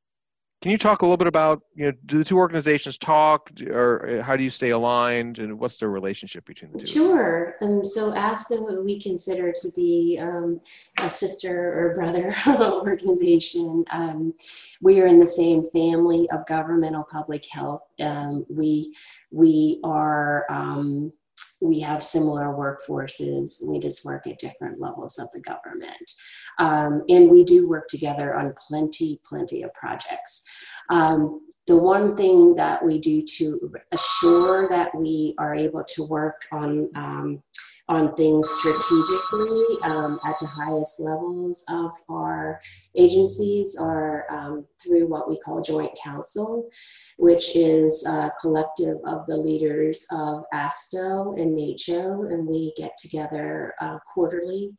can 0.61 0.73
you 0.73 0.79
talk 0.79 1.03
a 1.03 1.05
little 1.05 1.17
bit 1.17 1.29
about, 1.29 1.63
you 1.77 1.87
know, 1.87 1.93
do 2.07 2.19
the 2.19 2.25
two 2.25 2.37
organizations 2.37 2.99
talk 2.99 3.51
or 3.71 4.21
how 4.23 4.37
do 4.37 4.43
you 4.43 4.51
stay 4.51 4.71
aligned 4.71 5.39
and 5.39 5.57
what's 5.57 5.79
the 5.79 5.89
relationship 5.89 6.45
between 6.47 6.73
the 6.73 6.79
two? 6.81 6.87
Sure. 6.87 7.55
Um, 7.61 7.85
so 7.85 8.11
what 8.11 8.85
we 8.85 9.01
consider 9.01 9.53
to 9.53 9.71
be 9.77 10.19
um, 10.21 10.61
a 10.99 11.09
sister 11.09 11.79
or 11.79 11.95
brother 11.95 12.35
organization. 12.49 13.85
Um, 13.93 14.33
we 14.81 15.01
are 15.01 15.07
in 15.07 15.21
the 15.21 15.27
same 15.27 15.65
family 15.65 16.29
of 16.31 16.45
governmental 16.47 17.05
public 17.05 17.47
health. 17.49 17.83
Um, 18.01 18.45
we, 18.51 18.97
we 19.31 19.81
are 19.85 20.45
um, 20.51 21.13
we 21.61 21.81
have 21.81 22.03
similar 22.03 22.47
workforces. 22.47 23.67
We 23.67 23.79
just 23.79 24.05
work 24.05 24.27
at 24.27 24.39
different 24.39 24.81
levels 24.81 25.19
of 25.19 25.29
the 25.33 25.41
government. 25.41 26.13
Um, 26.59 27.03
and 27.09 27.31
we 27.31 27.45
do 27.45 27.69
work 27.69 27.89
together 27.89 28.35
on 28.35 28.55
plenty, 28.69 29.21
plenty 29.25 29.63
of 29.63 29.73
projects. 29.75 30.45
Um, 30.91 31.41
the 31.67 31.77
one 31.77 32.17
thing 32.17 32.55
that 32.55 32.85
we 32.85 32.99
do 32.99 33.23
to 33.23 33.73
assure 33.93 34.69
that 34.71 34.95
we 34.95 35.35
are 35.39 35.55
able 35.55 35.85
to 35.85 36.05
work 36.05 36.47
on 36.51 36.89
um, 36.95 37.43
on 37.89 38.15
things 38.15 38.49
strategically 38.59 39.79
um, 39.83 40.21
at 40.27 40.39
the 40.41 40.47
highest 40.47 41.01
levels 41.01 41.65
of 41.71 41.91
our 42.11 42.61
agencies 42.97 43.77
are 43.81 44.27
um, 44.31 44.67
through 44.83 45.07
what 45.07 45.29
we 45.29 45.39
call 45.39 45.63
joint 45.63 45.91
council, 46.03 46.69
which 47.17 47.57
is 47.57 48.05
a 48.07 48.31
collective 48.41 48.99
of 49.07 49.27
the 49.27 49.37
leaders 49.37 50.07
of 50.13 50.45
ASTHO 50.53 51.35
and 51.39 51.57
NACCHO, 51.57 52.31
and 52.33 52.47
we 52.47 52.75
get 52.77 52.93
together 52.99 53.75
uh, 53.81 53.99
quarterly 54.13 54.71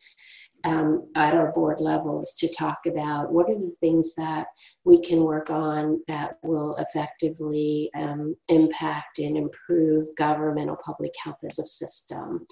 um, 0.63 1.09
at 1.15 1.33
our 1.33 1.51
board 1.53 1.79
levels 1.79 2.33
to 2.35 2.53
talk 2.53 2.79
about 2.85 3.31
what 3.31 3.49
are 3.49 3.55
the 3.55 3.73
things 3.79 4.13
that 4.15 4.47
we 4.83 4.99
can 5.01 5.23
work 5.23 5.49
on 5.49 6.01
that 6.07 6.35
will 6.43 6.75
effectively 6.77 7.89
um, 7.95 8.35
impact 8.49 9.19
and 9.19 9.37
improve 9.37 10.05
governmental 10.17 10.77
public 10.83 11.13
health 11.23 11.37
as 11.45 11.59
a 11.59 11.63
system. 11.63 12.45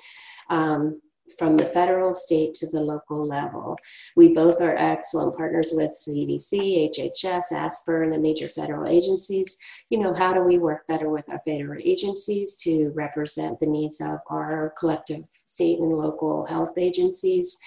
Um, 0.50 1.02
from 1.38 1.58
the 1.58 1.66
federal, 1.66 2.14
state 2.14 2.54
to 2.56 2.68
the 2.68 2.80
local 2.80 3.28
level. 3.28 3.78
We 4.16 4.34
both 4.34 4.62
are 4.62 4.76
excellent 4.76 5.36
partners 5.38 5.72
with 5.74 5.92
CDC, 5.92 6.90
HHS, 6.90 7.52
ASPR, 7.52 8.04
and 8.04 8.14
the 8.14 8.20
major 8.20 8.48
federal 8.48 8.88
agencies. 8.88 9.58
You 9.90 10.00
know, 10.00 10.14
how 10.14 10.34
do 10.34 10.42
we 10.42 10.58
work 10.58 10.88
better 10.88 11.10
with 11.10 11.30
our 11.30 11.42
federal 11.46 11.80
agencies 11.84 12.58
to 12.62 12.92
represent 12.96 13.60
the 13.60 13.68
needs 13.68 14.00
of 14.02 14.20
our 14.30 14.74
collective 14.78 15.24
state 15.32 15.80
and 15.80 15.92
local 15.92 16.46
health 16.46 16.78
agencies? 16.78 17.58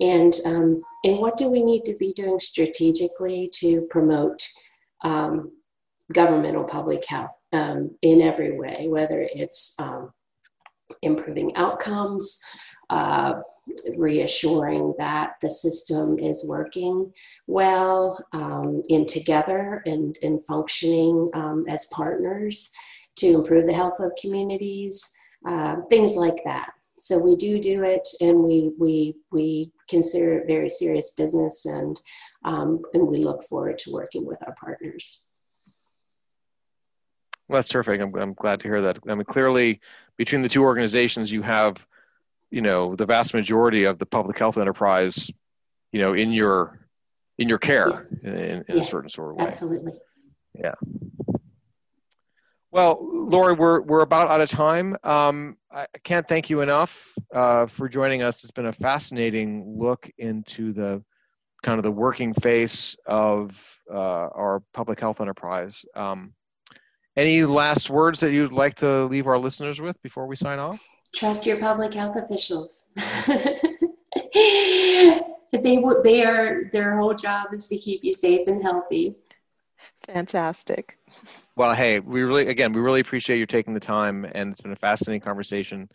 And, 0.00 0.34
um, 0.46 0.82
and 1.04 1.18
what 1.18 1.36
do 1.36 1.48
we 1.48 1.62
need 1.62 1.84
to 1.84 1.96
be 1.96 2.12
doing 2.12 2.38
strategically 2.38 3.50
to 3.54 3.82
promote 3.90 4.46
um, 5.02 5.52
governmental 6.12 6.64
public 6.64 7.04
health 7.06 7.34
um, 7.52 7.96
in 8.02 8.20
every 8.20 8.58
way, 8.58 8.86
whether 8.88 9.26
it's 9.34 9.78
um, 9.80 10.12
improving 11.02 11.54
outcomes, 11.56 12.40
uh, 12.94 13.40
reassuring 13.96 14.94
that 14.98 15.32
the 15.42 15.50
system 15.50 16.16
is 16.18 16.46
working 16.48 17.12
well 17.48 18.24
um, 18.32 18.82
in 18.88 19.04
together 19.04 19.82
and, 19.84 20.16
and 20.22 20.44
functioning 20.46 21.28
um, 21.34 21.64
as 21.68 21.86
partners 21.86 22.70
to 23.16 23.34
improve 23.34 23.66
the 23.66 23.72
health 23.72 23.98
of 23.98 24.12
communities, 24.20 25.12
uh, 25.48 25.76
things 25.90 26.14
like 26.14 26.40
that. 26.44 26.70
So 26.96 27.18
we 27.18 27.34
do 27.34 27.58
do 27.58 27.82
it, 27.82 28.06
and 28.20 28.38
we 28.38 28.70
we 28.78 29.16
we 29.32 29.72
consider 29.88 30.38
it 30.38 30.46
very 30.46 30.68
serious 30.68 31.10
business, 31.10 31.66
and 31.66 32.00
um, 32.44 32.80
and 32.94 33.08
we 33.08 33.18
look 33.18 33.42
forward 33.42 33.78
to 33.78 33.92
working 33.92 34.24
with 34.24 34.38
our 34.46 34.54
partners. 34.54 35.28
Well, 37.48 37.58
that's 37.58 37.68
terrific. 37.68 38.00
I'm, 38.00 38.14
I'm 38.14 38.34
glad 38.34 38.60
to 38.60 38.68
hear 38.68 38.80
that. 38.82 39.00
I 39.08 39.14
mean, 39.16 39.24
clearly, 39.24 39.80
between 40.16 40.42
the 40.42 40.48
two 40.48 40.62
organizations, 40.62 41.32
you 41.32 41.42
have 41.42 41.84
you 42.54 42.60
know 42.60 42.94
the 42.94 43.04
vast 43.04 43.34
majority 43.34 43.82
of 43.82 43.98
the 43.98 44.06
public 44.06 44.38
health 44.38 44.56
enterprise 44.58 45.28
you 45.90 46.00
know 46.00 46.14
in 46.14 46.32
your 46.32 46.86
in 47.36 47.48
your 47.48 47.58
care 47.58 47.90
yes. 47.90 48.12
in, 48.22 48.36
in 48.36 48.64
yeah, 48.68 48.82
a 48.82 48.84
certain 48.84 49.10
sort 49.10 49.30
of 49.30 49.36
way. 49.36 49.46
Absolutely. 49.46 49.92
Yeah. 50.54 50.74
Well 52.70 52.98
lori 53.00 53.54
we're 53.54 53.80
we're 53.80 54.02
about 54.02 54.30
out 54.30 54.40
of 54.40 54.48
time. 54.48 54.96
Um, 55.02 55.56
i 55.72 55.86
can't 56.04 56.28
thank 56.28 56.48
you 56.48 56.60
enough 56.60 57.12
uh, 57.34 57.66
for 57.66 57.88
joining 57.88 58.22
us. 58.22 58.44
It's 58.44 58.52
been 58.52 58.66
a 58.66 58.72
fascinating 58.72 59.76
look 59.76 60.08
into 60.18 60.72
the 60.72 61.02
kind 61.64 61.80
of 61.80 61.82
the 61.82 61.90
working 61.90 62.34
face 62.34 62.94
of 63.06 63.80
uh, 63.92 63.96
our 63.96 64.62
public 64.72 65.00
health 65.00 65.20
enterprise. 65.20 65.84
Um, 65.96 66.34
any 67.16 67.42
last 67.44 67.90
words 67.90 68.20
that 68.20 68.32
you'd 68.32 68.52
like 68.52 68.76
to 68.76 69.06
leave 69.06 69.26
our 69.26 69.38
listeners 69.38 69.80
with 69.80 70.00
before 70.02 70.26
we 70.28 70.36
sign 70.36 70.60
off 70.60 70.80
trust 71.14 71.46
your 71.46 71.56
public 71.58 71.94
health 71.94 72.16
officials. 72.16 72.92
they 75.62 75.78
would 75.78 76.02
they 76.02 76.24
are 76.24 76.70
their 76.72 76.96
whole 76.98 77.14
job 77.14 77.48
is 77.52 77.68
to 77.68 77.76
keep 77.76 78.02
you 78.02 78.12
safe 78.12 78.46
and 78.48 78.62
healthy. 78.62 79.14
Fantastic. 80.02 80.98
Well, 81.56 81.74
hey, 81.74 82.00
we 82.00 82.22
really 82.22 82.48
again 82.48 82.72
we 82.72 82.80
really 82.80 83.00
appreciate 83.00 83.38
you 83.38 83.46
taking 83.46 83.74
the 83.74 83.80
time, 83.80 84.26
and 84.34 84.50
it's 84.50 84.60
been 84.60 84.72
a 84.72 84.76
fascinating 84.76 85.20
conversation. 85.20 85.88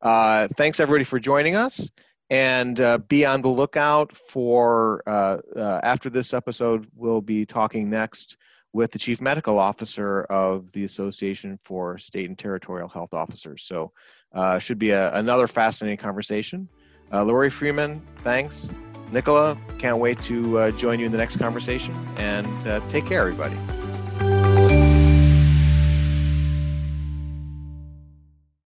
Uh, 0.00 0.48
thanks 0.56 0.80
everybody 0.80 1.04
for 1.04 1.18
joining 1.18 1.56
us, 1.56 1.90
and 2.30 2.80
uh, 2.80 2.98
be 2.98 3.26
on 3.26 3.42
the 3.42 3.48
lookout 3.48 4.16
for 4.16 5.02
uh, 5.06 5.38
uh 5.56 5.80
after 5.82 6.08
this 6.10 6.32
episode. 6.32 6.86
We'll 6.94 7.20
be 7.20 7.44
talking 7.44 7.90
next 7.90 8.36
with 8.72 8.92
the 8.92 8.98
chief 8.98 9.20
medical 9.20 9.58
officer 9.58 10.22
of 10.22 10.70
the 10.72 10.84
Association 10.84 11.58
for 11.64 11.98
State 11.98 12.28
and 12.28 12.38
Territorial 12.38 12.88
Health 12.88 13.12
Officers. 13.12 13.64
So 13.64 13.92
uh, 14.32 14.58
should 14.58 14.78
be 14.78 14.90
a, 14.90 15.12
another 15.14 15.48
fascinating 15.48 15.98
conversation. 15.98 16.68
Uh, 17.12 17.24
Lori 17.24 17.50
Freeman, 17.50 18.00
thanks. 18.22 18.68
Nicola, 19.10 19.58
can't 19.78 19.98
wait 19.98 20.22
to 20.22 20.58
uh, 20.58 20.70
join 20.72 21.00
you 21.00 21.06
in 21.06 21.12
the 21.12 21.18
next 21.18 21.36
conversation. 21.36 21.94
And 22.16 22.68
uh, 22.68 22.80
take 22.90 23.06
care, 23.06 23.20
everybody. 23.20 23.56